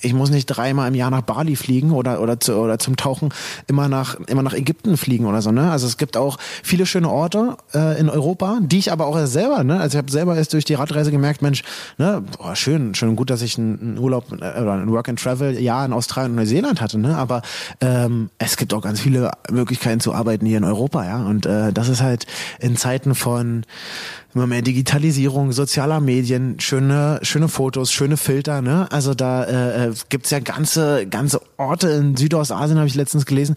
ich 0.01 0.14
muss 0.14 0.30
nicht 0.30 0.46
dreimal 0.46 0.88
im 0.88 0.94
Jahr 0.94 1.11
nach 1.11 1.22
Bali 1.22 1.57
fliegen 1.57 1.90
oder 1.92 2.20
oder 2.20 2.38
zu, 2.38 2.57
oder 2.57 2.78
zum 2.78 2.96
Tauchen 2.96 3.30
immer 3.66 3.88
nach 3.88 4.16
immer 4.26 4.42
nach 4.42 4.55
Ägypten 4.55 4.96
fliegen 4.96 5.26
oder 5.26 5.42
so 5.42 5.51
ne? 5.51 5.70
Also 5.70 5.86
es 5.86 5.96
gibt 5.96 6.16
auch 6.16 6.38
viele 6.62 6.86
schöne 6.86 7.11
Orte 7.11 7.57
äh, 7.74 7.99
in 7.99 8.09
Europa 8.09 8.59
die 8.61 8.78
ich 8.78 8.92
aber 8.92 9.07
auch 9.07 9.16
erst 9.16 9.32
selber 9.32 9.64
ne? 9.64 9.80
Also 9.80 9.96
ich 9.96 9.99
habe 9.99 10.11
selber 10.11 10.36
erst 10.36 10.53
durch 10.53 10.64
die 10.64 10.74
Radreise 10.74 11.11
gemerkt 11.11 11.42
Mensch 11.42 11.62
ne? 11.96 12.22
Boah, 12.36 12.55
schön 12.55 12.94
schön 12.94 13.16
gut 13.16 13.30
dass 13.30 13.42
ich 13.42 13.59
einen 13.59 13.99
Urlaub 13.99 14.32
äh, 14.32 14.61
oder 14.61 14.74
ein 14.74 14.90
Work 14.90 15.09
and 15.09 15.20
Travel 15.20 15.59
Jahr 15.59 15.84
in 15.84 15.92
Australien 15.92 16.32
und 16.32 16.36
Neuseeland 16.36 16.80
hatte 16.80 16.99
ne? 16.99 17.16
Aber 17.16 17.42
ähm, 17.80 18.30
es 18.38 18.57
gibt 18.57 18.72
auch 18.74 18.82
ganz 18.82 19.01
viele 19.01 19.32
Möglichkeiten 19.51 20.01
zu 20.01 20.14
arbeiten 20.14 20.46
hier 20.46 20.59
in 20.59 20.64
Europa 20.64 21.05
ja? 21.05 21.24
Und 21.24 21.46
äh, 21.46 21.72
das 21.72 21.88
ist 21.88 22.03
halt 22.03 22.26
in 22.61 22.76
Zeiten 22.76 23.14
von 23.14 23.64
immer 24.34 24.46
mehr 24.46 24.60
Digitalisierung, 24.60 25.52
sozialer 25.52 26.00
Medien, 26.00 26.60
schöne, 26.60 27.18
schöne 27.22 27.48
Fotos, 27.48 27.90
schöne 27.90 28.18
Filter, 28.18 28.60
ne? 28.60 28.86
Also 28.92 29.14
da 29.14 29.44
äh, 29.44 29.86
äh 29.86 29.94
gibt's 30.10 30.30
ja 30.30 30.40
ganze, 30.40 31.06
ganze 31.06 31.40
Orte 31.56 31.88
in 31.88 32.16
Südostasien, 32.16 32.76
habe 32.78 32.86
ich 32.88 32.94
letztens 32.94 33.24
gelesen, 33.24 33.54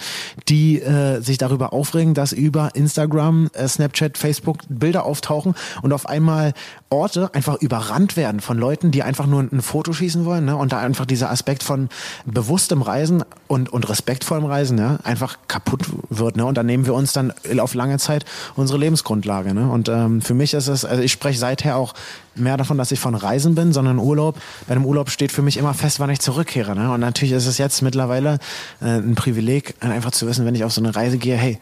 die 0.47 0.82
äh, 0.82 1.19
sich 1.19 1.38
darüber 1.38 1.74
aufregen, 1.74 2.13
dass 2.13 2.32
über 2.32 2.69
Instagram, 2.74 3.49
äh, 3.53 3.67
Snapchat, 3.67 4.17
Facebook 4.17 4.59
Bilder 4.69 5.05
auftauchen 5.05 5.55
und 5.82 5.91
auf 5.91 6.07
einmal 6.07 6.53
Orte 6.89 7.34
einfach 7.34 7.61
überrannt 7.61 8.15
werden 8.15 8.39
von 8.39 8.57
Leuten, 8.57 8.91
die 8.91 9.03
einfach 9.03 9.26
nur 9.26 9.41
ein 9.41 9.61
Foto 9.61 9.91
schießen 9.91 10.24
wollen, 10.24 10.45
ne? 10.45 10.55
Und 10.55 10.72
da 10.72 10.80
einfach 10.80 11.05
dieser 11.05 11.32
Aspekt 11.32 11.63
von 11.63 11.89
bewusstem 12.26 12.82
Reisen 12.82 13.24
und, 13.47 13.69
und 13.69 13.89
respektvollem 13.89 14.45
Reisen, 14.45 14.78
ne? 14.78 14.99
Einfach 15.03 15.38
kaputt 15.49 15.82
wird, 16.09 16.38
ne? 16.38 16.45
Und 16.45 16.55
dann 16.55 16.65
nehmen 16.65 16.86
wir 16.86 16.93
uns 16.93 17.11
dann 17.11 17.34
auf 17.59 17.74
lange 17.74 17.97
Zeit 17.97 18.24
unsere 18.55 18.80
Lebensgrundlage, 18.80 19.53
ne? 19.53 19.69
Und 19.69 19.89
ähm, 19.89 20.22
für 20.22 20.34
mich 20.34 20.53
ist 20.53 20.61
es, 20.68 20.86
also 20.86 21.01
ich 21.01 21.12
spreche 21.12 21.39
seither 21.39 21.78
auch 21.78 21.93
mehr 22.36 22.57
davon, 22.57 22.78
dass 22.78 22.91
ich 22.91 22.99
von 22.99 23.16
Reisen 23.16 23.55
bin, 23.55 23.74
sondern 23.74 23.99
Urlaub. 23.99 24.39
Bei 24.68 24.76
einem 24.76 24.86
Urlaub 24.86 25.09
steht 25.09 25.32
für 25.32 25.41
mich 25.41 25.57
immer 25.57 25.74
fest, 25.74 25.99
wann 25.99 26.09
ich 26.09 26.20
zurückkehre. 26.20 26.76
Ne? 26.76 26.91
Und 26.91 26.99
natürlich 26.99 27.34
ist 27.34 27.47
es 27.47 27.57
jetzt 27.57 27.82
mittlerweile 27.82 28.39
äh, 28.82 28.97
ein 28.97 29.16
Privileg, 29.16 29.76
einfach 29.82 30.12
zu 30.12 30.28
wissen, 30.28 30.45
wenn 30.45 30.55
ich 30.55 30.64
auf 30.64 30.72
so 30.74 30.82
eine 30.82 30.95
Reise 30.95 31.18
gehe, 31.18 31.36
hey, 31.36 31.59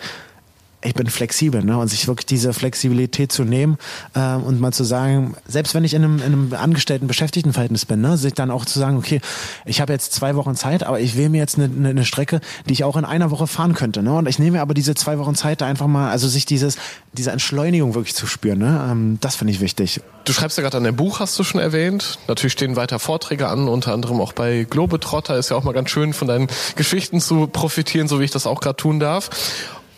ich 0.81 0.93
bin 0.93 1.07
flexibel, 1.07 1.63
ne? 1.63 1.77
Und 1.77 1.89
sich 1.89 2.07
wirklich 2.07 2.25
diese 2.25 2.53
Flexibilität 2.53 3.31
zu 3.31 3.43
nehmen 3.43 3.77
äh, 4.13 4.35
und 4.35 4.61
mal 4.61 4.71
zu 4.71 4.85
sagen, 4.85 5.35
selbst 5.45 5.75
wenn 5.75 5.83
ich 5.83 5.93
in 5.93 6.03
einem, 6.03 6.17
in 6.19 6.23
einem 6.23 6.53
angestellten 6.53 7.07
Beschäftigtenverhältnis 7.07 7.85
bin, 7.85 7.99
ne, 7.99 8.17
sich 8.17 8.33
dann 8.33 8.49
auch 8.49 8.63
zu 8.63 8.79
sagen, 8.79 8.97
okay, 8.97 9.19
ich 9.65 9.81
habe 9.81 9.91
jetzt 9.91 10.13
zwei 10.13 10.35
Wochen 10.35 10.55
Zeit, 10.55 10.83
aber 10.83 11.01
ich 11.01 11.17
wähle 11.17 11.29
mir 11.29 11.39
jetzt 11.39 11.57
eine, 11.57 11.65
eine, 11.65 11.89
eine 11.89 12.05
Strecke, 12.05 12.39
die 12.67 12.73
ich 12.73 12.85
auch 12.85 12.95
in 12.95 13.03
einer 13.03 13.29
Woche 13.29 13.47
fahren 13.47 13.73
könnte, 13.73 14.01
ne? 14.01 14.13
Und 14.13 14.27
ich 14.29 14.39
nehme 14.39 14.57
mir 14.57 14.61
aber 14.61 14.73
diese 14.73 14.95
zwei 14.95 15.19
Wochen 15.19 15.35
Zeit, 15.35 15.59
da 15.59 15.65
einfach 15.65 15.87
mal, 15.87 16.11
also 16.11 16.29
sich 16.29 16.45
dieses, 16.45 16.77
diese 17.11 17.31
Entschleunigung 17.31 17.93
wirklich 17.93 18.15
zu 18.15 18.25
spüren, 18.25 18.59
ne? 18.59 18.87
Ähm, 18.89 19.17
das 19.19 19.35
finde 19.35 19.51
ich 19.51 19.59
wichtig. 19.59 19.99
Du 20.23 20.31
schreibst 20.31 20.57
ja 20.57 20.61
gerade 20.61 20.77
an 20.77 20.83
deinem 20.85 20.95
Buch, 20.95 21.19
hast 21.19 21.37
du 21.39 21.43
schon 21.43 21.59
erwähnt. 21.59 22.19
Natürlich 22.27 22.53
stehen 22.53 22.75
weiter 22.75 22.99
Vorträge 22.99 23.47
an, 23.47 23.67
unter 23.67 23.93
anderem 23.93 24.21
auch 24.21 24.31
bei 24.31 24.65
Globetrotter. 24.69 25.37
Ist 25.37 25.49
ja 25.49 25.57
auch 25.57 25.63
mal 25.63 25.73
ganz 25.73 25.89
schön, 25.89 26.13
von 26.13 26.27
deinen 26.27 26.47
Geschichten 26.75 27.19
zu 27.19 27.47
profitieren, 27.47 28.07
so 28.07 28.19
wie 28.19 28.25
ich 28.25 28.31
das 28.31 28.45
auch 28.45 28.61
gerade 28.61 28.77
tun 28.77 28.99
darf. 28.99 29.29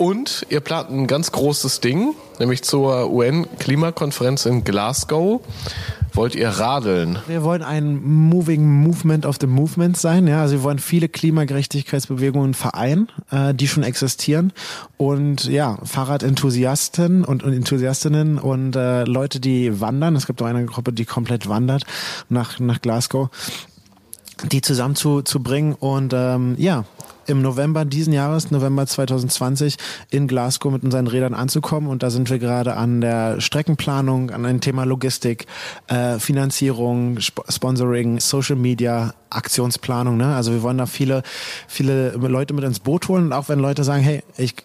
Und 0.02 0.47
ihr 0.49 0.62
plant 0.62 0.89
ein 0.89 1.06
ganz 1.06 1.32
großes 1.32 1.80
Ding, 1.80 2.16
nämlich 2.39 2.64
zur 2.64 3.12
UN-Klimakonferenz 3.12 4.47
in 4.47 4.64
Glasgow. 4.64 5.41
Wollt 6.16 6.34
ihr 6.34 6.49
radeln? 6.49 7.20
Wir 7.28 7.43
wollen 7.43 7.62
ein 7.62 8.02
Moving 8.02 8.68
Movement 8.68 9.28
of 9.28 9.38
the 9.39 9.45
Movement 9.45 9.95
sein. 9.95 10.26
Ja, 10.26 10.41
also 10.41 10.56
wir 10.56 10.64
wollen 10.64 10.80
viele 10.80 11.08
Klimagerechtigkeitsbewegungen 11.08 12.56
vereinen, 12.56 13.10
äh, 13.30 13.54
die 13.54 13.68
schon 13.68 13.84
existieren. 13.84 14.54
Und 14.97 15.43
ja, 15.43 15.78
Fahrradenthusiasten 15.84 17.24
und, 17.24 17.43
und 17.43 17.54
Enthusiastinnen 17.54 18.39
und 18.39 18.76
äh, 18.76 19.04
Leute, 19.04 19.39
die 19.39 19.82
wandern. 19.82 20.16
Es 20.16 20.26
gibt 20.26 20.41
auch 20.41 20.47
eine 20.47 20.66
Gruppe, 20.66 20.93
die 20.93 21.06
komplett 21.06 21.47
wandert 21.47 21.84
nach, 22.28 22.60
nach 22.60 22.82
Glasgow 22.82 23.30
die 24.49 24.62
zusammen 24.62 24.95
zu, 24.95 25.22
zu 25.22 25.43
bringen 25.43 25.76
und 25.76 26.14
ähm, 26.16 26.56
ja, 26.58 26.86
im 27.32 27.42
November 27.42 27.86
diesen 27.86 28.14
Jahres, 28.14 28.52
November 28.52 28.86
2020, 28.86 29.78
in 30.10 30.28
Glasgow 30.28 30.72
mit 30.72 30.84
unseren 30.84 31.08
Rädern 31.08 31.34
anzukommen. 31.34 31.90
Und 31.90 32.04
da 32.04 32.10
sind 32.10 32.30
wir 32.30 32.40
gerade 32.40 32.76
an 32.76 33.02
der 33.02 33.42
Streckenplanung, 33.42 34.32
an 34.32 34.46
ein 34.46 34.62
Thema 34.62 34.84
Logistik, 34.84 35.48
äh, 35.88 36.20
Finanzierung, 36.20 37.18
Sp 37.18 37.42
Sponsoring, 37.50 38.20
Social 38.20 38.56
Media, 38.56 39.14
Aktionsplanung. 39.30 40.18
Ne? 40.18 40.36
Also 40.36 40.52
wir 40.52 40.62
wollen 40.62 40.78
da 40.78 40.86
viele, 40.86 41.24
viele 41.68 42.12
Leute 42.12 42.54
mit 42.54 42.64
ins 42.64 42.80
Boot 42.80 43.08
holen. 43.08 43.26
Und 43.26 43.34
auch 43.34 43.50
wenn 43.50 43.60
Leute 43.60 43.84
sagen, 43.84 44.04
hey, 44.04 44.24
ich 44.38 44.56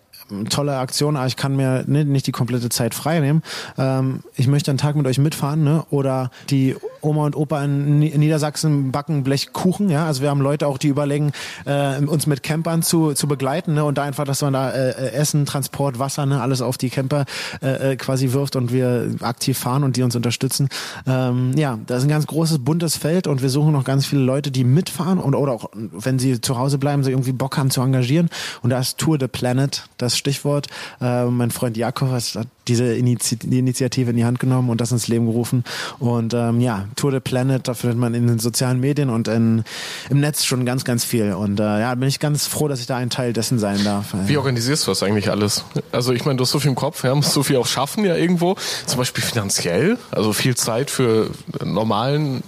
tolle 0.49 0.79
Aktion, 0.79 1.17
aber 1.17 1.27
ich 1.27 1.37
kann 1.37 1.57
mir 1.57 1.85
ne, 1.87 2.05
nicht 2.05 2.27
die 2.27 2.33
komplette 2.33 2.69
Zeit 2.69 2.95
frei 2.95 3.21
nehmen. 3.21 3.43
Ähm, 3.79 4.21
ich 4.35 4.47
möchte 4.47 4.71
einen 4.71 4.79
Tag 4.79 4.97
mit 4.97 5.07
euch 5.07 5.19
mitfahren, 5.19 5.63
ne? 5.63 5.85
Oder 5.91 6.31
die 6.51 6.77
Oma 7.01 7.27
und 7.27 7.37
Opa 7.37 7.63
in, 7.65 8.01
Niedersachsen 8.01 8.91
backen 8.91 9.23
Blechkuchen, 9.23 9.89
ja. 9.91 10.07
Also 10.07 10.23
wir 10.23 10.31
haben 10.31 10.41
Leute 10.41 10.67
auch, 10.67 10.79
die 10.79 10.89
überlegen, 10.89 11.33
äh, 11.65 11.99
uns 11.99 12.27
mit 12.27 12.43
Campern 12.43 12.83
zu, 12.83 13.13
zu 13.13 13.29
begleiten, 13.29 13.75
ne? 13.75 13.85
Und 13.85 13.99
da 13.99 14.03
einfach, 14.03 14.25
dass 14.25 14.43
man 14.43 14.53
da 14.53 14.71
äh, 14.71 14.91
äh, 14.91 15.13
Essen, 15.13 15.47
Transport, 15.47 15.99
Wasser, 15.99 16.27
ne, 16.27 16.41
alles 16.41 16.61
auf 16.61 16.79
die 16.79 16.91
Camper 16.91 17.25
äh, 17.63 17.93
äh, 17.93 17.97
quasi 17.97 18.33
wirft 18.33 18.57
und 18.57 18.73
wir 18.73 19.15
aktiv 19.21 19.59
fahren 19.59 19.85
und 19.85 19.97
die 19.97 20.03
uns 20.03 20.17
unterstützen. 20.17 20.69
Ähm, 21.07 21.53
ja, 21.57 21.79
das 21.87 21.99
ist 21.99 22.05
ein 22.05 22.11
ganz 22.11 22.27
großes, 22.27 22.59
buntes 22.61 22.97
Feld 22.97 23.27
und 23.27 23.43
wir 23.43 23.51
suchen 23.51 23.73
noch 23.73 23.85
ganz 23.85 24.07
viele 24.07 24.23
Leute, 24.23 24.51
die 24.51 24.65
mitfahren 24.65 25.19
und 25.19 25.35
oder 25.35 25.53
auch, 25.53 25.71
wenn 25.75 26.19
sie 26.19 26.41
zu 26.41 26.59
Hause 26.59 26.79
bleiben, 26.79 27.05
sie 27.05 27.11
irgendwie 27.11 27.33
Bock 27.33 27.57
haben 27.57 27.71
zu 27.71 27.81
engagieren. 27.81 28.29
Und 28.63 28.71
da 28.71 28.81
ist 28.81 28.99
Tour 28.99 29.19
the 29.21 29.29
Planet 29.29 29.85
das 29.99 30.16
Stichwort. 30.17 30.69
Äh, 31.01 31.25
mein 31.25 31.51
Freund 31.51 31.77
Jakob 31.77 32.11
hat 32.11 32.49
diese 32.69 32.95
die 32.95 33.59
Initiative 33.59 34.11
in 34.11 34.17
die 34.17 34.25
Hand 34.25 34.39
genommen 34.39 34.71
und 34.71 34.81
das 34.81 34.93
ins 34.93 35.09
Leben 35.09 35.27
gerufen. 35.27 35.65
Und 35.99 36.35
ähm, 36.35 36.61
ja, 36.61 36.87
Tour 36.97 37.11
de 37.11 37.21
Planet, 37.21 37.67
da 37.67 37.75
findet 37.75 37.99
man 37.99 38.15
in 38.15 38.27
den 38.27 38.39
sozialen 38.39 38.81
Medien 38.81 39.11
und 39.11 39.29
in, 39.29 39.65
im 40.11 40.21
Netz 40.21 40.45
schon 40.45 40.65
ganz, 40.65 40.85
ganz 40.85 41.05
viel. 41.05 41.33
Und 41.33 41.61
äh, 41.61 41.81
ja, 41.81 41.95
bin 41.95 42.09
ich 42.09 42.21
ganz 42.21 42.47
froh, 42.47 42.69
dass 42.69 42.81
ich 42.81 42.87
da 42.87 42.97
ein 42.97 43.11
Teil 43.11 43.33
dessen 43.33 43.59
sein 43.59 43.83
darf. 43.85 44.15
Wie 44.27 44.37
organisierst 44.37 44.87
du 44.87 44.91
das 44.91 45.03
eigentlich 45.03 45.31
alles? 45.31 45.65
Also 45.93 46.13
ich 46.13 46.25
meine, 46.25 46.37
du 46.37 46.43
hast 46.43 46.51
so 46.51 46.59
viel 46.59 46.71
im 46.71 46.77
Kopf, 46.77 47.05
ja, 47.05 47.15
musst 47.15 47.33
so 47.33 47.43
viel 47.43 47.57
auch 47.57 47.67
schaffen 47.67 48.05
ja 48.05 48.17
irgendwo. 48.17 48.57
Zum 48.87 48.99
Beispiel 48.99 49.23
finanziell. 49.23 49.99
Also 50.11 50.33
viel 50.33 50.57
Zeit 50.57 50.91
für 50.91 51.31
einen 51.61 51.75
normalen 51.75 52.43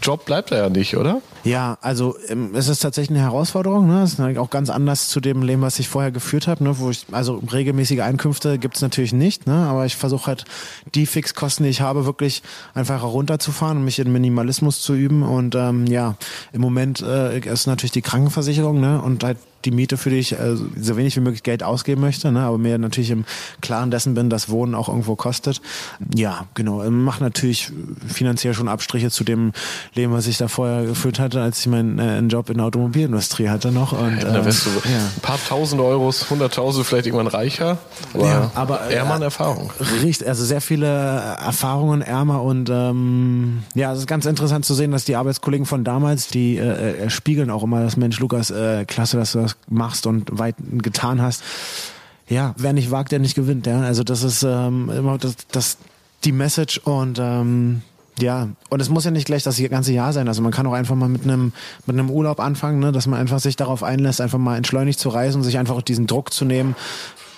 Job 0.00 0.24
bleibt 0.24 0.52
da 0.52 0.56
ja 0.56 0.68
nicht, 0.68 0.96
oder? 0.96 1.20
Ja, 1.44 1.76
also 1.82 2.16
ähm, 2.28 2.50
es 2.54 2.68
ist 2.68 2.80
tatsächlich 2.80 3.16
eine 3.16 3.26
Herausforderung. 3.26 3.86
Ne? 3.86 4.02
Es 4.02 4.18
ist 4.18 4.38
auch 4.38 4.50
ganz 4.50 4.70
anders 4.70 5.08
zu 5.08 5.20
dem 5.20 5.42
Leben, 5.42 5.60
was 5.62 5.78
ich 5.78 5.88
vorher 5.88 6.10
geführt 6.10 6.46
habe. 6.46 6.64
Ne? 6.64 6.78
Wo 6.78 6.90
ich, 6.90 7.04
also 7.12 7.42
regelmäßige 7.52 8.00
Einkünfte 8.00 8.58
gibt's 8.58 8.80
natürlich 8.80 9.12
nicht, 9.12 9.46
ne? 9.46 9.63
Aber 9.64 9.86
ich 9.86 9.96
versuche 9.96 10.26
halt 10.26 10.44
die 10.94 11.06
Fixkosten, 11.06 11.64
die 11.64 11.70
ich 11.70 11.80
habe, 11.80 12.06
wirklich 12.06 12.42
einfach 12.74 13.02
herunterzufahren 13.02 13.78
und 13.78 13.84
mich 13.84 13.98
in 13.98 14.12
Minimalismus 14.12 14.80
zu 14.80 14.94
üben. 14.94 15.22
Und 15.22 15.54
ähm, 15.54 15.86
ja, 15.86 16.16
im 16.52 16.60
Moment 16.60 17.00
äh, 17.02 17.38
ist 17.38 17.66
natürlich 17.66 17.92
die 17.92 18.02
Krankenversicherung 18.02 18.80
ne? 18.80 19.00
und 19.00 19.24
halt 19.24 19.38
die 19.64 19.70
Miete, 19.70 19.96
für 19.96 20.10
die 20.10 20.18
ich 20.18 20.32
äh, 20.32 20.56
so 20.80 20.96
wenig 20.96 21.16
wie 21.16 21.20
möglich 21.20 21.42
Geld 21.42 21.62
ausgeben 21.62 22.00
möchte, 22.00 22.30
ne? 22.32 22.40
aber 22.40 22.58
mir 22.58 22.78
natürlich 22.78 23.10
im 23.10 23.24
Klaren 23.60 23.90
dessen 23.90 24.14
bin, 24.14 24.30
dass 24.30 24.48
Wohnen 24.48 24.74
auch 24.74 24.88
irgendwo 24.88 25.16
kostet. 25.16 25.60
Ja, 26.14 26.46
genau. 26.54 26.82
Ähm, 26.82 27.04
Mache 27.04 27.22
natürlich 27.22 27.72
finanziell 28.06 28.54
schon 28.54 28.68
Abstriche 28.68 29.10
zu 29.10 29.24
dem 29.24 29.52
Leben, 29.94 30.12
was 30.12 30.26
ich 30.26 30.38
da 30.38 30.48
vorher 30.48 30.84
geführt 30.84 31.18
hatte, 31.18 31.40
als 31.40 31.60
ich 31.60 31.66
meinen 31.66 31.98
äh, 31.98 32.20
Job 32.20 32.50
in 32.50 32.58
der 32.58 32.66
Automobilindustrie 32.66 33.48
hatte 33.48 33.72
noch. 33.72 33.92
Und, 33.92 34.22
ja, 34.22 34.32
da 34.32 34.44
wärst 34.44 34.66
du 34.66 34.70
äh, 34.70 34.92
ja. 34.92 34.98
ein 34.98 35.20
paar 35.22 35.38
tausend 35.48 35.80
Euros, 35.80 36.30
hunderttausend 36.30 36.86
vielleicht 36.86 37.06
irgendwann 37.06 37.26
reicher. 37.26 37.78
Aber, 38.12 38.26
ja, 38.26 38.50
aber 38.54 38.80
ärmer 38.80 39.14
an 39.14 39.22
äh, 39.22 39.26
Erfahrung. 39.26 39.70
Richtig, 40.02 40.26
also 40.28 40.44
sehr 40.44 40.60
viele 40.60 40.86
Erfahrungen 40.86 42.02
ärmer 42.02 42.42
und 42.42 42.70
ähm, 42.70 43.62
ja, 43.74 43.92
es 43.92 44.00
ist 44.00 44.06
ganz 44.06 44.26
interessant 44.26 44.64
zu 44.64 44.74
sehen, 44.74 44.90
dass 44.90 45.04
die 45.04 45.16
Arbeitskollegen 45.16 45.66
von 45.66 45.84
damals, 45.84 46.28
die 46.28 46.56
äh, 46.56 47.04
äh 47.04 47.10
spiegeln 47.10 47.50
auch 47.50 47.62
immer 47.62 47.82
das 47.82 47.96
Mensch 47.96 48.18
Lukas, 48.20 48.50
äh, 48.50 48.84
klasse, 48.84 49.16
dass 49.16 49.32
du 49.32 49.40
das 49.40 49.53
machst 49.68 50.06
und 50.06 50.38
weit 50.38 50.56
getan 50.82 51.20
hast. 51.20 51.42
Ja, 52.28 52.54
wer 52.56 52.72
nicht 52.72 52.90
wagt, 52.90 53.12
der 53.12 53.18
nicht 53.18 53.34
gewinnt. 53.34 53.66
Ja, 53.66 53.80
also 53.80 54.02
das 54.02 54.22
ist 54.22 54.42
ähm, 54.42 54.90
immer 54.90 55.18
das, 55.18 55.36
das 55.50 55.78
die 56.24 56.32
Message 56.32 56.78
und 56.78 57.18
ähm, 57.20 57.82
ja, 58.18 58.48
und 58.70 58.80
es 58.80 58.88
muss 58.88 59.04
ja 59.04 59.10
nicht 59.10 59.26
gleich 59.26 59.42
das 59.42 59.60
ganze 59.68 59.92
Jahr 59.92 60.12
sein. 60.12 60.28
Also 60.28 60.40
man 60.40 60.52
kann 60.52 60.66
auch 60.66 60.72
einfach 60.72 60.94
mal 60.94 61.08
mit 61.08 61.24
einem 61.24 61.52
mit 61.86 61.98
einem 61.98 62.10
Urlaub 62.10 62.40
anfangen, 62.40 62.78
ne, 62.78 62.92
dass 62.92 63.06
man 63.06 63.18
einfach 63.18 63.40
sich 63.40 63.56
darauf 63.56 63.82
einlässt, 63.82 64.20
einfach 64.20 64.38
mal 64.38 64.56
entschleunigt 64.56 64.98
zu 64.98 65.08
reisen 65.08 65.38
und 65.38 65.44
sich 65.44 65.58
einfach 65.58 65.80
diesen 65.82 66.06
Druck 66.06 66.32
zu 66.32 66.44
nehmen. 66.44 66.76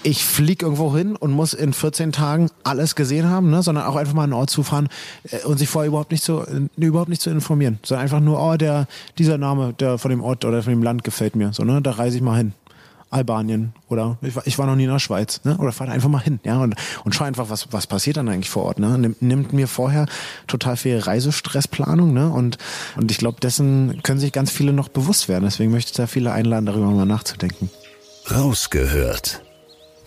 Ich 0.07 0.25
flieg 0.25 0.63
irgendwo 0.63 0.97
hin 0.97 1.17
und 1.17 1.33
muss 1.33 1.53
in 1.53 1.73
14 1.73 2.13
Tagen 2.13 2.49
alles 2.63 2.95
gesehen 2.95 3.29
haben, 3.29 3.51
ne, 3.51 3.65
sondern 3.65 3.87
auch 3.87 3.97
einfach 3.97 4.15
mal 4.15 4.23
einen 4.23 4.35
Ort 4.35 4.51
zufahren 4.51 4.89
äh, 5.33 5.45
und 5.45 5.59
sich 5.59 5.69
vorher 5.69 5.89
überhaupt 5.89 6.13
nicht 6.13 6.23
zu 6.23 6.43
äh, 6.43 6.69
überhaupt 6.77 7.09
nicht 7.09 7.21
zu 7.21 7.29
informieren, 7.29 7.81
sondern 7.83 8.05
einfach 8.05 8.21
nur, 8.21 8.41
oh, 8.41 8.57
der 8.57 8.87
dieser 9.19 9.37
Name, 9.37 9.73
der 9.73 9.99
von 9.99 10.13
dem 10.13 10.23
Ort 10.23 10.45
oder 10.45 10.63
von 10.63 10.73
dem 10.73 10.85
Land 10.85 11.03
gefällt 11.03 11.35
mir, 11.35 11.53
so 11.53 11.65
ne, 11.65 11.83
da 11.83 11.91
reise 11.91 12.19
ich 12.19 12.23
mal 12.23 12.37
hin. 12.37 12.53
Albanien 13.11 13.73
oder 13.89 14.17
ich 14.23 14.37
war, 14.37 14.47
ich 14.47 14.59
war 14.59 14.67
noch 14.67 14.77
nie 14.77 14.85
in 14.85 14.91
der 14.91 15.01
Schweiz, 15.01 15.41
ne? 15.43 15.57
Oder 15.59 15.73
fahr 15.73 15.89
einfach 15.89 16.09
mal 16.09 16.23
hin, 16.23 16.39
ja, 16.45 16.59
und, 16.59 16.77
und 17.05 17.15
schau 17.15 17.25
einfach, 17.25 17.51
was, 17.51 17.73
was 17.73 17.89
passiert 17.89 18.17
dann 18.17 18.29
eigentlich 18.29 18.51
vor 18.51 18.65
Ort, 18.65 18.79
ne? 18.79 18.97
Nimmt, 18.99 19.23
nimmt 19.23 19.53
mir 19.53 19.67
vorher 19.67 20.07
total 20.47 20.77
viel 20.77 20.99
Reisestressplanung, 20.99 22.13
ne? 22.13 22.31
Und, 22.31 22.59
und 22.97 23.11
ich 23.11 23.19
glaube, 23.19 23.41
dessen 23.41 24.03
können 24.05 24.21
sich 24.21 24.33
ganz 24.33 24.53
viele 24.53 24.73
noch 24.73 24.89
bewusst 24.89 25.29
werden. 25.29 25.45
Deswegen 25.45 25.73
möchte 25.73 25.91
ich 25.91 25.97
da 25.97 26.07
viele 26.07 26.33
einladen, 26.33 26.67
darüber 26.67 26.91
mal 26.91 27.07
nachzudenken. 27.07 27.71
Rausgehört. 28.31 29.46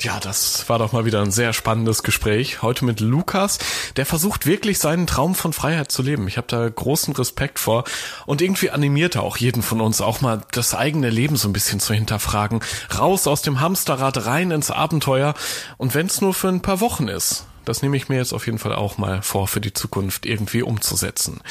Ja, 0.01 0.17
das 0.21 0.69
war 0.69 0.79
doch 0.79 0.93
mal 0.93 1.03
wieder 1.03 1.21
ein 1.21 1.31
sehr 1.31 1.51
spannendes 1.51 2.03
Gespräch. 2.03 2.61
Heute 2.61 2.85
mit 2.85 3.01
Lukas, 3.01 3.59
der 3.97 4.05
versucht 4.05 4.45
wirklich 4.45 4.79
seinen 4.79 5.07
Traum 5.07 5.35
von 5.35 5.51
Freiheit 5.51 5.91
zu 5.91 6.01
leben. 6.01 6.29
Ich 6.29 6.37
habe 6.37 6.47
da 6.47 6.69
großen 6.69 7.13
Respekt 7.13 7.59
vor. 7.59 7.83
Und 8.25 8.41
irgendwie 8.41 8.69
animiert 8.69 9.15
er 9.15 9.23
auch 9.23 9.35
jeden 9.35 9.61
von 9.61 9.81
uns, 9.81 9.99
auch 9.99 10.21
mal 10.21 10.41
das 10.53 10.73
eigene 10.73 11.09
Leben 11.09 11.35
so 11.35 11.49
ein 11.49 11.53
bisschen 11.53 11.81
zu 11.81 11.93
hinterfragen. 11.93 12.61
Raus 12.97 13.27
aus 13.27 13.41
dem 13.41 13.59
Hamsterrad, 13.59 14.25
rein 14.25 14.51
ins 14.51 14.71
Abenteuer. 14.71 15.33
Und 15.77 15.95
wenn 15.95 16.05
es 16.05 16.21
nur 16.21 16.33
für 16.33 16.47
ein 16.47 16.61
paar 16.61 16.79
Wochen 16.79 17.09
ist. 17.09 17.45
Das 17.65 17.81
nehme 17.81 17.97
ich 17.97 18.07
mir 18.07 18.15
jetzt 18.15 18.33
auf 18.33 18.45
jeden 18.45 18.57
Fall 18.57 18.73
auch 18.73 18.97
mal 18.97 19.21
vor, 19.21 19.49
für 19.49 19.59
die 19.59 19.73
Zukunft 19.73 20.25
irgendwie 20.25 20.63
umzusetzen 20.63 21.41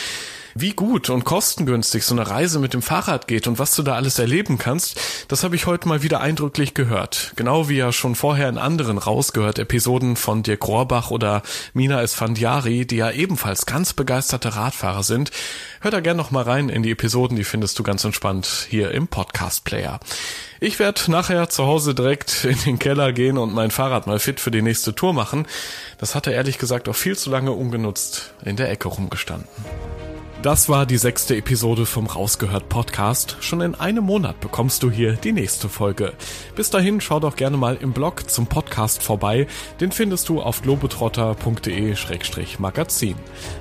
wie 0.61 0.72
gut 0.72 1.09
und 1.09 1.24
kostengünstig 1.24 2.04
so 2.04 2.14
eine 2.14 2.28
Reise 2.28 2.59
mit 2.59 2.74
dem 2.74 2.82
Fahrrad 2.82 3.28
geht 3.28 3.46
und 3.46 3.61
was 3.61 3.76
du 3.76 3.82
da 3.82 3.94
alles 3.94 4.18
erleben 4.18 4.59
kannst, 4.59 5.00
das 5.28 5.44
habe 5.44 5.54
ich 5.54 5.66
heute 5.66 5.86
mal 5.86 6.02
wieder 6.02 6.20
eindrücklich 6.20 6.74
gehört. 6.74 7.32
Genau 7.36 7.68
wie 7.68 7.76
ja 7.76 7.92
schon 7.92 8.16
vorher 8.16 8.48
in 8.48 8.59
anderen 8.59 8.98
rausgehört 8.98 9.61
Episoden 9.61 10.16
von 10.16 10.42
Dirk 10.42 10.66
Rohrbach 10.66 11.12
oder 11.12 11.42
Mina 11.74 12.02
Esfandiari, 12.02 12.86
die 12.86 12.96
ja 12.96 13.11
ebenfalls 13.12 13.66
ganz 13.66 13.92
begeisterte 13.92 14.56
Radfahrer 14.56 15.04
sind. 15.04 15.30
Hör 15.80 15.92
da 15.92 16.00
gern 16.00 16.16
noch 16.16 16.32
mal 16.32 16.42
rein 16.42 16.70
in 16.70 16.82
die 16.82 16.90
Episoden, 16.90 17.36
die 17.36 17.44
findest 17.44 17.78
du 17.78 17.84
ganz 17.84 18.02
entspannt 18.04 18.66
hier 18.68 18.90
im 18.90 19.06
Podcast 19.06 19.64
Player. 19.64 20.00
Ich 20.61 20.80
werde 20.80 21.09
nachher 21.09 21.48
zu 21.48 21.66
Hause 21.66 21.94
direkt 21.94 22.44
in 22.44 22.59
den 22.64 22.78
Keller 22.80 23.12
gehen 23.12 23.38
und 23.38 23.54
mein 23.54 23.70
Fahrrad 23.70 24.09
mal 24.09 24.18
fit 24.18 24.40
für 24.40 24.50
die 24.50 24.62
nächste 24.62 24.92
Tour 24.92 25.12
machen. 25.12 25.46
Das 25.98 26.16
hatte 26.16 26.32
ehrlich 26.32 26.59
gesagt 26.59 26.88
auch 26.88 26.96
viel 26.96 27.16
zu 27.16 27.30
lange 27.30 27.52
ungenutzt 27.52 28.34
in 28.44 28.56
der 28.56 28.70
Ecke 28.70 28.88
rumgestanden. 28.88 29.46
Das 30.41 30.68
war 30.68 30.86
die 30.86 30.99
sechste 30.99 31.36
Episode 31.36 31.84
vom 31.84 32.07
Rausgehört 32.07 32.68
Podcast. 32.68 33.39
Schon 33.41 33.61
in 33.61 33.74
einem 33.74 34.05
Monat 34.05 34.39
bekommst 34.39 34.84
du 34.84 34.91
hier 34.91 35.14
die 35.14 35.32
nächste 35.32 35.68
Folge. 35.68 36.12
Bis 36.55 36.70
dahin 36.70 37.01
schau 37.01 37.18
doch 37.18 37.34
gerne 37.34 37.57
mal 37.57 37.74
im 37.74 37.93
Blog 37.93 38.30
zum 38.30 38.47
Podcast 38.47 39.03
vorbei. 39.03 39.49
Den 39.80 39.91
findest 39.91 40.28
du 40.28 40.41
auf 40.41 40.62
globetrotter.de-magazin. 40.62 43.16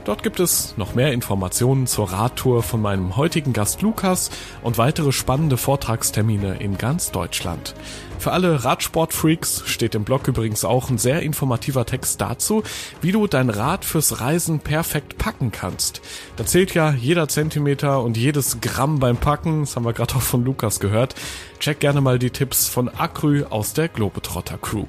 Dort 0.05 0.21
gibt 0.21 0.39
es 0.39 0.77
noch 0.77 0.93
mehr 0.93 1.13
Informationen 1.13 1.87
zur 1.87 2.11
Radtour 2.11 2.61
von 2.61 2.79
meinem 2.79 3.17
heutigen 3.17 3.53
Gast 3.53 3.81
Lukas 3.81 4.29
und 4.61 4.77
weitere 4.77 5.11
spannende 5.11 5.57
Vortragstermine 5.57 6.57
in 6.59 6.77
ganz 6.77 7.09
Deutschland. 7.09 7.73
Für 8.19 8.31
alle 8.31 8.63
Radsportfreaks 8.63 9.63
steht 9.67 9.93
im 9.95 10.03
Blog 10.03 10.27
übrigens 10.27 10.65
auch 10.65 10.89
ein 10.89 10.97
sehr 10.97 11.21
informativer 11.21 11.85
Text 11.85 12.19
dazu, 12.19 12.63
wie 13.01 13.11
du 13.11 13.27
dein 13.27 13.49
Rad 13.49 13.85
fürs 13.85 14.19
Reisen 14.19 14.59
perfekt 14.59 15.17
packen 15.17 15.51
kannst. 15.51 16.01
Da 16.35 16.45
zählt 16.45 16.73
ja 16.73 16.91
jeder 16.91 17.27
Zentimeter 17.27 18.01
und 18.01 18.17
jedes 18.17 18.59
Gramm 18.59 18.99
beim 18.99 19.17
Packen, 19.17 19.61
das 19.61 19.75
haben 19.75 19.85
wir 19.85 19.93
gerade 19.93 20.15
auch 20.15 20.21
von 20.21 20.43
Lukas 20.43 20.79
gehört. 20.79 21.15
Check 21.59 21.79
gerne 21.79 22.01
mal 22.01 22.17
die 22.19 22.31
Tipps 22.31 22.67
von 22.67 22.89
Akrü 22.89 23.45
aus 23.45 23.73
der 23.73 23.87
Globetrotter 23.87 24.57
Crew. 24.57 24.85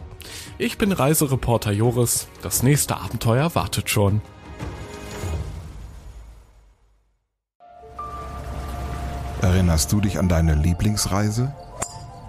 Ich 0.56 0.78
bin 0.78 0.92
Reisereporter 0.92 1.70
Joris, 1.70 2.28
das 2.42 2.62
nächste 2.62 2.96
Abenteuer 2.96 3.54
wartet 3.54 3.90
schon. 3.90 4.22
Erinnerst 9.42 9.92
du 9.92 10.00
dich 10.00 10.18
an 10.18 10.28
deine 10.28 10.54
Lieblingsreise? 10.54 11.54